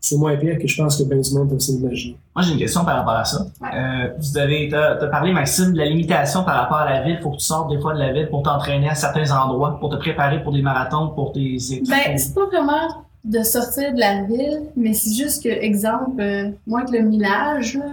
c'est 0.00 0.16
moins 0.16 0.36
pire 0.36 0.58
que 0.58 0.66
je 0.68 0.80
pense 0.80 0.96
que 0.96 1.02
ben 1.02 1.20
du 1.20 1.34
monde 1.34 1.50
peut 1.50 1.58
s'imaginer. 1.58 2.16
Moi, 2.34 2.44
j'ai 2.44 2.52
une 2.52 2.58
question 2.58 2.84
par 2.84 2.96
rapport 2.98 3.14
à 3.14 3.24
ça. 3.24 3.46
Euh, 3.74 4.08
vous 4.18 4.38
avez, 4.38 4.68
t'as, 4.70 4.96
t'as 4.96 5.08
parlé, 5.08 5.32
Maxime, 5.32 5.72
de 5.72 5.78
la 5.78 5.86
limitation 5.86 6.44
par 6.44 6.54
rapport 6.56 6.78
à 6.78 6.88
la 6.92 7.02
ville. 7.02 7.18
Faut 7.20 7.30
que 7.30 7.36
tu 7.36 7.44
sortes 7.44 7.70
des 7.70 7.80
fois 7.80 7.94
de 7.94 7.98
la 7.98 8.12
ville 8.12 8.28
pour 8.28 8.42
t'entraîner 8.42 8.88
à 8.88 8.94
certains 8.94 9.30
endroits, 9.32 9.78
pour 9.80 9.90
te 9.90 9.96
préparer 9.96 10.42
pour 10.42 10.52
des 10.52 10.62
marathons, 10.62 11.08
pour 11.08 11.32
tes 11.32 11.54
études. 11.56 11.88
Ben, 11.88 12.16
c'est 12.16 12.32
pas 12.34 12.46
vraiment 12.46 13.04
de 13.24 13.42
sortir 13.42 13.92
de 13.92 13.98
la 13.98 14.22
ville, 14.22 14.62
mais 14.76 14.94
c'est 14.94 15.12
juste 15.14 15.42
que, 15.42 15.48
exemple, 15.48 16.20
euh, 16.20 16.50
moi 16.66 16.80
avec 16.82 16.92
le 17.00 17.06
millage, 17.06 17.74
là, 17.74 17.84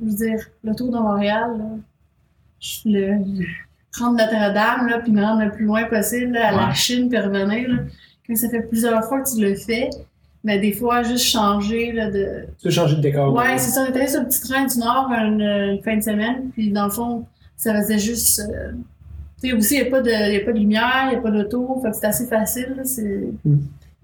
je 0.00 0.04
veux 0.06 0.14
dire, 0.16 0.46
le 0.62 0.74
tour 0.74 0.90
de 0.92 0.98
Montréal, 0.98 1.50
là, 1.58 1.64
je- 2.60 2.88
le, 2.88 3.44
prendre 3.92 4.16
Notre-Dame, 4.16 4.86
là, 4.88 5.00
puis 5.00 5.10
me 5.10 5.20
rendre 5.22 5.42
le 5.44 5.50
plus 5.50 5.64
loin 5.66 5.84
possible, 5.84 6.32
là, 6.34 6.48
à 6.48 6.52
la. 6.52 6.72
Chine, 6.74 7.08
puis 7.08 7.18
revenir, 7.18 7.68
là, 7.68 7.76
quand 8.26 8.36
ça 8.36 8.48
fait 8.48 8.62
plusieurs 8.62 9.02
fois 9.04 9.20
que 9.20 9.28
tu 9.34 9.42
le 9.42 9.56
fais, 9.56 9.90
mais 10.44 10.58
des 10.58 10.72
fois, 10.72 11.02
juste 11.02 11.24
changer, 11.24 11.92
là, 11.92 12.10
de, 12.10 12.46
Tu 12.58 12.64
peux 12.64 12.70
changer 12.70 12.96
de 12.96 13.00
décor. 13.02 13.34
Ouais, 13.34 13.58
c'est 13.58 13.70
ça. 13.70 13.84
On 13.88 13.94
allé 13.94 14.06
sur 14.06 14.20
le 14.20 14.26
petit 14.26 14.40
train 14.40 14.64
du 14.66 14.78
Nord 14.78 15.08
une, 15.10 15.40
une 15.42 15.82
fin 15.82 15.96
de 15.96 16.02
semaine, 16.02 16.50
puis 16.52 16.70
dans 16.72 16.84
le 16.86 16.90
fond, 16.90 17.24
ça 17.56 17.74
faisait 17.80 17.98
juste. 17.98 18.40
euh, 18.40 18.72
tu 19.42 19.48
sais, 19.50 19.54
aussi, 19.56 19.74
il 19.76 19.82
n'y 19.82 19.88
a, 19.88 19.90
pas 19.90 20.00
de- 20.02 20.10
y 20.10 20.36
a 20.36 20.44
pas 20.44 20.52
de 20.52 20.58
lumière, 20.58 21.04
il 21.06 21.10
n'y 21.10 21.16
a 21.16 21.20
pas 21.20 21.30
d'auto, 21.30 21.80
fait 21.82 21.90
que 21.90 21.96
c'est 21.96 22.06
assez 22.06 22.26
facile. 22.26 22.74
là, 22.76 22.84
C'est... 22.84 23.28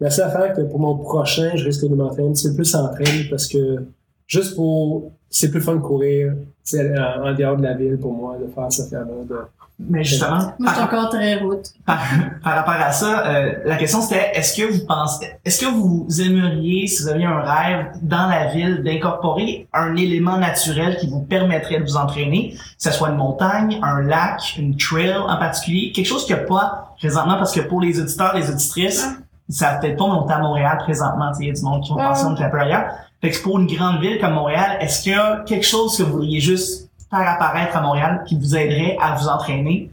La 0.00 0.10
seule 0.10 0.26
affaire 0.26 0.52
que 0.54 0.60
pour 0.62 0.78
mon 0.78 0.96
prochain, 0.98 1.52
je 1.54 1.64
risque 1.64 1.82
de 1.88 1.94
m'entraîner 1.94 2.28
un 2.28 2.32
petit 2.32 2.48
peu 2.50 2.54
plus 2.56 2.74
en 2.74 2.88
train 2.88 3.04
parce 3.30 3.46
que 3.46 3.84
juste 4.26 4.54
pour. 4.56 5.12
C'est 5.28 5.50
plus 5.50 5.60
fun 5.60 5.74
de 5.74 5.80
courir 5.80 6.32
tu 6.64 6.76
sais, 6.76 6.94
en, 6.98 7.26
en 7.28 7.34
dehors 7.34 7.56
de 7.56 7.62
la 7.62 7.74
ville 7.74 7.96
pour 7.98 8.12
moi, 8.12 8.38
de 8.40 8.46
faire 8.46 8.70
cette 8.72 8.86
affaire-là. 8.92 9.48
Mais 9.78 10.02
justement, 10.04 10.54
Moi, 10.58 10.70
je 10.70 10.74
suis 10.74 10.82
encore 10.84 11.10
très 11.10 11.34
route. 11.36 11.66
par, 11.84 11.98
par 12.42 12.54
rapport 12.56 12.74
à 12.82 12.92
ça, 12.92 13.26
euh, 13.26 13.52
la 13.66 13.76
question 13.76 14.00
c'était 14.00 14.30
est-ce 14.32 14.56
que 14.56 14.72
vous 14.72 14.86
pensez, 14.86 15.30
est-ce 15.44 15.60
que 15.60 15.70
vous 15.70 16.06
aimeriez, 16.18 16.86
si 16.86 17.02
vous 17.02 17.08
aviez 17.10 17.26
un 17.26 17.40
rêve 17.42 17.86
dans 18.00 18.26
la 18.26 18.46
ville, 18.46 18.82
d'incorporer 18.82 19.68
un 19.74 19.94
élément 19.96 20.38
naturel 20.38 20.96
qui 20.96 21.08
vous 21.08 21.20
permettrait 21.20 21.78
de 21.78 21.84
vous 21.84 21.98
entraîner, 21.98 22.52
que 22.54 22.58
ce 22.78 22.90
soit 22.90 23.10
une 23.10 23.16
montagne, 23.16 23.78
un 23.82 24.00
lac, 24.00 24.56
une 24.56 24.78
trail 24.78 25.14
en 25.14 25.36
particulier, 25.36 25.92
quelque 25.92 26.06
chose 26.06 26.24
qu'il 26.24 26.34
n'y 26.36 26.40
a 26.40 26.44
pas 26.46 26.94
présentement? 26.98 27.36
Parce 27.36 27.52
que 27.52 27.60
pour 27.60 27.82
les 27.82 28.00
auditeurs, 28.00 28.34
les 28.34 28.48
auditrices, 28.50 29.06
ça 29.50 29.72
va 29.72 29.76
peut-être 29.76 29.98
pas 29.98 30.06
monter 30.06 30.32
à 30.32 30.38
Montréal 30.38 30.78
présentement, 30.78 31.30
il 31.38 31.48
y 31.48 31.50
a 31.50 31.52
du 31.52 31.62
monde 31.62 31.82
qui 31.84 31.92
Ouais. 31.92 32.02
penser 32.02 32.24
qu'on 32.24 32.34
est 32.36 32.42
un 32.44 32.48
peu 32.48 32.60
ailleurs. 32.60 32.86
Fait 33.20 33.30
que 33.30 33.42
pour 33.42 33.58
une 33.58 33.66
grande 33.66 34.00
ville 34.00 34.18
comme 34.20 34.32
Montréal, 34.32 34.78
est-ce 34.80 35.02
qu'il 35.02 35.12
y 35.12 35.16
a 35.16 35.42
quelque 35.46 35.66
chose 35.66 35.96
que 35.98 36.02
vous 36.02 36.12
voudriez 36.12 36.40
juste 36.40 36.85
faire 37.10 37.28
apparaître 37.28 37.76
à 37.76 37.80
Montréal 37.80 38.22
qui 38.26 38.36
vous 38.38 38.56
aiderait 38.56 38.96
à 39.00 39.14
vous 39.16 39.28
entraîner? 39.28 39.90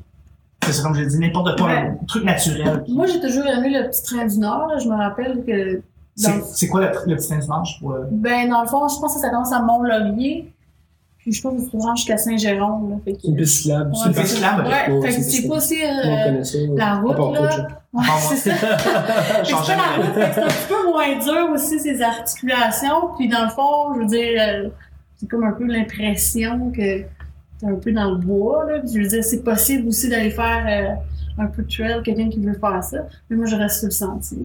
C'est 0.63 0.71
ça, 0.73 0.83
comme 0.83 0.95
je 0.95 1.01
l'ai 1.01 1.07
dit, 1.07 1.19
n'importe 1.19 1.59
quoi, 1.59 1.69
un 1.71 1.95
truc 2.07 2.23
naturel. 2.23 2.83
Moi, 2.87 3.05
j'ai 3.07 3.19
toujours 3.19 3.45
aimé 3.45 3.69
le 3.69 3.89
petit 3.89 4.01
train 4.03 4.25
du 4.25 4.37
Nord. 4.39 4.67
là. 4.67 4.77
Je 4.79 4.87
me 4.87 4.95
rappelle 4.95 5.43
que. 5.45 5.81
C'est 6.15 6.67
quoi 6.67 6.81
le, 6.81 6.91
le 7.07 7.15
petit 7.15 7.35
dimanche 7.37 7.79
pour 7.79 7.93
euh, 7.93 8.03
ben, 8.11 8.47
dans 8.49 8.61
le 8.61 8.67
fond, 8.67 8.87
je 8.87 8.99
pense 8.99 9.15
que 9.15 9.19
ça 9.19 9.29
commence 9.29 9.51
à 9.51 9.59
Mont-Laurier. 9.61 10.53
Puis 11.17 11.31
je 11.31 11.41
pense 11.41 11.53
que 11.55 11.71
ça 11.71 11.77
rend 11.87 11.95
jusqu'à 11.95 12.17
Saint-Jérôme. 12.17 12.99
Fait 13.03 13.13
que- 13.13 13.19
C'est 13.21 13.27
une 13.29 13.35
piste 13.37 13.61
cyclable. 13.63 13.91
Ouais, 13.91 13.97
c'est 13.97 14.07
une 14.09 14.13
c'est 14.13 14.21
piste- 14.21 14.33
cyclable, 14.35 14.61
ok. 14.61 14.67
Ouais, 14.67 14.93
Ouais, 14.93 15.01
fait 15.01 15.07
que 15.17 15.23
c'est 15.23 15.29
c'est 15.31 15.41
ça. 15.47 15.53
pas 15.53 15.59
si. 15.59 15.75
Euh, 15.83 16.75
la 16.77 16.95
route, 16.95 17.17
là. 17.17 17.67
Ouais, 17.93 18.03
c'est 18.19 18.35
ça. 18.35 18.55
C'est 19.43 19.75
la 19.75 20.03
route, 20.03 20.13
c'est 20.15 20.41
un 20.43 20.47
petit 20.47 20.67
peu 20.67 20.89
moins 20.91 21.19
dur 21.19 21.49
aussi, 21.53 21.79
ces 21.79 22.01
articulations. 22.01 23.09
Puis 23.17 23.27
dans 23.29 23.43
le 23.43 23.49
fond, 23.49 23.93
je 23.95 23.99
veux 23.99 24.05
dire, 24.05 24.41
euh, 24.41 24.69
c'est 25.23 25.29
comme 25.29 25.45
un 25.45 25.53
peu 25.53 25.65
l'impression 25.65 26.69
que 26.71 26.77
t'es 26.77 27.07
un 27.65 27.75
peu 27.75 27.93
dans 27.93 28.11
le 28.11 28.17
bois. 28.17 28.65
Là. 28.69 28.79
Puis 28.81 28.91
je 28.95 28.99
veux 29.01 29.07
dire, 29.07 29.23
c'est 29.23 29.41
possible 29.41 29.87
aussi 29.87 30.09
d'aller 30.09 30.31
faire 30.31 30.65
euh, 30.67 31.41
un 31.41 31.47
peu 31.47 31.63
de 31.63 31.69
trail, 31.69 32.01
quelqu'un 32.03 32.29
qui 32.29 32.39
veut 32.39 32.53
faire 32.53 32.83
ça. 32.83 33.07
Mais 33.29 33.37
moi, 33.37 33.45
je 33.45 33.55
reste 33.55 33.77
sur 33.79 33.87
le 33.87 33.91
sentier. 33.91 34.39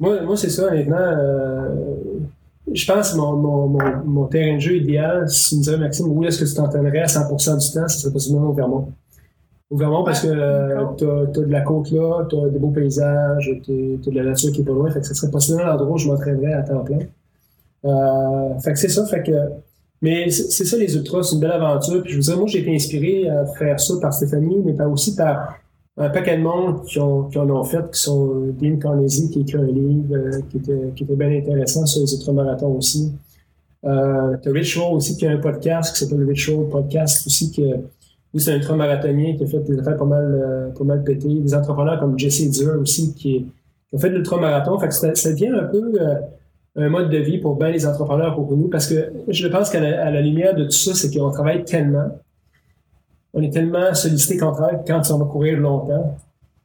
Moi, 0.00 0.22
moi 0.22 0.36
c'est 0.36 0.50
ça, 0.50 0.64
honnêtement. 0.66 0.96
euh, 0.96 1.68
je 2.74 2.92
pense 2.92 3.12
que 3.12 3.16
mon, 3.18 3.36
mon, 3.36 3.68
mon, 3.68 4.04
mon 4.04 4.24
terrain 4.26 4.56
de 4.56 4.60
jeu 4.60 4.76
idéal, 4.76 5.28
si 5.28 5.50
tu 5.50 5.54
me 5.56 5.60
disais, 5.62 5.76
Maxime, 5.78 6.06
où 6.08 6.24
est-ce 6.24 6.42
que 6.42 6.48
tu 6.48 6.54
t'entraînerais 6.54 6.98
à 7.00 7.06
100% 7.06 7.58
du 7.58 7.72
temps, 7.72 7.88
ce 7.88 8.00
serait 8.00 8.12
possiblement 8.12 8.48
au 8.48 8.52
Vermont. 8.52 8.92
Au 9.70 9.76
Vermont, 9.76 10.02
parce 10.02 10.20
que 10.22 10.28
euh, 10.28 10.84
t'as 10.98 11.26
t'as 11.32 11.40
de 11.42 11.52
la 11.52 11.60
côte 11.60 11.90
là, 11.92 12.26
t'as 12.28 12.48
des 12.48 12.58
beaux 12.58 12.70
paysages, 12.70 13.50
t'as 13.66 13.72
t'as 14.02 14.10
de 14.10 14.16
la 14.16 14.24
nature 14.24 14.50
qui 14.52 14.62
est 14.62 14.64
pas 14.64 14.72
loin, 14.72 14.90
fait 14.90 15.00
que 15.00 15.06
ce 15.06 15.14
serait 15.14 15.30
possiblement 15.30 15.66
l'endroit 15.66 15.92
où 15.94 15.98
je 15.98 16.08
m'entraînerais 16.08 16.54
à 16.54 16.62
temps 16.62 16.84
plein. 16.84 16.98
Euh, 17.84 18.58
fait 18.60 18.72
que 18.72 18.78
c'est 18.78 18.88
ça, 18.88 19.06
fait 19.06 19.22
que. 19.22 19.32
Mais 20.00 20.30
c'est 20.30 20.64
ça 20.64 20.76
les 20.76 20.94
ultras, 20.94 21.24
c'est 21.24 21.34
une 21.34 21.40
belle 21.40 21.52
aventure. 21.52 22.02
Puis 22.02 22.12
je 22.12 22.16
vous 22.16 22.22
dirais, 22.22 22.36
moi 22.36 22.46
j'ai 22.46 22.60
été 22.60 22.74
inspiré 22.74 23.28
à 23.28 23.46
faire 23.46 23.80
ça 23.80 23.94
par 24.00 24.14
Stéphanie, 24.14 24.62
mais 24.64 24.74
pas 24.74 24.86
aussi 24.86 25.16
par 25.16 25.58
un 25.96 26.10
paquet 26.10 26.36
de 26.36 26.42
monde 26.42 26.84
qui, 26.84 27.00
ont, 27.00 27.24
qui 27.24 27.38
en 27.38 27.50
ont 27.50 27.64
fait, 27.64 27.90
qui 27.90 28.00
sont 28.00 28.52
Dean 28.60 28.76
Carnegie 28.76 29.28
qui 29.30 29.40
a 29.40 29.42
écrit 29.42 29.58
un 29.58 29.66
livre 29.66 30.14
euh, 30.14 30.40
qui, 30.48 30.58
était, 30.58 30.92
qui 30.94 31.02
était 31.02 31.16
bien 31.16 31.36
intéressant 31.36 31.84
sur 31.86 32.02
les 32.02 32.14
ultramarathons 32.14 32.76
aussi. 32.76 33.12
Euh, 33.84 34.36
Rich 34.46 34.78
aussi 34.78 35.16
qui 35.16 35.26
a 35.26 35.30
un 35.30 35.38
podcast 35.38 35.94
qui 35.94 36.04
s'appelle 36.04 36.24
Rich 36.24 36.50
Roll 36.50 36.68
Podcast 36.68 37.26
aussi 37.26 37.52
que 37.52 37.62
lui 37.62 38.40
c'est 38.40 38.52
un 38.52 38.56
ultramarathonien 38.56 39.36
qui 39.36 39.44
a 39.44 39.46
fait 39.46 39.60
des 39.60 39.78
affaires 39.78 39.96
pas 39.96 40.04
mal 40.04 40.24
euh, 40.34 40.70
pas 40.70 40.84
mal 40.84 41.02
pétées. 41.04 41.40
Des 41.40 41.54
entrepreneurs 41.54 41.98
comme 41.98 42.18
Jesse 42.18 42.50
Dur 42.50 42.78
aussi 42.80 43.14
qui, 43.14 43.46
qui 43.88 43.96
a 43.96 43.98
fait 43.98 44.10
de 44.10 44.16
l'ultramarathon. 44.16 44.78
Fait 44.78 44.88
que 44.88 44.94
ça, 44.94 45.14
ça 45.14 45.30
devient 45.30 45.48
un 45.48 45.64
peu 45.64 45.92
euh, 46.00 46.14
un 46.78 46.88
mode 46.88 47.10
de 47.10 47.18
vie 47.18 47.38
pour 47.38 47.56
bien 47.56 47.70
les 47.70 47.86
entrepreneurs 47.86 48.34
pour 48.34 48.56
nous 48.56 48.68
parce 48.68 48.86
que 48.86 49.12
je 49.28 49.48
pense 49.48 49.70
qu'à 49.70 49.80
la, 49.80 50.20
lumière 50.20 50.54
de 50.54 50.64
tout 50.64 50.70
ça, 50.70 50.94
c'est 50.94 51.14
qu'on 51.14 51.30
travaille 51.30 51.64
tellement 51.64 52.10
on 53.34 53.42
est 53.42 53.50
tellement 53.50 53.94
sollicité 53.94 54.38
qu'on 54.38 54.52
travaille 54.52 54.80
quand 54.86 55.02
on 55.10 55.18
va 55.18 55.24
courir 55.26 55.58
longtemps, 55.58 56.16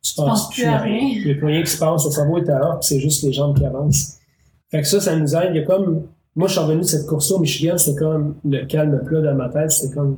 tu 0.01 0.15
penses 0.15 0.49
plus 0.49 0.65
à 0.65 0.77
rien. 0.77 1.01
Il 1.01 1.25
n'y 1.25 1.31
a 1.31 1.35
plus 1.35 1.45
rien 1.45 1.61
qui 1.61 1.71
se 1.71 1.77
passe, 1.77 2.05
le 2.05 2.11
cerveau 2.11 2.37
est 2.37 2.49
à 2.49 2.59
l'heure, 2.59 2.79
puis 2.79 2.87
c'est 2.87 2.99
juste 2.99 3.23
les 3.23 3.33
jambes 3.33 3.57
qui 3.57 3.65
avancent. 3.65 4.17
Fait 4.69 4.81
que 4.81 4.87
ça, 4.87 4.99
ça 4.99 5.15
nous 5.15 5.35
aide. 5.35 5.51
Il 5.51 5.57
y 5.57 5.59
a 5.59 5.63
comme, 5.63 6.03
moi, 6.35 6.47
je 6.47 6.53
suis 6.53 6.61
revenu 6.61 6.81
de 6.81 6.85
cette 6.85 7.05
course-là 7.05 7.37
au 7.37 7.39
Michigan, 7.39 7.77
c'était 7.77 7.99
comme 7.99 8.35
le 8.43 8.65
calme 8.65 9.01
plat 9.05 9.21
dans 9.21 9.35
ma 9.35 9.49
tête. 9.49 9.71
C'était 9.71 9.93
comme, 9.93 10.17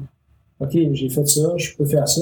OK, 0.60 0.71
j'ai 0.71 1.10
fait 1.10 1.25
ça, 1.25 1.41
je 1.58 1.75
peux 1.75 1.86
faire 1.86 2.08
ça. 2.08 2.21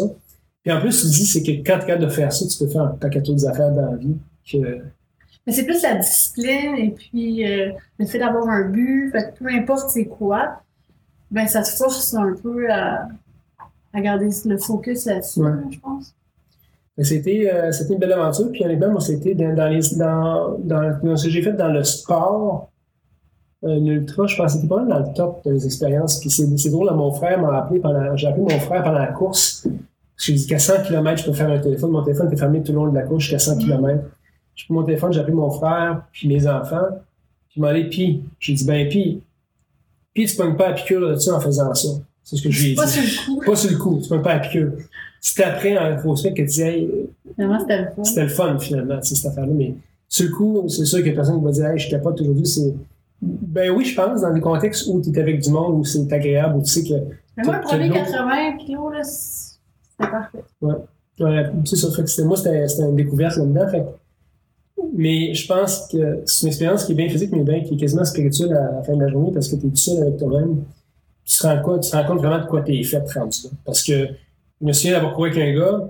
Puis 0.63 0.73
en 0.73 0.79
plus, 0.79 1.01
tu 1.01 1.07
dis, 1.07 1.25
c'est 1.25 1.43
que 1.43 1.51
quand 1.51 1.77
tu 1.77 1.83
es 1.83 1.87
capable 1.87 2.05
de 2.05 2.09
faire 2.09 2.33
ça, 2.33 2.45
tu 2.47 2.57
peux 2.57 2.69
faire 2.69 2.83
un 2.83 2.87
paquet 2.87 3.21
d'autres 3.21 3.47
affaires 3.47 3.71
dans 3.71 3.91
la 3.91 3.97
vie. 3.97 4.15
Que, 4.49 4.79
Mais 5.45 5.53
c'est 5.53 5.65
plus 5.65 5.81
la 5.83 5.95
discipline 5.95 6.75
et 6.77 6.91
puis 6.91 7.45
euh, 7.45 7.71
le 7.99 8.05
fait 8.05 8.19
d'avoir 8.19 8.47
un 8.49 8.69
but. 8.69 9.11
Fait 9.11 9.33
peu 9.37 9.47
importe 9.49 9.89
c'est 9.89 10.05
quoi, 10.05 10.61
ben 11.31 11.47
ça 11.47 11.61
te 11.63 11.67
force 11.69 12.13
un 12.13 12.33
peu 12.41 12.71
à, 12.71 13.07
à 13.93 14.01
garder 14.01 14.29
le 14.45 14.57
focus 14.57 15.05
là-dessus, 15.05 15.41
Ouais. 15.41 15.51
je 15.69 15.79
pense. 15.79 16.15
C'était 16.99 17.49
euh, 17.51 17.71
c'était 17.71 17.93
une 17.93 17.99
belle 17.99 18.13
aventure. 18.13 18.51
Puis 18.51 18.63
honnêtement, 18.63 18.91
moi, 18.91 19.01
c'était 19.01 19.33
dans, 19.33 19.53
dans, 19.55 19.67
les, 19.67 19.81
dans, 19.97 20.57
dans, 20.59 20.99
dans 21.03 21.17
ce 21.17 21.25
que 21.25 21.29
j'ai 21.31 21.41
fait 21.41 21.53
dans 21.53 21.69
le 21.69 21.83
sport, 21.83 22.69
euh, 23.63 23.79
l'ultra, 23.79 24.27
je 24.27 24.35
pense 24.37 24.53
que 24.53 24.59
c'était 24.59 24.67
pas 24.67 24.83
mal 24.83 24.87
dans 24.87 24.99
le 24.99 25.13
top 25.15 25.43
des 25.43 25.65
expériences. 25.65 26.19
Puis 26.19 26.29
c'est 26.29 26.69
drôle, 26.69 26.85
là, 26.85 26.93
mon 26.93 27.11
frère 27.11 27.41
m'a 27.41 27.57
appelé 27.57 27.79
pendant, 27.79 28.15
j'ai 28.15 28.27
appelé 28.27 28.43
mon 28.43 28.59
frère 28.59 28.83
pendant 28.83 28.99
la 28.99 29.07
course. 29.07 29.67
J'ai 30.17 30.33
dit 30.33 30.45
qu'à 30.45 30.59
100 30.59 30.83
km, 30.83 31.21
je 31.21 31.25
peux 31.25 31.33
faire 31.33 31.49
un 31.49 31.57
téléphone. 31.59 31.89
Mon 31.91 32.03
téléphone 32.03 32.27
était 32.27 32.37
fermé 32.37 32.61
tout 32.61 32.71
le 32.71 32.77
long 32.77 32.87
de 32.89 32.95
la 32.95 33.01
course 33.03 33.23
jusqu'à 33.23 33.39
100 33.39 33.55
Mhm. 33.55 33.59
km. 33.61 34.03
J'ai 34.55 34.65
pris 34.65 34.73
mon 34.73 34.83
téléphone, 34.83 35.11
j'ai 35.13 35.19
appelé 35.19 35.33
mon 35.33 35.49
frère, 35.49 36.03
puis 36.11 36.27
mes 36.27 36.47
enfants. 36.47 36.87
Puis 37.49 37.61
m'ont 37.61 37.73
dit, 37.73 37.83
puis, 37.85 38.23
j'ai 38.39 38.53
dit, 38.53 38.65
ben, 38.65 38.87
puis, 38.89 39.21
puis 40.13 40.25
tu 40.25 40.35
pognes 40.35 40.55
pas 40.55 40.69
la 40.69 40.73
piqûre 40.75 41.01
là-dessus 41.01 41.31
en 41.31 41.39
faisant 41.39 41.73
ça. 41.73 41.89
C'est 42.23 42.37
ce 42.37 42.41
que 42.43 42.49
je 42.51 42.63
lui 42.63 42.71
ai 42.71 42.75
Pas 42.75 42.85
dit. 42.85 42.91
sur 42.91 43.01
le 43.03 43.25
coup. 43.39 43.45
Pas 43.45 43.55
sur 43.55 43.71
le 43.71 43.77
coup, 43.77 43.99
tu 44.01 44.09
pognes 44.09 44.21
pas 44.21 44.33
la 44.35 44.39
piqûre. 44.39 44.71
C'était 45.21 45.43
après, 45.43 45.77
en 45.77 45.85
rétrospect, 45.95 46.31
que 46.31 46.37
tu 46.37 46.45
disais, 46.45 46.79
hey, 46.79 46.89
c'était 47.37 47.81
le 47.81 47.85
fun. 47.95 48.03
c'était 48.03 48.23
le 48.23 48.29
fun, 48.29 48.59
finalement, 48.59 49.01
sais, 49.01 49.15
cette 49.15 49.25
affaire-là. 49.31 49.53
Mais 49.55 49.73
sur 50.09 50.25
le 50.29 50.31
coup, 50.35 50.65
c'est 50.69 50.85
sûr 50.85 50.99
qu'il 50.99 51.07
y 51.07 51.11
a 51.11 51.13
personne 51.15 51.39
qui 51.39 51.45
va 51.45 51.51
dire, 51.51 51.65
hey, 51.67 51.79
je 51.79 51.89
capote 51.89 52.19
aujourd'hui. 52.21 52.45
C'est... 52.45 52.73
Ben 53.21 53.71
oui, 53.71 53.85
je 53.85 53.95
pense, 53.95 54.21
dans 54.21 54.33
des 54.33 54.41
contextes 54.41 54.85
où 54.87 55.01
tu 55.01 55.09
es 55.09 55.19
avec 55.19 55.39
du 55.41 55.49
monde, 55.49 55.79
où 55.79 55.85
c'est 55.85 56.11
agréable, 56.11 56.57
où 56.57 56.61
tu 56.61 56.67
sais 56.71 56.83
que. 56.83 56.93
Mais 57.37 57.43
moi, 57.45 57.55
le 57.55 57.61
premier 57.61 57.89
t'as 57.89 57.99
de 58.01 58.11
l'eau. 58.11 58.11
80 58.11 58.57
kilos, 58.57 58.93
là, 58.93 59.03
c'était 59.03 60.11
parfait. 60.11 60.43
Ouais, 60.61 61.51
c'est 61.65 61.75
ça. 61.77 61.89
Fait 61.95 62.03
que 62.03 62.09
c'était, 62.09 62.27
moi, 62.27 62.35
c'était, 62.35 62.67
c'était 62.67 62.83
une 62.83 62.95
découverte 62.97 63.37
là-dedans. 63.37 63.67
Fait 63.69 63.79
que- 63.79 63.85
mais 64.95 65.33
je 65.33 65.47
pense 65.47 65.87
que 65.91 66.21
c'est 66.25 66.43
une 66.43 66.47
expérience 66.49 66.85
qui 66.85 66.91
est 66.91 66.95
bien 66.95 67.09
physique, 67.09 67.31
mais 67.31 67.43
bien, 67.43 67.63
qui 67.63 67.73
est 67.73 67.77
quasiment 67.77 68.05
spirituelle 68.05 68.53
à 68.53 68.71
la 68.75 68.83
fin 68.83 68.95
de 68.95 69.01
la 69.01 69.09
journée 69.09 69.31
parce 69.33 69.47
que 69.47 69.55
tu 69.55 69.67
es 69.67 69.69
tout 69.69 69.75
seul 69.75 70.03
avec 70.03 70.17
toi-même. 70.17 70.63
Tu 71.25 71.37
te 71.37 71.47
rends 71.47 71.61
compte, 71.61 71.85
vraiment 71.91 72.39
de 72.39 72.45
quoi 72.45 72.61
tu 72.61 72.77
es 72.77 72.83
fait 72.83 73.03
rendu 73.13 73.39
là. 73.45 73.49
Parce 73.65 73.81
que 73.81 74.07
je 74.61 74.65
me 74.65 74.71
souviens 74.71 74.93
d'avoir 74.93 75.13
couru 75.13 75.31
avec 75.31 75.41
un 75.41 75.59
gars 75.59 75.87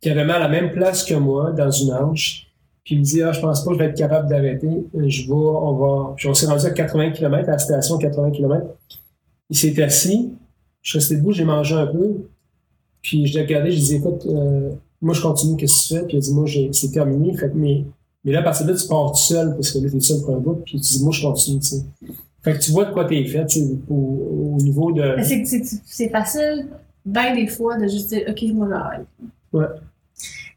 qui 0.00 0.10
avait 0.10 0.24
mal 0.24 0.36
à 0.42 0.48
la 0.48 0.48
même 0.48 0.72
place 0.72 1.04
que 1.04 1.14
moi, 1.14 1.52
dans 1.52 1.70
une 1.70 1.92
hanche. 1.92 2.48
Puis 2.84 2.96
il 2.96 3.00
me 3.00 3.04
dit, 3.04 3.22
ah, 3.22 3.32
je 3.32 3.40
pense 3.40 3.64
pas 3.64 3.70
que 3.70 3.74
je 3.74 3.78
vais 3.78 3.90
être 3.90 3.96
capable 3.96 4.28
d'arrêter. 4.28 4.68
Je 4.94 5.26
vais, 5.26 5.32
on 5.32 5.74
va, 5.76 6.14
puis 6.16 6.26
on 6.28 6.34
s'est 6.34 6.46
rendu 6.46 6.66
à 6.66 6.70
80 6.70 7.12
km, 7.12 7.48
à 7.48 7.52
la 7.52 7.58
station 7.58 7.98
80 7.98 8.30
km. 8.32 8.66
Il 9.50 9.56
s'est 9.56 9.80
assis. 9.82 10.32
Je 10.80 10.90
suis 10.90 10.98
resté 10.98 11.16
debout, 11.16 11.32
j'ai 11.32 11.44
mangé 11.44 11.74
un 11.74 11.86
peu. 11.86 12.26
Puis 13.02 13.26
je 13.26 13.34
l'ai 13.34 13.42
regardé, 13.42 13.70
je 13.70 13.76
lui 13.76 13.84
ai 13.84 13.86
dit, 13.86 13.94
écoute, 13.96 14.26
euh, 14.26 14.70
moi, 15.00 15.14
je 15.14 15.22
continue, 15.22 15.56
qu'est-ce 15.56 15.88
que 15.90 15.94
tu 15.94 16.00
fais? 16.00 16.06
Puis 16.06 16.16
il 16.16 16.18
a 16.18 16.20
dit, 16.20 16.34
moi, 16.34 16.46
c'est 16.72 16.90
terminé. 16.90 17.36
Fait 17.36 17.50
que, 17.50 17.56
mais 18.24 18.32
là, 18.32 18.40
à 18.40 18.42
partir 18.42 18.66
de 18.66 18.72
là, 18.72 18.78
tu 18.78 18.86
pars 18.88 19.12
tout 19.12 19.18
seul, 19.18 19.54
parce 19.54 19.70
que 19.72 19.78
là, 19.78 19.90
t'es 19.90 20.00
seul 20.00 20.20
pour 20.20 20.34
un 20.34 20.38
bout, 20.38 20.62
puis 20.64 20.80
tu 20.80 20.80
dis, 20.80 21.02
moi, 21.02 21.12
je 21.12 21.22
continue, 21.22 21.60
tu 21.60 21.66
sais. 21.66 21.84
Fait 22.42 22.54
que 22.54 22.58
tu 22.58 22.72
vois 22.72 22.86
de 22.86 22.92
quoi 22.92 23.04
t'es 23.04 23.24
fait, 23.24 23.46
tu 23.46 23.60
sais, 23.60 23.68
au, 23.88 24.54
au 24.56 24.62
niveau 24.62 24.92
de. 24.92 25.14
Mais 25.16 25.24
c'est, 25.24 26.08
facile, 26.08 26.66
bien 27.04 27.34
des 27.34 27.46
fois, 27.46 27.76
de 27.76 27.86
juste 27.86 28.08
dire, 28.08 28.22
OK, 28.28 28.42
moi, 28.54 28.68
j'arrête. 28.70 29.06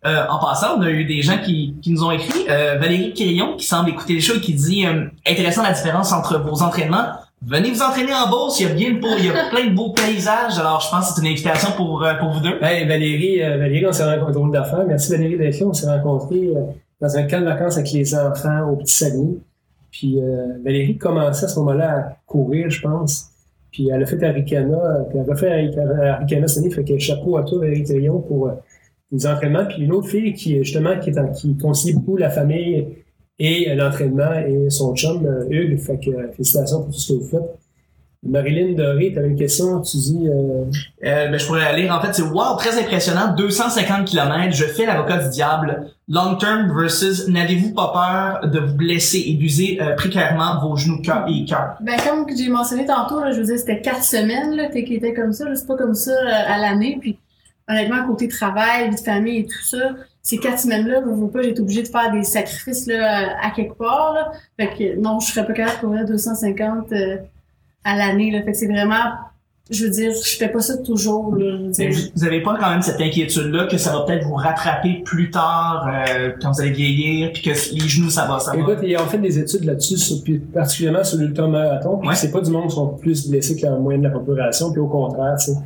Euh, 0.05 0.25
en 0.29 0.39
passant, 0.39 0.77
on 0.77 0.81
a 0.81 0.89
eu 0.91 1.05
des 1.05 1.21
gens 1.21 1.39
qui, 1.43 1.75
qui 1.81 1.91
nous 1.91 2.03
ont 2.03 2.11
écrit. 2.11 2.45
Euh, 2.49 2.77
Valérie 2.77 3.13
Quirillon, 3.13 3.55
qui 3.57 3.65
semble 3.65 3.89
écouter 3.89 4.13
les 4.13 4.21
choses, 4.21 4.39
qui 4.41 4.53
dit 4.53 4.85
euh, 4.85 5.05
intéressant 5.27 5.63
la 5.63 5.73
différence 5.73 6.11
entre 6.11 6.39
vos 6.39 6.61
entraînements. 6.61 7.07
Venez 7.47 7.69
vous 7.69 7.81
entraîner 7.83 8.13
en 8.13 8.27
Beauce, 8.27 8.59
il 8.59 8.67
y 8.67 8.71
a 8.71 8.73
bien 8.73 8.93
beau, 8.93 9.09
il 9.19 9.25
y 9.25 9.29
a 9.29 9.49
plein 9.51 9.65
de 9.65 9.75
beaux 9.75 9.91
paysages. 9.91 10.57
Alors, 10.57 10.81
je 10.81 10.89
pense 10.89 11.09
que 11.09 11.15
c'est 11.15 11.21
une 11.21 11.31
invitation 11.31 11.71
pour, 11.73 12.03
euh, 12.03 12.15
pour 12.15 12.31
vous 12.31 12.39
deux. 12.39 12.57
Hey, 12.63 12.87
Valérie, 12.87 13.43
euh, 13.43 13.57
Valérie, 13.57 13.85
on 13.85 13.91
s'est 13.91 14.03
rencontrés 14.03 14.33
drôle 14.33 14.51
d'affaires. 14.51 14.83
Merci 14.87 15.11
Valérie 15.11 15.37
d'être 15.37 15.59
là. 15.59 15.67
On 15.67 15.73
s'est 15.73 15.85
rencontrés 15.85 16.53
euh, 16.55 16.61
dans 17.01 17.17
un 17.17 17.23
camp 17.23 17.41
de 17.41 17.45
vacances 17.45 17.77
avec 17.77 17.91
les 17.91 18.15
enfants 18.15 18.69
au 18.69 18.77
Petit 18.77 18.93
Saguenay. 18.93 19.37
Puis 19.91 20.19
euh, 20.19 20.57
Valérie 20.63 20.97
commençait 20.97 21.45
à 21.45 21.47
ce 21.47 21.59
moment-là 21.59 21.97
à 21.97 22.17
courir, 22.25 22.69
je 22.69 22.81
pense. 22.81 23.29
Puis 23.71 23.89
elle 23.89 24.03
a 24.03 24.05
fait 24.05 24.21
Aricana, 24.23 25.05
puis 25.09 25.19
elle 25.19 25.31
a 25.31 25.35
fait 25.35 25.49
Aricana 25.49 26.47
cette 26.47 26.63
année, 26.63 26.73
fait 26.73 26.83
que 26.83 26.97
chapeau 26.97 27.37
à 27.37 27.43
toi, 27.43 27.59
Valérie 27.59 27.83
Quirillon, 27.83 28.19
pour 28.21 28.47
euh, 28.47 28.53
les 29.11 29.27
entraînements. 29.27 29.65
Puis 29.65 29.83
une 29.83 29.91
autre 29.91 30.07
fille 30.07 30.33
qui, 30.33 30.57
justement, 30.63 30.97
qui, 30.99 31.09
est 31.09 31.17
en, 31.17 31.31
qui 31.31 31.57
conseille 31.57 31.93
beaucoup 31.93 32.17
la 32.17 32.29
famille 32.29 32.87
et 33.37 33.73
l'entraînement 33.75 34.33
et 34.33 34.69
son 34.69 34.95
chum, 34.95 35.25
euh, 35.25 35.45
Hugues. 35.49 35.77
Fait 35.79 35.97
que 35.97 36.31
félicitations 36.31 36.83
pour 36.83 36.93
tout 36.93 36.99
ce 36.99 37.13
que 37.13 37.19
vous 37.19 37.27
faites. 37.27 37.59
Marilyn 38.25 38.73
Doré, 38.75 39.11
tu 39.13 39.19
avais 39.19 39.29
une 39.29 39.37
question, 39.37 39.81
tu 39.81 39.97
dis... 39.97 40.27
Euh, 40.27 40.65
Euh, 41.05 41.27
ben, 41.27 41.39
je 41.39 41.45
pourrais 41.45 41.75
lire. 41.77 41.93
En 41.93 42.01
fait, 42.01 42.13
c'est 42.13 42.23
wow, 42.23 42.55
très 42.57 42.79
impressionnant. 42.79 43.33
250 43.37 44.05
km. 44.07 44.51
Je 44.51 44.65
fais 44.65 44.85
l'avocat 44.85 45.17
du 45.17 45.29
diable. 45.29 45.91
Long 46.07 46.35
term 46.35 46.71
versus 46.75 47.27
n'avez-vous 47.27 47.73
pas 47.73 47.91
peur 47.93 48.49
de 48.49 48.59
vous 48.59 48.73
blesser 48.73 49.23
et 49.27 49.33
d'user 49.33 49.77
euh, 49.81 49.95
précairement 49.95 50.59
vos 50.61 50.75
genoux 50.75 51.01
cœur 51.01 51.25
et 51.27 51.45
cœur? 51.45 51.75
Ben, 51.81 51.97
comme 52.03 52.25
j'ai 52.35 52.49
mentionné 52.49 52.85
tantôt, 52.85 53.19
là, 53.19 53.31
je 53.31 53.37
veux 53.37 53.45
dire, 53.45 53.59
c'était 53.59 53.81
quatre 53.81 54.03
semaines 54.03 54.55
là, 54.55 54.69
qui 54.69 54.95
étaient 54.95 55.13
comme 55.13 55.31
ça. 55.31 55.45
là. 55.45 55.55
C'est 55.55 55.67
pas 55.67 55.75
comme 55.75 55.93
ça 55.93 56.11
euh, 56.11 56.53
à 56.53 56.57
l'année. 56.57 56.97
Puis, 56.99 57.19
honnêtement, 57.69 58.05
côté 58.07 58.27
travail, 58.27 58.89
vie 58.89 58.95
de 58.95 59.01
famille 59.01 59.37
et 59.39 59.45
tout 59.45 59.63
ça, 59.63 59.91
ces 60.23 60.37
quatre 60.39 60.59
semaines-là, 60.59 61.01
je 61.05 61.11
veux 61.11 61.27
pas, 61.27 61.43
j'ai 61.43 61.49
été 61.49 61.61
obligée 61.61 61.83
de 61.83 61.87
faire 61.87 62.11
des 62.11 62.23
sacrifices 62.23 62.87
là, 62.87 63.37
à 63.43 63.51
quelque 63.51 63.75
part. 63.77 64.13
Là. 64.13 64.31
Fait 64.59 64.69
que 64.75 64.99
non, 64.99 65.19
je 65.19 65.31
serais 65.31 65.45
pas 65.45 65.53
capable 65.53 65.75
de 65.77 65.81
courir 65.81 66.05
250 66.05 66.91
euh, 66.93 67.17
à 67.85 67.95
l'année. 67.95 68.31
Là. 68.31 68.41
Fait 68.43 68.51
que 68.51 68.57
c'est 68.57 68.67
vraiment, 68.67 69.13
je 69.71 69.85
veux 69.85 69.89
dire, 69.89 70.11
je 70.11 70.35
fais 70.37 70.49
pas 70.49 70.59
ça 70.59 70.77
toujours. 70.77 71.35
Là, 71.35 71.57
Mais 71.79 71.89
vous 72.15 72.23
avez 72.25 72.41
pas 72.41 72.57
quand 72.59 72.69
même 72.69 72.81
cette 72.81 72.99
inquiétude-là 72.99 73.67
que 73.67 73.77
ça 73.77 73.93
va 73.93 74.01
peut-être 74.05 74.25
vous 74.25 74.35
rattraper 74.35 75.01
plus 75.05 75.29
tard 75.31 75.87
euh, 75.89 76.31
quand 76.41 76.51
vous 76.51 76.61
allez 76.61 76.71
vieillir 76.71 77.31
puis 77.31 77.41
que 77.43 77.49
les 77.49 77.87
genoux, 77.87 78.09
ça 78.09 78.25
va, 78.25 78.39
ça 78.39 78.51
va? 78.51 78.57
Écoute, 78.59 78.79
ils 78.83 78.97
ont 78.97 79.05
fait 79.05 79.17
des 79.19 79.39
études 79.39 79.63
là-dessus, 79.63 79.97
sur- 79.97 80.21
puis 80.23 80.39
particulièrement 80.39 81.03
sur 81.03 81.17
l'ultramarathon, 81.17 81.97
puis 81.97 82.09
Ouais. 82.09 82.15
c'est 82.15 82.31
pas 82.31 82.41
du 82.41 82.51
monde 82.51 82.67
qui 82.69 82.75
sont 82.75 82.87
plus 82.89 83.29
blessés 83.29 83.55
que 83.55 83.65
la 83.65 83.71
moyenne 83.77 84.01
de 84.01 84.07
la 84.07 84.13
population, 84.13 84.71
puis 84.71 84.81
au 84.81 84.87
contraire, 84.87 85.35
tu 85.39 85.51
sais. 85.51 85.57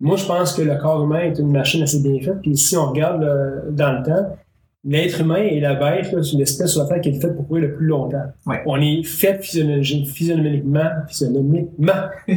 Moi, 0.00 0.16
je 0.16 0.26
pense 0.26 0.52
que 0.52 0.60
le 0.62 0.76
corps 0.76 1.02
humain 1.04 1.20
est 1.20 1.38
une 1.38 1.50
machine 1.50 1.82
assez 1.82 2.00
bien 2.00 2.20
faite, 2.20 2.40
puis 2.42 2.56
si 2.56 2.76
on 2.76 2.90
regarde 2.90 3.22
euh, 3.24 3.60
dans 3.70 3.92
le 3.92 4.02
temps, 4.04 4.36
l'être 4.86 5.20
humain 5.20 5.42
et 5.42 5.60
la 5.60 5.74
bête, 5.74 6.06
c'est 6.10 6.32
une 6.32 6.40
espèce 6.40 6.72
sur 6.72 6.82
la 6.82 6.88
Terre 6.88 7.00
qui 7.00 7.08
est 7.10 7.20
faite 7.20 7.34
pour 7.34 7.46
courir 7.46 7.64
le 7.64 7.74
plus 7.74 7.86
longtemps. 7.86 8.22
Ouais. 8.46 8.62
On 8.66 8.80
est 8.80 9.02
fait 9.02 9.42
physionomiquement, 9.42 10.90
physionomiquement, 11.08 11.92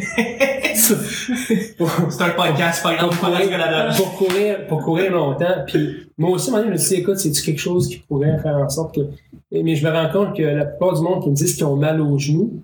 C'est 0.73 2.21
un 2.21 2.29
podcast, 2.29 2.83
pas 2.83 2.95
grave, 2.95 3.09
pour 3.09 3.19
courir, 3.19 3.95
pour 3.95 4.13
courir, 4.15 4.67
pour 4.67 4.83
courir 4.83 5.12
longtemps. 5.12 5.63
Puis 5.67 6.09
moi 6.17 6.31
aussi, 6.31 6.51
donné, 6.51 6.65
je 6.67 6.71
me 6.71 6.77
dis, 6.77 6.95
écoute, 6.95 7.17
c'est-tu 7.17 7.41
quelque 7.43 7.59
chose 7.59 7.88
qui 7.88 7.97
pourrait 7.97 8.39
faire 8.39 8.57
en 8.57 8.69
sorte 8.69 8.95
que. 8.95 9.01
Mais 9.51 9.75
je 9.75 9.85
me 9.85 9.91
rends 9.91 10.09
compte 10.12 10.35
que 10.35 10.43
la 10.43 10.65
plupart 10.65 10.93
du 10.95 11.01
monde 11.01 11.23
qui 11.23 11.29
me 11.29 11.35
disent 11.35 11.55
qu'ils 11.55 11.65
ont 11.65 11.75
mal 11.75 12.01
aux 12.01 12.17
genoux, 12.17 12.63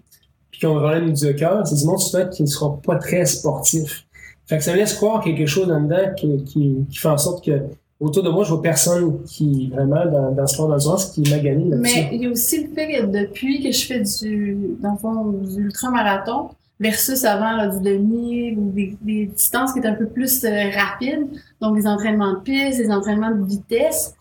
puis 0.50 0.60
qui 0.60 0.66
ont 0.66 0.78
un 0.78 0.82
problème 0.82 1.14
du 1.14 1.36
cœur, 1.36 1.66
c'est 1.68 1.76
du 1.76 1.86
monde 1.86 2.00
souvent 2.00 2.28
qui 2.28 2.44
ne 2.44 2.48
sera 2.48 2.80
pas 2.82 2.96
très 2.96 3.26
sportif. 3.26 4.06
Fait 4.48 4.58
que 4.58 4.64
ça 4.64 4.72
me 4.72 4.78
laisse 4.78 4.94
croire 4.94 5.24
quelque 5.24 5.46
chose 5.46 5.72
en 5.72 5.82
dedans 5.82 6.14
qui, 6.16 6.44
qui, 6.46 6.76
qui 6.90 6.98
fait 6.98 7.08
en 7.08 7.18
sorte 7.18 7.44
que 7.44 7.62
autour 8.00 8.24
de 8.24 8.30
moi, 8.30 8.44
je 8.44 8.50
vois 8.50 8.62
personne 8.62 9.24
qui 9.24 9.70
vraiment 9.70 10.06
dans, 10.06 10.32
dans 10.32 10.48
ce 10.48 10.54
sport 10.54 10.68
d'endurance 10.68 11.12
qui 11.12 11.22
m'a 11.30 11.40
gagné 11.40 11.70
là-dessus. 11.70 12.00
Mais 12.00 12.10
il 12.14 12.24
y 12.24 12.26
a 12.26 12.30
aussi 12.30 12.64
le 12.64 12.74
fait 12.74 12.88
que 12.88 13.06
depuis 13.06 13.64
que 13.64 13.72
je 13.72 13.86
fais 13.86 14.00
du, 14.02 14.58
dans 14.80 14.92
le 14.92 14.98
fond, 14.98 15.32
du 15.32 15.64
ultramarathon, 15.64 16.50
versus 16.80 17.24
avant 17.24 17.68
du 17.70 17.82
demi 17.82 18.54
ou 18.56 18.72
des, 18.72 19.26
distances 19.28 19.74
qui 19.74 19.80
étaient 19.80 19.88
un 19.88 19.96
peu 19.96 20.08
plus 20.08 20.44
euh, 20.44 20.70
rapides, 20.72 21.28
donc 21.62 21.76
des 21.76 21.88
entraînements 21.88 22.34
de 22.34 22.40
piste, 22.40 22.80
des 22.80 22.92
entraînements 22.92 23.32
de 23.32 23.46
vitesse. 23.46 24.14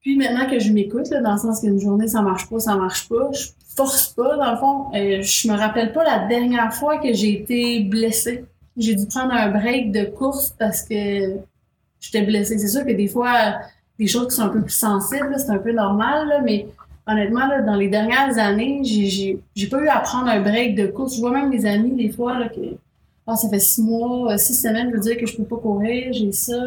Puis 0.00 0.16
maintenant 0.16 0.48
que 0.48 0.58
je 0.58 0.72
m'écoute, 0.72 1.10
dans 1.10 1.32
le 1.32 1.38
sens 1.38 1.60
qu'une 1.60 1.78
journée 1.78 2.08
ça 2.08 2.22
marche 2.22 2.48
pas, 2.48 2.58
ça 2.58 2.76
marche 2.76 3.08
pas, 3.08 3.30
je 3.32 3.48
force 3.76 4.08
pas, 4.08 4.36
dans 4.36 4.52
le 4.52 4.56
fond, 4.56 4.86
euh, 4.94 5.22
je 5.22 5.48
me 5.48 5.56
rappelle 5.56 5.92
pas 5.92 6.04
la 6.04 6.26
dernière 6.26 6.72
fois 6.72 6.98
que 6.98 7.12
j'ai 7.12 7.40
été 7.40 7.80
blessée. 7.80 8.44
J'ai 8.76 8.94
dû 8.94 9.06
prendre 9.06 9.32
un 9.32 9.50
break 9.50 9.92
de 9.92 10.04
course 10.04 10.54
parce 10.58 10.82
que 10.82 11.36
j'étais 12.12 12.24
blessée. 12.26 12.58
C'est 12.58 12.68
sûr 12.68 12.84
que 12.84 12.92
des 12.92 13.08
fois, 13.08 13.32
des 13.98 14.06
choses 14.06 14.28
qui 14.28 14.34
sont 14.36 14.42
un 14.42 14.48
peu 14.48 14.60
plus 14.62 14.72
sensibles, 14.72 15.34
c'est 15.38 15.50
un 15.50 15.58
peu 15.58 15.72
normal, 15.72 16.28
là, 16.28 16.40
mais 16.42 16.66
honnêtement, 17.06 17.46
là, 17.46 17.62
dans 17.62 17.76
les 17.76 17.88
dernières 17.88 18.36
années, 18.38 18.80
j'ai- 18.84 19.38
pas 19.70 19.80
eu 19.82 19.88
à 19.88 20.00
prendre 20.00 20.28
un 20.28 20.40
break 20.40 20.74
de 20.76 20.86
course. 20.88 21.16
Je 21.16 21.20
vois 21.20 21.30
même 21.32 21.50
mes 21.50 21.64
amis, 21.66 21.92
des 21.92 22.10
fois, 22.10 22.38
là, 22.38 22.48
que 22.48 22.60
ah, 23.26 23.36
ça 23.36 23.48
fait 23.48 23.58
six 23.58 23.82
mois, 23.82 24.32
euh, 24.32 24.36
six 24.36 24.54
semaines, 24.54 24.88
je 24.90 24.96
veux 24.96 25.00
dire 25.00 25.16
que 25.16 25.26
je 25.26 25.36
peux 25.36 25.44
pas 25.44 25.56
courir, 25.56 26.12
j'ai 26.12 26.30
ça. 26.32 26.62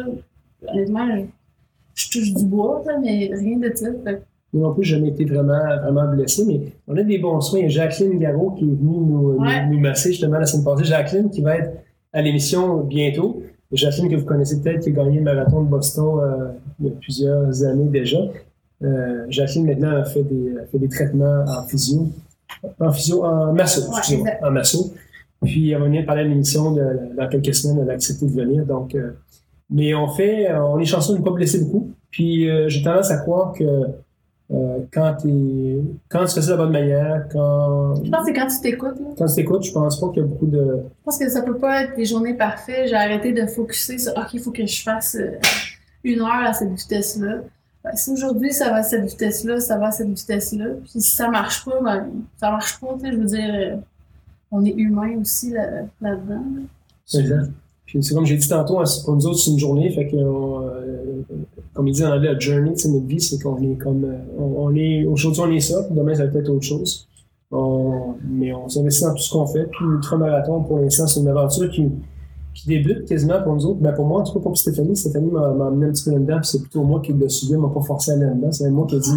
Honnêtement, 0.66 1.06
je, 1.16 1.22
je 1.94 2.10
touche 2.10 2.34
du 2.34 2.44
bois, 2.44 2.82
là, 2.86 2.98
mais 3.00 3.30
rien 3.32 3.58
de 3.58 3.70
ça. 3.74 3.86
Fait 4.04 4.14
que 4.14 4.20
Moi 4.54 4.68
non 4.68 4.74
plus, 4.74 4.82
j'ai 4.84 4.96
jamais 4.96 5.08
été 5.10 5.24
vraiment, 5.24 5.58
vraiment 5.82 6.12
blessé, 6.14 6.44
mais 6.46 6.60
on 6.88 6.96
a 6.96 7.02
des 7.02 7.18
bons 7.18 7.40
soins. 7.40 7.60
Il 7.60 7.62
y 7.62 7.66
a 7.66 7.68
Jacqueline 7.68 8.18
Garot 8.18 8.52
qui 8.52 8.64
est 8.64 8.66
venue 8.66 8.76
nous, 8.98 9.36
Ouais. 9.38 9.66
nous, 9.66 9.74
nous 9.74 9.80
masser 9.80 10.10
justement 10.10 10.38
la 10.38 10.46
semaine 10.46 10.64
passée. 10.64 10.84
Jacqueline 10.84 11.30
qui 11.30 11.42
va 11.42 11.58
être 11.58 11.70
à 12.12 12.22
l'émission 12.22 12.78
bientôt. 12.78 13.42
Jacqueline 13.72 14.10
que 14.10 14.16
vous 14.16 14.24
connaissez 14.24 14.60
peut-être, 14.60 14.80
qui 14.82 14.88
a 14.90 14.92
gagné 14.92 15.18
le 15.18 15.24
marathon 15.24 15.62
de 15.62 15.68
Boston 15.68 16.20
euh, 16.20 16.48
il 16.80 16.86
y 16.86 16.88
a 16.88 16.92
plusieurs 16.92 17.64
années 17.64 17.88
déjà. 17.88 18.18
Euh, 18.82 19.26
Jacqueline 19.28 19.66
maintenant 19.66 19.90
a 19.96 20.04
fait 20.04 20.22
des, 20.22 20.56
a 20.58 20.64
fait 20.66 20.78
des 20.78 20.88
traitements 20.88 21.44
en 21.46 21.62
physio, 21.66 22.08
en 22.80 22.92
physio, 22.92 23.24
en 23.24 23.52
masso, 23.52 23.82
excusez-moi, 23.96 24.30
en 24.42 24.50
masso. 24.50 24.92
Puis 25.42 25.70
elle 25.70 25.78
va 25.78 25.84
venir 25.84 26.06
parler 26.06 26.22
à 26.22 26.24
l'émission 26.24 26.72
de- 26.72 27.14
dans 27.16 27.28
quelques 27.28 27.54
semaines, 27.54 27.80
elle 27.82 27.90
a 27.90 27.94
accepté 27.94 28.26
de 28.26 28.32
venir. 28.32 28.64
Donc, 28.64 28.94
euh, 28.94 29.10
mais 29.70 29.94
on 29.94 30.08
fait, 30.08 30.50
euh, 30.50 30.64
on 30.64 30.78
est 30.78 30.84
chanceux 30.86 31.14
de 31.14 31.18
ne 31.18 31.24
pas 31.24 31.30
blesser 31.32 31.62
beaucoup. 31.64 31.90
Puis 32.10 32.48
euh, 32.48 32.68
j'ai 32.68 32.82
tendance 32.82 33.10
à 33.10 33.18
croire 33.18 33.52
que 33.52 33.64
euh, 34.50 34.78
quand, 34.92 35.16
quand 36.08 36.24
tu 36.24 36.34
fais 36.34 36.40
ça 36.42 36.46
de 36.46 36.50
la 36.52 36.56
bonne 36.56 36.72
manière, 36.72 37.26
quand, 37.30 37.96
Je 38.02 38.10
pense 38.10 38.20
que 38.20 38.26
c'est 38.26 38.32
quand 38.32 38.46
tu 38.46 38.60
t'écoutes, 38.62 38.98
là. 39.00 39.06
quand 39.18 39.26
tu 39.26 39.34
t'écoutes, 39.34 39.62
je 39.64 39.72
pense 39.72 40.00
pas 40.00 40.08
qu'il 40.08 40.22
y 40.22 40.24
a 40.24 40.28
beaucoup 40.28 40.46
de. 40.46 40.58
Je 40.58 41.04
pense 41.04 41.18
que 41.18 41.28
ça 41.28 41.42
peut 41.42 41.56
pas 41.58 41.82
être 41.82 41.96
des 41.96 42.04
journées 42.06 42.34
parfaites. 42.34 42.88
J'ai 42.88 42.94
arrêté 42.94 43.32
de 43.32 43.46
focuser 43.46 43.98
sur 43.98 44.12
OK, 44.12 44.32
il 44.34 44.40
faut 44.40 44.50
que 44.50 44.64
je 44.64 44.82
fasse 44.82 45.16
euh, 45.16 45.32
une 46.04 46.20
heure 46.20 46.46
à 46.46 46.52
cette 46.54 46.70
vitesse-là. 46.72 47.40
Ben, 47.84 47.94
si 47.94 48.10
aujourd'hui 48.10 48.52
ça 48.52 48.70
va 48.70 48.76
à 48.76 48.82
cette 48.82 49.04
vitesse-là, 49.04 49.60
ça 49.60 49.76
va 49.78 49.88
à 49.88 49.90
cette 49.92 50.08
vitesse-là. 50.08 50.66
Puis 50.82 50.90
si 51.00 51.00
ça 51.16 51.28
marche 51.28 51.64
pas, 51.64 51.80
ben 51.82 52.06
ça 52.40 52.50
marche 52.50 52.80
pas. 52.80 52.96
Je 53.04 53.16
veux 53.16 53.24
dire, 53.26 53.50
euh, 53.54 53.76
on 54.50 54.64
est 54.64 54.74
humain 54.74 55.18
aussi 55.20 55.50
là- 55.50 55.82
là-dedans. 56.00 56.42
là. 56.56 57.20
Exact. 57.20 57.50
Puis 57.86 58.02
c'est 58.02 58.14
comme 58.14 58.26
j'ai 58.26 58.36
dit 58.36 58.48
tantôt, 58.48 58.80
hein, 58.80 58.84
pour 59.04 59.14
nous 59.14 59.26
autres, 59.26 59.38
c'est 59.38 59.50
une 59.50 59.58
journée, 59.58 59.90
fait 59.90 60.08
que, 60.08 60.16
euh, 60.16 61.22
comme 61.78 61.86
il 61.86 61.92
dit 61.92 62.04
en 62.04 62.10
anglais, 62.12 62.32
la 62.32 62.38
journey, 62.40 62.72
c'est 62.74 62.88
notre 62.88 63.06
vie, 63.06 63.20
c'est 63.20 63.40
qu'on 63.40 63.56
est 63.62 63.76
comme, 63.76 64.04
euh, 64.04 64.16
on, 64.36 64.64
on 64.66 64.74
est, 64.74 65.04
aujourd'hui 65.04 65.40
on 65.42 65.50
est 65.52 65.60
ça, 65.60 65.84
puis 65.84 65.94
demain 65.96 66.12
ça 66.12 66.24
va 66.24 66.30
peut-être 66.32 66.48
autre 66.48 66.64
chose. 66.66 67.06
On- 67.52 68.14
mais 68.28 68.52
on 68.52 68.68
s'investit 68.68 69.04
dans 69.04 69.12
tout 69.14 69.22
ce 69.22 69.30
qu'on 69.32 69.46
fait, 69.46 69.64
puis 69.70 69.84
l'ultramarathon, 69.88 70.64
pour 70.64 70.80
l'instant, 70.80 71.06
c'est 71.06 71.20
une 71.20 71.28
aventure 71.28 71.70
qui, 71.70 71.88
qui 72.52 72.66
débute 72.66 73.06
quasiment 73.06 73.40
pour 73.44 73.54
nous 73.54 73.64
autres. 73.66 73.78
Ben 73.80 73.92
pour 73.92 74.06
moi, 74.06 74.20
en 74.20 74.24
tout 74.24 74.32
cas, 74.32 74.40
pas 74.40 74.42
pour 74.50 74.58
Stéphanie. 74.58 74.96
Stéphanie 74.96 75.30
m'a 75.30 75.52
m'a 75.54 75.68
amené 75.68 75.86
un 75.86 75.90
petit 75.92 76.02
peu 76.06 76.10
là-dedans, 76.10 76.38
puis 76.40 76.48
c'est 76.50 76.60
plutôt 76.60 76.82
moi 76.82 77.00
qui 77.00 77.12
l'ai 77.12 77.28
suivi, 77.28 77.52
elle 77.52 77.60
m'a 77.60 77.68
pas 77.68 77.80
forcé 77.82 78.10
à 78.10 78.14
aller 78.14 78.24
là-dedans. 78.24 78.50
C'est 78.50 78.68
moi 78.70 78.84
qui 78.88 78.96
ai 78.96 78.98
dit, 78.98 79.10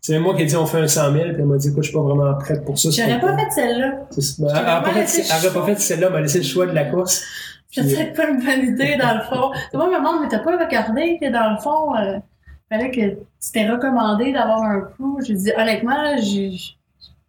c'est 0.00 0.18
moi 0.18 0.34
qui 0.34 0.42
ai 0.42 0.46
dit 0.46 0.56
on 0.56 0.66
fait 0.66 0.78
un 0.80 0.88
100 0.88 1.12
000, 1.12 1.14
puis 1.14 1.34
elle 1.38 1.44
m'a 1.46 1.56
dit, 1.56 1.68
écoute, 1.68 1.84
je 1.84 1.88
suis 1.90 1.96
pas 1.96 2.02
vraiment 2.02 2.34
prête 2.34 2.64
pour 2.64 2.76
ça. 2.76 2.90
J'aurais 2.90 3.20
pas 3.20 3.36
fait 3.38 3.50
celle-là. 3.54 4.06
C'est- 4.10 4.42
ben, 4.42 4.48
Elle 4.48 4.64
pas, 4.64 4.82
fait- 4.90 5.00
laissé 5.00 5.22
elle 5.30 5.46
aurait 5.46 5.54
pas 5.54 5.60
le 5.68 5.74
fait 5.76 5.80
celle-là, 5.80 6.06
elle 6.08 6.12
m'a 6.14 6.20
laissé 6.22 6.38
le 6.38 6.44
choix 6.44 6.66
de 6.66 6.72
la 6.72 6.84
course. 6.86 7.22
C'est 7.70 8.14
pas 8.14 8.28
une 8.30 8.42
bonne 8.42 8.68
idée 8.74 8.96
dans 8.96 9.14
le 9.18 9.22
fond. 9.24 9.50
Moi, 9.74 9.88
me 9.90 9.96
demande, 9.98 10.22
mais 10.22 10.28
t'as 10.28 10.38
pas 10.38 10.56
regardé 10.56 11.18
que 11.20 11.30
dans 11.30 11.50
le 11.52 11.58
fond, 11.58 11.94
euh, 11.96 12.18
fallait 12.70 12.90
que 12.90 13.18
c'était 13.38 13.68
recommandé 13.68 14.32
d'avoir 14.32 14.62
un 14.62 14.80
coup. 14.80 15.20
J'ai 15.26 15.34
dit, 15.34 15.52
honnêtement, 15.56 16.16
j'ai. 16.18 16.56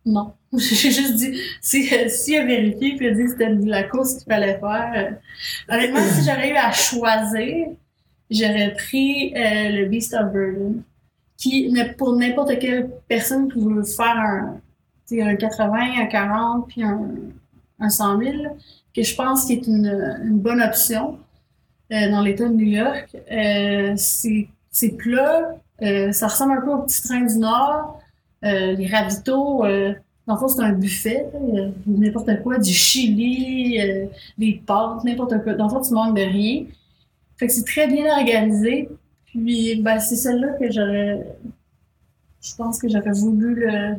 Non. 0.05 0.33
J'ai 0.53 0.89
juste 0.91 1.15
dit, 1.15 1.39
si, 1.61 1.83
s'il 2.09 2.37
a 2.37 2.45
vérifié 2.45 2.95
puis 2.95 3.05
il 3.05 3.09
a 3.09 3.13
dit 3.13 3.23
que 3.25 3.29
c'était 3.31 3.49
la 3.49 3.83
course 3.83 4.15
qu'il 4.15 4.33
fallait 4.33 4.57
faire. 4.57 4.91
euh, 4.95 5.73
honnêtement, 5.75 5.99
si 5.99 6.23
j'aurais 6.25 6.49
eu 6.51 6.55
à 6.55 6.71
choisir, 6.71 7.67
j'aurais 8.31 8.73
pris 8.73 9.33
euh, 9.35 9.69
le 9.69 9.85
Beast 9.85 10.13
of 10.15 10.31
Burden. 10.31 10.81
Qui, 11.37 11.71
ne- 11.71 11.93
pour 11.93 12.15
n'importe 12.15 12.57
quelle 12.59 12.89
personne 13.07 13.51
qui 13.51 13.59
veut 13.59 13.83
faire 13.83 14.17
un, 14.17 14.59
un 15.11 15.35
80, 15.35 16.01
un 16.01 16.05
40, 16.07 16.67
puis 16.67 16.81
un, 16.83 17.07
un 17.79 17.89
100 17.89 18.19
000, 18.19 18.57
que 18.95 19.03
je 19.03 19.15
pense 19.15 19.45
qu'il 19.45 19.59
est 19.59 19.67
une, 19.67 20.39
bonne 20.39 20.61
option 20.61 21.19
euh, 21.91 22.09
dans 22.09 22.21
l'État 22.21 22.47
de 22.47 22.53
New 22.53 22.67
York. 22.67 23.15
Euh, 23.31 23.93
c'est 23.95 24.97
plat, 24.97 25.55
euh, 25.81 26.11
ça 26.11 26.27
ressemble 26.27 26.53
un 26.53 26.61
peu 26.61 26.71
au 26.71 26.81
petit 26.83 27.01
train 27.01 27.21
du 27.21 27.37
Nord. 27.37 27.99
Les 28.41 28.87
ravitaux, 28.87 29.63
dans 29.63 30.33
le 30.33 30.39
fond, 30.39 30.47
c'est 30.47 30.61
un 30.61 30.71
buffet, 30.71 31.27
n'importe 31.85 32.41
quoi, 32.41 32.57
du 32.57 32.71
chili, 32.71 34.07
des 34.37 34.61
pâtes, 34.65 35.03
n'importe 35.03 35.43
quoi. 35.43 35.55
Dans 35.55 35.65
le 35.65 35.69
fond, 35.69 35.81
tu 35.81 35.93
manques 35.93 36.15
de 36.15 36.21
rien. 36.21 36.65
Fait 37.37 37.47
que 37.47 37.53
c'est 37.53 37.65
très 37.65 37.87
bien 37.87 38.05
organisé. 38.17 38.89
Puis, 39.25 39.81
ben, 39.81 39.99
c'est 39.99 40.15
celle-là 40.15 40.53
que 40.53 40.71
j'aurais. 40.71 41.25
Je 42.41 42.55
pense 42.55 42.79
que 42.79 42.87
j'aurais 42.87 43.11
voulu 43.11 43.55
le 43.55 43.95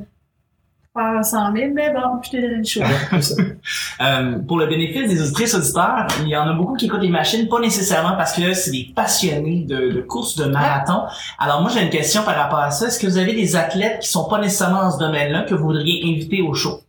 faire 1.01 1.25
100 1.25 1.57
000, 1.57 1.73
mais 1.75 1.93
bon, 1.93 2.21
je 2.23 2.31
t'ai 2.31 2.41
donné 2.43 2.57
le 2.57 2.65
choix. 2.65 2.87
euh, 4.03 4.39
pour 4.47 4.59
le 4.59 4.67
bénéfice 4.67 5.09
des 5.09 5.21
auditrices 5.23 5.55
auditeurs, 5.55 6.07
il 6.23 6.29
y 6.29 6.37
en 6.37 6.49
a 6.49 6.53
beaucoup 6.53 6.75
qui 6.75 6.87
écoutent 6.87 7.03
les 7.03 7.09
machines, 7.09 7.49
pas 7.49 7.61
nécessairement 7.61 8.17
parce 8.17 8.35
que 8.35 8.53
c'est 8.53 8.71
des 8.71 8.89
passionnés 8.95 9.65
de, 9.69 9.93
de 9.93 10.01
courses 10.01 10.37
de 10.37 10.45
marathon. 10.47 11.03
Alors 11.39 11.63
moi, 11.63 11.71
j'ai 11.73 11.83
une 11.83 11.91
question 11.91 12.23
par 12.23 12.37
rapport 12.37 12.61
à 12.61 12.71
ça. 12.71 12.87
Est-ce 12.87 12.99
que 12.99 13.07
vous 13.07 13.19
avez 13.19 13.35
des 13.35 13.57
athlètes 13.57 14.01
qui 14.01 14.09
sont 14.09 14.29
pas 14.29 14.41
nécessairement 14.41 14.83
dans 14.83 14.91
ce 14.91 14.99
domaine-là 14.99 15.43
que 15.43 15.55
vous 15.55 15.65
voudriez 15.65 16.03
inviter 16.05 16.43
au 16.43 16.55
show? 16.55 16.81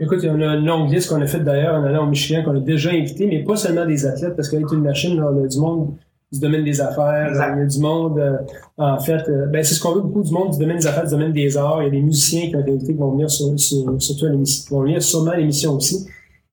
Écoute, 0.00 0.18
il 0.22 0.26
y 0.26 0.28
a 0.28 0.32
une 0.32 0.66
longue 0.66 0.90
liste 0.92 1.10
qu'on 1.10 1.22
a 1.22 1.26
faite 1.26 1.44
d'ailleurs 1.44 1.76
en 1.76 1.84
allant 1.84 2.04
au 2.04 2.08
Michigan, 2.08 2.42
qu'on 2.42 2.56
a 2.56 2.60
déjà 2.60 2.90
invité, 2.90 3.26
mais 3.26 3.44
pas 3.44 3.56
seulement 3.56 3.86
des 3.86 4.04
athlètes, 4.04 4.34
parce 4.34 4.48
qu'avec 4.48 4.70
une 4.72 4.82
machine, 4.82 5.16
là, 5.16 5.28
on 5.32 5.44
a 5.44 5.46
du 5.46 5.58
monde 5.58 5.94
du 6.32 6.40
domaine 6.40 6.64
des 6.64 6.80
affaires, 6.80 7.28
Exact. 7.28 7.54
il 7.56 7.60
y 7.60 7.62
a 7.62 7.66
du 7.66 7.78
monde, 7.78 8.18
euh, 8.18 8.36
en 8.78 8.98
fait, 8.98 9.28
euh, 9.28 9.46
ben, 9.46 9.62
c'est 9.62 9.74
ce 9.74 9.80
qu'on 9.82 9.92
veut 9.94 10.00
beaucoup 10.00 10.22
du 10.22 10.32
monde 10.32 10.50
du 10.52 10.58
domaine 10.58 10.78
des 10.78 10.86
affaires, 10.86 11.04
du 11.04 11.10
domaine 11.10 11.32
des 11.32 11.56
arts. 11.58 11.82
Il 11.82 11.84
y 11.84 11.88
a 11.88 11.90
des 11.90 12.00
musiciens 12.00 12.48
qui 12.48 12.56
ont 12.56 12.60
été 12.60 12.70
invités 12.72 12.92
qui 12.94 12.98
vont 12.98 13.10
venir 13.12 13.30
sur, 13.30 13.58
sur, 13.60 13.84
surtout 14.00 14.26
à 14.26 14.30
l'émission, 14.30 14.64
qui 14.66 14.74
vont 14.74 14.82
venir 14.82 15.02
sûrement 15.02 15.32
à 15.32 15.36
l'émission 15.36 15.74
aussi. 15.74 16.06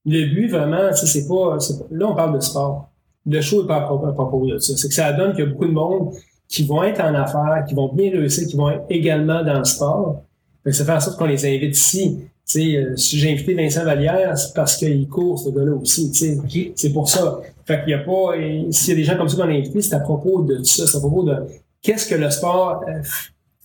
Le 0.05 0.33
but, 0.33 0.49
vraiment, 0.49 0.91
c'est 0.93 1.27
pas, 1.27 1.57
pas- 1.57 1.85
là, 1.91 2.07
on 2.09 2.15
parle 2.15 2.35
de 2.35 2.39
sport. 2.41 2.89
Le 3.25 3.39
show 3.41 3.63
est 3.63 3.67
pas 3.67 3.77
à 3.77 3.81
propos, 3.81 4.05
à 4.07 4.13
propos 4.13 4.45
de 4.47 4.57
ça. 4.57 4.73
C'est 4.75 4.87
que 4.87 4.93
ça 4.93 5.13
donne 5.13 5.31
qu'il 5.33 5.45
y 5.45 5.47
a 5.47 5.51
beaucoup 5.51 5.67
de 5.67 5.71
monde 5.71 6.11
qui 6.47 6.65
vont 6.65 6.83
être 6.83 6.99
en 7.01 7.13
affaires, 7.13 7.63
qui 7.67 7.75
vont 7.75 7.93
bien 7.93 8.11
réussir, 8.11 8.47
qui 8.47 8.55
vont 8.57 8.69
être 8.71 8.83
également 8.89 9.43
dans 9.43 9.59
le 9.59 9.65
sport. 9.65 10.23
Fait 10.63 10.71
que 10.71 10.75
ça 10.75 10.83
fait 10.83 10.91
en 10.93 10.99
sorte 10.99 11.17
qu'on 11.17 11.25
les 11.25 11.45
invite 11.45 11.77
ici. 11.77 12.17
Tu 12.51 12.61
sais, 12.61 12.77
euh, 12.77 12.95
si 12.97 13.19
j'ai 13.19 13.31
invité 13.31 13.53
Vincent 13.53 13.83
Vallière, 13.85 14.35
c'est 14.37 14.55
parce 14.55 14.75
qu'il 14.75 15.07
court, 15.07 15.37
ce 15.37 15.49
gars-là 15.49 15.73
aussi, 15.75 16.11
tu 16.11 16.17
sais. 16.17 16.37
OK. 16.39 16.71
C'est 16.75 16.91
pour 16.91 17.07
ça. 17.07 17.39
Fait 17.65 17.81
qu'il 17.81 17.91
y 17.91 17.93
a 17.93 17.99
pas, 17.99 18.35
et 18.37 18.65
s'il 18.71 18.89
y 18.89 18.91
a 18.93 18.95
des 18.95 19.03
gens 19.03 19.17
comme 19.17 19.29
ça 19.29 19.35
qu'on 19.37 19.43
a 19.43 19.53
invités, 19.53 19.81
c'est 19.81 19.93
à 19.93 19.99
propos 19.99 20.41
de 20.41 20.63
ça, 20.63 20.87
c'est 20.87 20.97
à 20.97 20.99
propos 20.99 21.21
de 21.23 21.35
qu'est-ce 21.83 22.07
que 22.09 22.15
le 22.15 22.29
sport, 22.31 22.83
euh, 22.87 23.01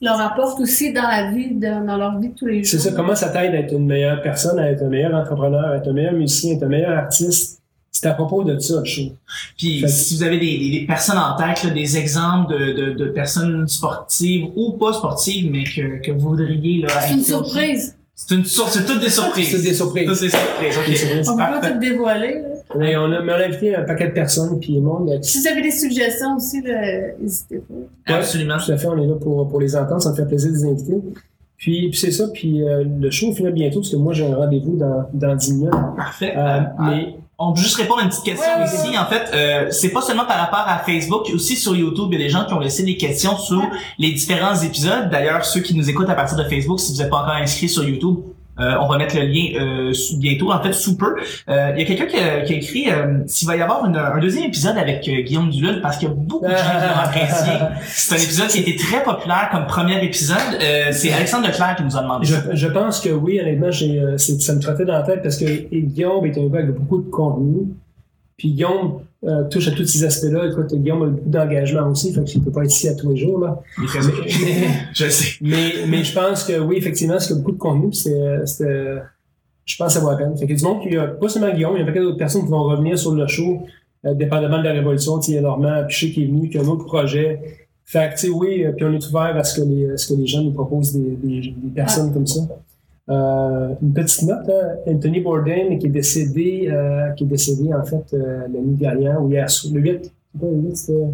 leur 0.03 0.21
apporte 0.21 0.61
aussi 0.61 0.93
dans 0.93 1.01
la 1.09 1.31
vie, 1.31 1.55
de- 1.55 1.87
dans 1.87 1.97
leur 1.97 2.19
vie 2.21 2.29
de 2.29 2.35
tous 2.35 2.45
les 2.47 2.63
jours. 2.63 2.71
c'est 2.71 2.79
ça, 2.79 2.93
comment 2.93 3.15
ça 3.15 3.31
t'aide 3.31 3.55
à 3.55 3.59
être 3.61 3.73
une 3.73 3.87
meilleure 3.87 4.21
personne, 4.21 4.59
à 4.59 4.71
être 4.71 4.83
un 4.83 4.89
meilleur 4.91 5.15
entrepreneur, 5.15 5.65
à 5.71 5.77
être 5.77 5.89
un 5.89 5.93
meilleur 5.95 6.13
musicien, 6.13 6.53
à 6.53 6.57
être 6.57 6.63
un 6.65 6.69
meilleur 6.69 6.99
artiste? 6.99 7.61
C'est 7.91 8.07
à 8.09 8.13
propos 8.13 8.43
de 8.45 8.59
ça, 8.59 8.81
le 8.81 8.85
show. 8.85 9.03
Puis 9.57 9.81
Fait 9.81 9.89
si 9.89 10.17
vous 10.17 10.23
avez 10.25 10.37
des, 10.39 10.59
des- 10.59 10.81
des 10.81 10.87
personnes 10.87 11.17
en 11.17 11.37
tête, 11.37 11.63
là, 11.65 11.71
des 11.71 11.97
exemples 11.97 12.53
de, 12.53 12.73
de, 12.73 12.93
de 12.93 13.07
personnes 13.11 13.67
sportives 13.69 14.47
ou 14.57 14.73
pas 14.73 14.93
sportives, 14.93 15.51
mais 15.51 15.65
que, 15.65 16.03
que 16.05 16.11
vous 16.11 16.31
voudriez 16.31 16.83
là, 16.83 16.89
C'est 17.01 17.15
une 17.15 17.23
surprise. 17.23 17.97
C'est 18.17 18.35
une 18.37 18.45
source, 18.45 18.79
c'est 18.79 18.85
toutes 18.87 19.01
des 19.01 19.11
surprises. 19.11 19.51
C'est 19.51 19.63
des 19.69 19.75
surprises. 19.75 20.07
Toutes 20.09 20.21
des 20.21 20.29
surprises, 20.31 20.79
ok. 20.79 20.87
Des 20.87 20.97
surprises. 20.97 21.29
On 21.29 21.37
peut 21.37 21.43
pas 21.61 21.71
tout 21.73 21.79
dévoiler. 21.79 22.35
là. 22.43 22.49
Mais 22.77 22.97
on 22.97 23.05
a, 23.13 23.21
mais 23.23 23.33
on 23.33 23.37
a 23.37 23.45
invité 23.47 23.75
un 23.75 23.83
paquet 23.83 24.07
de 24.09 24.13
personnes, 24.13 24.59
puis 24.61 24.75
le 24.77 24.81
monde, 24.81 25.11
Si 25.23 25.41
vous 25.41 25.49
avez 25.49 25.63
des 25.63 25.71
suggestions 25.71 26.37
aussi, 26.37 26.63
n'hésitez 26.63 27.59
pas. 28.07 28.15
Absolument. 28.17 28.57
Tout 28.65 28.73
à 28.73 28.77
fait, 28.77 28.87
on 28.87 29.03
est 29.03 29.07
là 29.07 29.15
pour, 29.17 29.49
pour 29.49 29.61
les 29.61 29.75
entendre, 29.77 30.01
ça 30.03 30.11
me 30.11 30.17
fait 30.17 30.27
plaisir 30.27 30.51
de 30.53 30.57
les 30.57 30.65
inviter. 30.65 30.95
Puis, 31.57 31.89
puis 31.91 31.99
c'est 31.99 32.11
ça, 32.11 32.29
puis 32.33 32.63
euh, 32.63 32.85
le 33.01 33.11
show 33.11 33.33
finit 33.33 33.51
bientôt, 33.53 33.81
parce 33.81 33.91
que 33.91 33.97
moi 33.97 34.13
j'ai 34.13 34.27
un 34.27 34.35
rendez-vous 34.35 34.77
dans, 34.77 35.09
dans 35.13 35.35
10 35.35 35.53
minutes. 35.55 35.71
Parfait. 35.97 36.35
Euh, 36.37 36.41
Euh, 36.41 36.61
mais 36.81 37.17
On 37.39 37.53
peut 37.53 37.61
juste 37.61 37.77
répondre 37.77 38.01
à 38.01 38.05
une 38.05 38.11
petite 38.11 38.25
question 38.25 38.47
Ouais, 38.47 38.61
ouais, 38.61 38.67
ici. 38.67 38.97
En 38.97 39.07
fait, 39.07 39.31
euh, 39.35 39.71
c'est 39.71 39.91
pas 39.91 40.03
seulement 40.03 40.25
par 40.25 40.39
rapport 40.39 40.65
à 40.67 40.79
Facebook, 40.79 41.29
aussi 41.35 41.57
sur 41.57 41.75
YouTube, 41.75 42.09
il 42.13 42.21
y 42.21 42.23
a 42.23 42.27
des 42.27 42.31
gens 42.31 42.45
qui 42.45 42.55
ont 42.55 42.61
laissé 42.61 42.85
des 42.85 42.97
questions 42.97 43.37
sur 43.37 43.63
les 43.99 44.13
différents 44.13 44.55
épisodes. 44.55 45.11
D'ailleurs, 45.11 45.45
ceux 45.45 45.61
qui 45.61 45.75
nous 45.75 45.91
écoutent 45.91 46.09
à 46.09 46.15
partir 46.15 46.37
de 46.37 46.45
Facebook, 46.45 46.79
si 46.79 46.93
vous 46.93 46.99
n'êtes 46.99 47.11
pas 47.11 47.23
encore 47.23 47.35
inscrit 47.35 47.69
sur 47.69 47.83
YouTube, 47.83 48.19
euh, 48.61 48.75
on 48.81 48.89
va 48.89 48.99
mettre 48.99 49.17
le 49.17 49.23
lien 49.27 49.61
euh, 49.61 49.93
sous- 49.93 50.19
bientôt, 50.19 50.53
en 50.53 50.63
fait, 50.63 50.73
sous 50.73 50.97
peu. 50.97 51.15
Euh, 51.49 51.73
Il 51.75 51.81
y 51.81 51.85
a 51.85 51.87
quelqu'un 51.87 52.07
qui, 52.07 52.17
a- 52.17 52.41
qui 52.43 52.53
a 52.53 52.57
écrit 52.57 52.91
euh, 52.91 53.19
s'il 53.27 53.49
va 53.49 53.57
y 53.57 53.63
avoir 53.63 53.85
une- 53.87 53.97
un 53.97 54.19
deuxième 54.21 54.45
épisode 54.45 54.77
avec 54.79 55.07
euh, 55.09 55.23
Guillaume 55.23 55.51
Duluth, 55.51 55.83
parce 55.83 55.97
qu'il 55.99 56.09
y 56.09 56.11
a 56.11 56.15
beaucoup 56.15 56.45
de 56.47 56.51
gens 56.51 56.57
qui 56.57 56.87
l'ont 56.87 57.03
apprécié. 57.03 57.53
C'est 57.87 58.15
un 58.15 58.19
épisode 58.19 58.49
qui 58.49 58.59
a 58.59 58.61
été 58.63 58.77
très 58.77 59.03
populaire 59.03 59.49
comme 59.53 59.67
premier 59.67 60.03
épisode. 60.05 60.37
Euh, 60.63 60.89
c'est 60.93 61.13
Alexandre 61.13 61.47
Leclerc 61.49 61.77
qui 61.77 61.83
nous 61.85 61.97
a 61.97 62.03
demandé 62.03 62.27
je, 62.27 62.35
ça. 62.35 62.41
je 62.53 62.69
pense 62.69 63.01
que 63.01 63.09
oui, 63.11 63.41
honnêtement, 63.41 63.71
j'ai, 63.71 63.99
euh, 63.99 64.17
ça 64.19 64.55
me 64.55 64.61
trottait 64.61 64.85
dans 64.85 64.93
la 64.95 65.03
tête 65.03 65.23
parce 65.23 65.37
que 65.37 65.45
Guillaume 65.75 66.25
est 66.27 66.39
un 66.39 66.47
gars 66.49 66.59
avec 66.61 66.75
beaucoup 66.75 66.99
de 67.03 67.11
contenu. 67.11 67.69
Puis 68.37 68.51
Guillaume 68.51 69.01
euh, 69.25 69.45
touche 69.49 69.69
à 69.69 69.71
tous 69.71 69.85
ces 69.87 70.05
aspects-là. 70.05 70.47
Écoute, 70.51 70.75
Guillaume 70.75 71.03
a 71.03 71.07
beaucoup 71.07 71.29
d'engagement 71.29 71.89
aussi, 71.89 72.13
fait 72.13 72.25
qu'il 72.25 72.43
peut 72.43 72.51
pas 72.51 72.65
être 72.65 72.73
ici 72.73 72.89
à 72.89 72.95
tous 72.95 73.11
les 73.11 73.17
jours. 73.17 73.39
Là. 73.39 73.61
Il 73.79 73.85
est 73.85 73.87
très 73.87 74.01
Mais. 74.01 74.69
Je 74.95 75.09
sais. 75.09 75.37
mais, 75.41 75.73
mais 75.89 76.03
je 76.05 76.13
pense 76.15 76.43
que 76.45 76.59
oui, 76.59 76.77
effectivement, 76.77 77.15
parce 77.15 77.27
qu'il 77.29 77.37
y 77.37 77.39
a 77.39 77.43
beaucoup 77.43 77.53
de 77.53 77.59
contenu, 77.59 77.93
c'est, 77.93 78.47
c'est- 78.47 78.97
je 79.67 79.77
pense 79.77 79.87
que 79.89 79.93
ça 79.95 80.01
vaut 80.01 80.11
la 80.11 80.17
peine. 80.17 80.37
Fait 80.37 80.47
qu'il 80.47 80.51
y 80.51 80.53
a 80.55 80.57
du 80.59 80.65
monde 80.65 80.83
qui, 80.83 80.97
a 80.97 81.07
pas 81.07 81.29
seulement 81.29 81.55
Guillaume, 81.55 81.75
il 81.77 81.79
y 81.79 81.81
a 81.81 81.85
un 81.85 81.87
paquet 81.87 82.01
d'autres 82.01 82.19
personnes 82.19 82.43
qui 82.43 82.51
vont 82.51 82.65
revenir 82.65 82.99
sur 82.99 83.15
le 83.15 83.27
show, 83.27 83.63
euh, 84.05 84.13
dépendamment 84.15 84.59
de 84.59 84.65
la 84.65 84.73
révolution. 84.73 85.19
Tu 85.21 85.27
sais, 85.27 85.33
Il 85.33 85.35
y 85.37 85.39
a 85.39 85.43
Normand 85.43 85.85
Piché 85.87 86.11
qui 86.13 86.25
est 86.25 86.27
venu, 86.27 86.49
qui 86.51 86.59
a 86.59 86.63
un 86.63 86.67
autre 86.67 86.85
projet. 86.85 87.41
Fait 87.87 88.11
que, 88.11 88.15
tu 88.21 88.27
sais, 88.27 88.29
oui, 88.31 88.65
euh, 88.65 88.73
puis 88.73 88.85
on 88.85 88.93
est 88.93 89.07
ouvert 89.07 89.37
à 89.37 89.45
ce 89.45 89.61
que 89.61 89.67
les, 89.67 89.91
à 89.93 89.97
ce 89.97 90.13
que 90.13 90.19
les 90.19 90.27
gens 90.27 90.43
nous 90.43 90.53
proposent 90.53 90.93
des, 90.93 91.17
des, 91.23 91.41
des 91.57 91.71
personnes 91.75 92.13
comme 92.13 92.27
ça. 92.27 92.41
Euh, 93.11 93.75
une 93.83 93.93
petite 93.93 94.23
note, 94.23 94.51
Anthony 94.87 95.21
Bourdain 95.21 95.77
qui 95.79 95.87
est 95.87 95.91
décédé, 95.91 96.69
euh, 96.71 97.11
qui 97.11 97.25
est 97.25 97.27
décédé 97.27 97.75
en 97.75 97.85
fait 97.85 98.15
euh, 98.15 98.49
l'année 98.49 98.77
dernière 98.77 99.23
ou 99.23 99.29
hier 99.29 99.49
soir, 99.51 99.75
le 99.75 99.81
8. 99.81 100.13
C'est 100.33 100.41
pas 100.41 100.47
le 100.47 100.57
8, 100.57 100.77
c'était. 100.77 101.09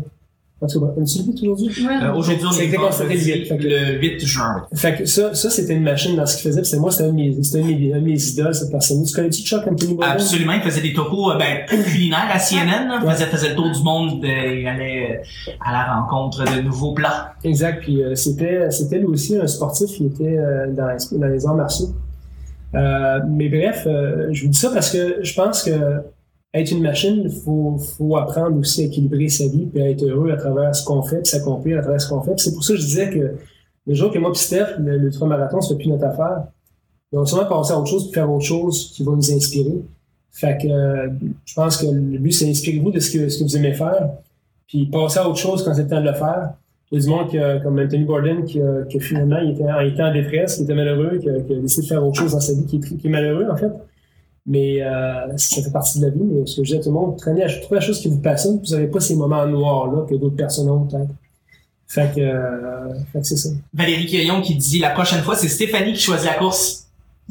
En 0.62 0.66
tout 0.66 0.78
cas, 0.78 0.86
on 0.94 1.02
est 1.02 1.16
le 1.18 1.24
8 1.32 1.42
aujourd'hui? 1.48 1.86
Ouais. 1.86 1.92
Euh, 2.04 2.12
Aujourd'hui, 2.14 2.46
on 2.46 2.52
est 2.52 2.66
le 2.66 3.14
huit. 3.14 3.46
Fait 3.46 3.56
que- 3.56 3.62
le 3.62 3.98
8 3.98 4.20
juin. 4.26 4.66
Fait 4.74 4.94
que 4.94 5.06
ça, 5.06 5.34
ça 5.34 5.48
c'était 5.48 5.72
une 5.72 5.82
machine 5.82 6.14
dans 6.16 6.26
ce 6.26 6.36
qu'il 6.36 6.50
faisait. 6.50 6.60
puis 6.60 6.68
C'est 6.70 6.78
moi, 6.78 6.90
c'était 6.90 7.04
un 7.04 7.08
de 7.08 7.12
mes, 7.12 7.42
c'était 7.42 7.60
un 7.62 7.66
de 7.66 7.72
mes, 7.74 7.94
un 7.94 7.98
de 7.98 8.04
mes 8.04 8.22
idoles, 8.22 8.54
cette 8.54 8.70
personne. 8.70 9.02
Tu 9.02 9.14
connais-tu 9.14 9.40
Chuck 9.42 9.66
Anthony 9.66 9.94
Bourdain? 9.94 10.10
Absolument, 10.10 10.52
il 10.52 10.60
faisait 10.60 10.82
des 10.82 10.92
topos 10.92 11.32
euh, 11.32 11.38
ben, 11.38 11.64
culinaires 11.84 12.28
à 12.30 12.38
CNN, 12.38 12.88
là. 12.88 13.00
Ouais. 13.02 13.12
faisait, 13.12 13.24
faisait 13.26 13.48
le 13.50 13.54
tour 13.54 13.70
du 13.70 13.82
monde, 13.82 14.20
de- 14.20 14.60
il 14.60 14.66
allait 14.66 15.22
euh, 15.48 15.52
à 15.64 15.72
la 15.72 15.94
rencontre 15.94 16.44
de 16.44 16.60
nouveaux 16.60 16.92
plats. 16.92 17.32
Exact. 17.42 17.80
Puis 17.80 18.02
euh, 18.02 18.14
c'était, 18.14 18.70
c'était 18.70 18.98
lui 18.98 19.06
aussi 19.06 19.36
un 19.36 19.46
sportif 19.46 19.88
qui 19.96 20.04
était 20.06 20.36
euh, 20.38 20.66
dans, 20.72 20.88
les- 20.88 21.18
dans 21.18 21.26
les 21.28 21.46
arts 21.46 21.54
martiaux. 21.56 21.88
Euh, 22.74 23.18
mais 23.28 23.48
bref, 23.48 23.84
euh, 23.86 24.28
je 24.32 24.42
vous 24.44 24.50
dis 24.50 24.58
ça 24.58 24.68
parce 24.74 24.90
que 24.90 25.20
je 25.22 25.34
pense 25.34 25.62
que 25.62 25.70
être 26.52 26.72
une 26.72 26.82
machine, 26.82 27.22
il 27.24 27.30
faut, 27.30 27.78
faut 27.78 28.16
apprendre 28.16 28.58
aussi 28.58 28.82
à 28.82 28.86
équilibrer 28.86 29.28
sa 29.28 29.46
vie 29.46 29.66
puis 29.66 29.80
à 29.82 29.90
être 29.90 30.02
heureux 30.02 30.30
à 30.32 30.36
travers 30.36 30.74
ce 30.74 30.84
qu'on 30.84 31.02
fait, 31.02 31.22
puis 31.22 31.30
s'accomplir 31.30 31.78
à 31.78 31.82
travers 31.82 32.00
ce 32.00 32.08
qu'on 32.08 32.22
fait. 32.22 32.32
C'est 32.38 32.52
pour 32.52 32.64
ça 32.64 32.72
que 32.74 32.80
je 32.80 32.84
disais 32.84 33.10
que 33.10 33.36
le 33.86 33.94
jour 33.94 34.10
que 34.10 34.18
moi 34.18 34.32
puis 34.32 34.40
Steph, 34.40 34.78
l'ultramarathon, 34.78 35.60
ça 35.60 35.68
fait 35.68 35.76
plus 35.76 35.88
notre 35.88 36.04
affaire. 36.04 36.44
On 37.12 37.20
va 37.20 37.26
sûrement 37.26 37.46
passer 37.46 37.72
à 37.72 37.78
autre 37.78 37.88
chose 37.88 38.04
puis 38.04 38.14
faire 38.14 38.30
autre 38.30 38.44
chose 38.44 38.92
qui 38.94 39.04
va 39.04 39.12
nous 39.12 39.32
inspirer. 39.32 39.80
Fait 40.32 40.58
que 40.60 40.68
euh, 40.68 41.08
je 41.44 41.54
pense 41.54 41.76
que 41.76 41.86
le 41.86 42.18
but, 42.18 42.32
c'est 42.32 42.48
inspirez-vous 42.48 42.92
de 42.92 43.00
ce 43.00 43.10
que, 43.10 43.28
ce 43.28 43.38
que 43.38 43.44
vous 43.44 43.56
aimez 43.56 43.72
faire, 43.72 44.10
puis 44.66 44.86
passer 44.86 45.18
à 45.18 45.28
autre 45.28 45.38
chose 45.38 45.64
quand 45.64 45.74
c'est 45.74 45.82
le 45.82 45.88
temps 45.88 46.00
de 46.00 46.06
le 46.06 46.14
faire. 46.14 46.50
Il 46.92 46.98
y 46.98 47.02
a 47.02 47.04
du 47.04 47.10
monde 47.10 47.28
qui 47.28 47.38
a- 47.38 47.60
comme 47.60 47.78
Anthony 47.78 48.04
Bourdain 48.04 48.42
qui, 48.42 48.60
a 48.60 48.84
finalement 49.00 49.38
il 49.38 49.50
était, 49.52 50.02
en, 50.02 50.12
détresse, 50.12 50.56
qui 50.56 50.64
était 50.64 50.74
malheureux, 50.74 51.18
qui 51.18 51.28
a, 51.28 51.38
décidé 51.38 51.82
de 51.82 51.88
faire 51.88 52.04
autre 52.04 52.18
chose 52.18 52.32
dans 52.32 52.40
sa 52.40 52.52
vie, 52.52 52.64
qui 52.66 52.80
est 53.04 53.08
malheureux 53.08 53.46
en 53.50 53.56
fait. 53.56 53.70
Mais 54.52 54.82
euh, 54.82 55.36
ça 55.36 55.62
fait 55.62 55.70
partie 55.70 56.00
de 56.00 56.06
la 56.06 56.10
vie. 56.10 56.22
Mais 56.24 56.44
ce 56.44 56.56
que 56.56 56.64
je 56.64 56.72
dis 56.72 56.78
à 56.78 56.82
tout 56.82 56.88
le 56.88 56.94
monde, 56.94 57.16
traînez, 57.16 57.44
à- 57.44 57.48
trouvez 57.60 57.76
la 57.78 57.86
chose 57.86 58.00
qui 58.00 58.08
vous 58.08 58.18
passionne, 58.18 58.58
vous 58.58 58.74
n'avez 58.74 58.88
pas 58.88 58.98
ces 58.98 59.14
moments 59.14 59.46
noirs-là 59.46 60.06
que 60.08 60.14
d'autres 60.16 60.34
personnes 60.34 60.68
ont 60.68 60.86
peut-être. 60.86 61.10
Fait 61.86 62.10
que, 62.14 62.20
euh, 62.20 62.88
que 63.14 63.22
c'est 63.22 63.36
ça. 63.36 63.50
Valérie 63.72 64.06
Quillon 64.06 64.40
qui 64.42 64.56
dit 64.56 64.78
la 64.80 64.90
prochaine 64.90 65.22
fois, 65.22 65.36
c'est 65.36 65.48
Stéphanie 65.48 65.92
qui 65.92 66.00
choisit 66.00 66.26
la 66.26 66.34
course. 66.34 66.79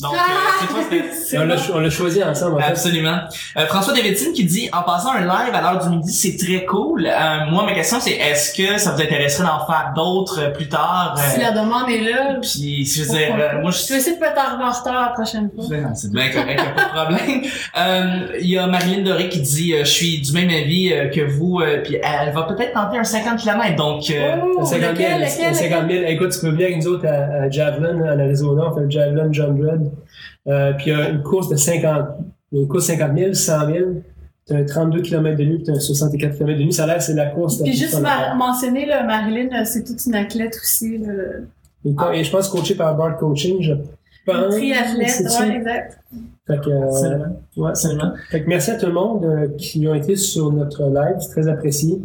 Donc, 0.02 0.14
euh, 0.14 0.18
c'est 0.62 0.68
toi, 0.68 0.82
Steph. 0.84 1.14
C'est 1.30 1.38
On 1.38 1.45
l'a 1.45 1.56
bon. 1.56 1.62
cho- 1.62 1.74
on 1.76 1.80
l'a 1.80 1.89
choisi 1.89 2.24
ensemble 2.24 2.56
en 2.56 2.60
fait. 2.60 2.66
Absolument. 2.72 3.18
Euh, 3.58 3.66
François 3.68 3.93
Davidson 3.93 4.32
qui 4.34 4.45
dit 4.45 4.70
en 4.74 4.84
passant 4.84 5.12
un 5.12 5.22
live 5.22 5.54
à 5.54 5.62
l'heure 5.62 5.84
du 5.84 5.89
midi, 5.89 6.12
c'est 6.12 6.38
très 6.38 6.66
cool. 6.66 7.06
Euh, 7.06 7.45
moi, 7.52 7.64
ma 7.66 7.74
question 7.74 7.97
c'est 8.00 8.12
est-ce 8.14 8.54
que 8.56 8.78
ça 8.80 8.91
vous 8.91 9.02
intéresserait 9.02 9.43
d'en 9.45 9.66
faire 9.66 9.91
d'autres 9.95 10.39
euh, 10.41 10.50
plus 10.52 10.68
tard 10.70 11.16
euh, 11.18 11.22
Si 11.34 11.39
la 11.41 11.52
demande 11.52 11.89
est 11.89 12.02
là, 12.02 12.36
Puis, 12.41 12.86
je 12.86 13.04
veux 13.04 13.18
dire, 13.18 13.36
euh, 13.39 13.62
moi, 13.62 13.72
je 13.72 13.88
vais 13.93 14.00
essayer 14.00 14.16
de 14.16 14.20
pas 14.20 14.30
en 14.30 14.72
retard 14.72 15.02
la 15.10 15.14
prochaine 15.14 15.50
fois. 15.56 15.66
C'est 15.95 16.12
bien 16.12 16.30
correct, 16.32 16.62
pas 16.76 16.84
de 16.84 17.08
problème. 17.16 17.41
Euh, 17.78 18.38
Il 18.41 18.50
y 18.50 18.58
a 18.58 18.68
Marilyn 18.68 19.04
Doré 19.04 19.30
qui 19.30 19.39
dit 19.41 19.74
euh, 19.74 19.80
je 19.84 19.89
suis 19.89 20.22
du 20.22 20.32
même 20.34 20.50
avis 20.50 20.91
euh, 20.91 21.08
que 21.10 21.22
vous, 21.22 21.60
euh, 21.62 21.82
puis 21.84 21.97
elle 22.02 22.34
va 22.34 22.43
peut-être 22.43 22.74
tenter 22.74 22.97
un 22.97 23.04
50 23.04 23.38
km. 23.39 23.76
Donc, 23.76 24.10
euh, 24.10 24.36
Oh, 24.58 24.62
À 24.62 24.66
50 24.66 24.82
000, 24.82 24.91
lequel, 24.93 25.22
lequel, 25.22 25.56
50 25.56 25.89
000. 25.91 26.04
Écoute, 26.08 26.32
tu 26.32 26.39
peux 26.39 26.50
venir 26.50 26.66
avec 26.68 26.78
nous 26.78 26.88
autres 26.88 27.06
à, 27.08 27.43
à 27.43 27.50
Javelin, 27.50 27.95
en 28.02 28.20
Arizona, 28.20 28.64
on 28.72 28.76
fait 28.76 28.82
le 28.82 28.89
Javelin 28.89 29.28
John 29.32 29.60
Red. 29.62 29.89
Euh, 30.48 30.74
puis 30.74 30.88
il 30.88 30.98
y 30.98 31.02
a 31.02 31.10
une 31.10 31.22
course 31.22 31.50
de 31.50 31.56
50, 31.56 32.06
il 32.52 32.58
y 32.58 32.60
a 32.60 32.64
une 32.64 32.68
course 32.68 32.88
de 32.88 32.94
50 32.94 33.18
000, 33.18 33.34
100 33.34 33.68
000, 33.68 33.86
tu 34.48 34.54
as 34.54 34.58
un 34.58 34.64
32 34.64 35.02
km 35.02 35.38
de 35.38 35.44
nuit, 35.44 35.56
puis 35.56 35.64
tu 35.66 35.72
as 35.72 35.76
un 35.76 35.80
64 35.80 36.38
km 36.38 36.58
de 36.58 36.64
nuit. 36.64 36.74
Ça 36.74 36.84
a 36.84 36.88
l'air 36.88 37.02
c'est 37.02 37.14
la 37.14 37.28
course. 37.28 37.60
la 37.60 37.66
Puis 37.66 37.74
juste 37.74 38.02
mentionner, 38.38 38.86
là, 38.86 39.04
Marilyn, 39.04 39.66
c'est 39.66 39.84
toute 39.84 40.06
une 40.06 40.16
athlète 40.16 40.56
aussi. 40.56 40.98
là. 40.98 41.14
Et, 41.86 42.24
je 42.24 42.32
pense 42.32 42.50
coaché 42.50 42.76
par 42.76 42.96
Bart 42.96 43.18
Coaching, 43.18 43.62
je 43.62 43.74
pense. 44.26 44.56
Triathlète, 44.56 45.22
ouais, 45.40 45.56
exact. 45.56 46.00
Fait 46.46 46.60
que, 46.62 46.70
euh, 46.70 47.28
ouais. 47.58 47.74
Fait 48.30 48.44
que 48.44 48.50
merci 48.50 48.72
à 48.72 48.76
tout 48.76 48.88
le 48.88 48.92
monde 48.92 49.24
euh, 49.24 49.48
qui 49.58 49.88
ont 49.88 49.94
été 49.94 50.16
sur 50.16 50.52
notre 50.52 50.84
live, 50.86 51.18
c'est 51.20 51.30
très 51.30 51.48
apprécié. 51.48 52.02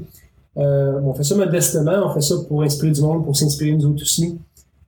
Euh, 0.59 1.01
on 1.03 1.14
fait 1.14 1.24
ça 1.24 1.35
modestement, 1.35 2.07
on 2.07 2.11
fait 2.11 2.20
ça 2.20 2.35
pour 2.47 2.62
inspirer 2.62 2.93
du 2.93 3.01
monde, 3.01 3.24
pour 3.24 3.35
s'inspirer 3.35 3.72
nous 3.72 3.87
autres 3.87 4.03
aussi. 4.03 4.39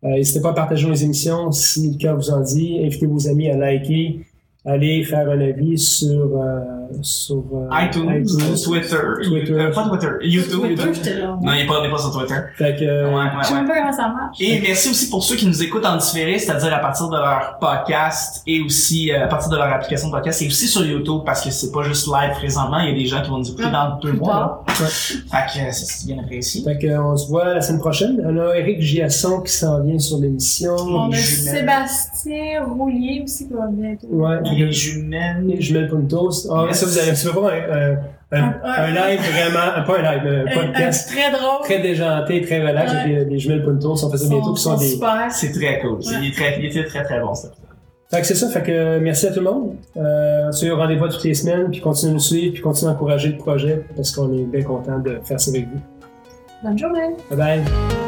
Euh, 0.05 0.09
N'hésitez 0.11 0.41
pas 0.41 0.51
à 0.51 0.55
partager 0.55 0.87
nos 0.87 0.95
émissions 0.95 1.51
si 1.53 1.91
le 1.91 1.99
cœur 1.99 2.17
vous 2.17 2.31
en 2.31 2.41
dit. 2.41 2.79
Invitez 2.85 3.07
vos 3.07 3.29
amis 3.29 3.49
à 3.51 3.57
liker, 3.57 4.21
allez 4.67 5.05
faire 5.05 5.29
un 5.29 5.41
avis 5.41 5.79
sur, 5.79 6.09
euh, 6.41 6.61
sur 7.03 7.45
euh, 7.55 7.69
iTunes, 7.85 8.25
Twitter, 8.65 8.97
Twitter. 9.25 9.53
euh, 9.53 9.73
pas 9.73 9.89
Twitter, 9.89 10.09
YouTube. 10.23 10.61
Twitter, 10.61 10.95
j'étais 10.95 11.15
là. 11.21 11.39
Non, 11.43 11.53
il 11.53 11.61
n'est 11.63 11.67
pas, 11.91 11.99
sur 11.99 12.13
Twitter. 12.13 12.35
Fait 12.57 12.77
que, 12.77 12.85
euh, 12.85 13.09
Ouais, 13.09 13.15
ouais, 13.15 13.23
Je 13.43 13.47
sais 13.47 13.53
ouais. 13.55 13.59
même 13.61 13.69
pas 13.69 13.77
comment 13.81 13.93
ça 13.93 14.09
marche. 14.09 14.37
Et 14.41 14.61
merci 14.61 14.91
aussi 14.91 15.09
pour 15.11 15.23
ceux 15.23 15.37
qui 15.37 15.47
nous 15.47 15.63
écoutent 15.63 15.87
en 15.87 15.97
différé, 15.97 16.39
c'est-à-dire 16.39 16.75
à 16.75 16.79
partir 16.79 17.09
de 17.09 17.17
leur 17.17 17.59
podcast 17.61 18.43
et 18.47 18.61
aussi 18.61 19.13
euh, 19.13 19.25
à 19.25 19.29
partir 19.29 19.51
de 19.51 19.57
leur 19.57 19.67
application 19.73 20.09
de 20.09 20.13
podcast 20.13 20.43
et 20.43 20.47
aussi 20.47 20.67
sur 20.67 20.85
YouTube 20.85 21.21
parce 21.25 21.43
que 21.45 21.51
c'est 21.51 21.71
pas 21.73 21.83
juste 21.83 22.07
live 22.07 22.33
présentement, 22.37 22.79
il 22.81 22.89
y 22.91 22.93
a 22.93 22.95
des 22.99 23.07
gens 23.07 23.23
qui 23.23 23.31
vont 23.31 23.39
nous 23.39 23.49
écouter 23.49 23.71
dans 23.71 23.99
deux 24.01 24.13
mois. 24.13 24.63
là. 24.67 24.75
Fait 24.75 25.61
que 25.61 25.73
c'est 25.73 26.07
bien 26.07 26.19
apprécié. 26.23 26.63
fait 26.65 26.79
que, 26.79 26.99
on 26.99 27.17
se 27.17 27.29
voit 27.29 27.55
la 27.55 27.61
semaine 27.61 27.81
prochaine. 27.81 28.21
On 28.25 28.37
a 28.39 28.57
Eric 28.57 28.81
Giasson 28.81 29.41
qui 29.43 29.53
s'en 29.53 29.83
vient 29.83 29.99
sur 29.99 30.19
l'émission. 30.19 30.75
On 30.77 31.11
a. 31.13 31.17
Sébastien 31.17 32.65
Roulier 32.65 33.23
aussi 33.25 33.47
qui 33.47 33.53
va 33.55 33.67
bientôt. 33.69 34.07
Ouais. 34.11 34.39
Les 34.57 34.73
jumelles. 34.73 35.45
Les 35.47 35.61
jumelles 35.61 35.89
Puntos. 35.89 36.49
Ah, 36.51 36.65
Yes. 36.69 36.79
ça, 36.81 36.87
vous 36.87 36.99
allez, 36.99 37.13
tu 37.15 37.29
un, 37.29 38.39
un, 38.39 38.43
un, 38.43 38.53
Un- 38.65 38.91
live 38.91 39.21
vraiment, 39.21 39.85
pas 39.87 39.99
un 39.99 40.03
live, 40.03 40.23
mais 40.25 40.31
un 40.31 40.41
Un- 40.41 40.61
un 40.63 40.67
podcast 40.73 41.09
très 41.11 41.31
drôle. 41.31 41.63
très 41.65 41.79
déjanté, 41.81 42.41
très 42.43 42.67
relax 42.67 42.93
Ouais. 42.93 43.07
les, 43.07 43.25
les 43.25 43.39
jumelles 43.39 43.63
Puntos. 43.65 44.05
On 44.05 44.11
fait 44.11 44.17
ça 44.19 44.29
bientôt, 44.29 44.53
qui 44.55 44.63
sont 44.63 44.77
des, 44.77 44.87
super. 44.89 45.27
C'est 45.31 45.53
très 45.53 45.81
cool. 45.81 46.03
C'est- 46.03 46.15
Il, 46.23 46.29
est 46.29 46.33
très, 46.35 46.59
il 46.59 46.67
était 46.67 46.85
très 46.85 47.03
très 47.05 47.21
bon 47.21 47.35
ça. 47.35 47.49
Fait 48.11 48.21
que 48.21 48.27
c'est 48.27 48.35
ça, 48.37 48.49
fait 48.49 48.63
que 48.63 48.71
euh, 48.71 49.01
merci 49.03 49.27
à 49.27 49.33
tout 49.33 49.41
le 49.41 49.47
monde. 49.51 49.75
Euh, 49.97 50.53
sur 50.53 50.77
rendez-vous 50.77 51.09
toutes 51.09 51.25
les 51.25 51.35
semaines, 51.35 51.71
puis 51.73 51.81
continuez 51.81 52.11
à 52.13 52.15
nous 52.15 52.21
suivre, 52.21 52.53
puis 52.53 52.63
continuez 52.63 52.91
à 52.93 52.95
encourager 52.95 53.31
le 53.31 53.37
projet, 53.37 53.85
parce 53.97 54.13
qu'on 54.13 54.33
est 54.33 54.45
bien 54.45 54.63
content 54.63 54.99
de 55.01 55.19
faire 55.25 55.41
ça 55.41 55.51
avec 55.51 55.67
vous. 55.67 55.81
Bonne 56.63 56.79
journée. 56.79 57.17
Bye 57.31 57.37
bye! 57.39 58.06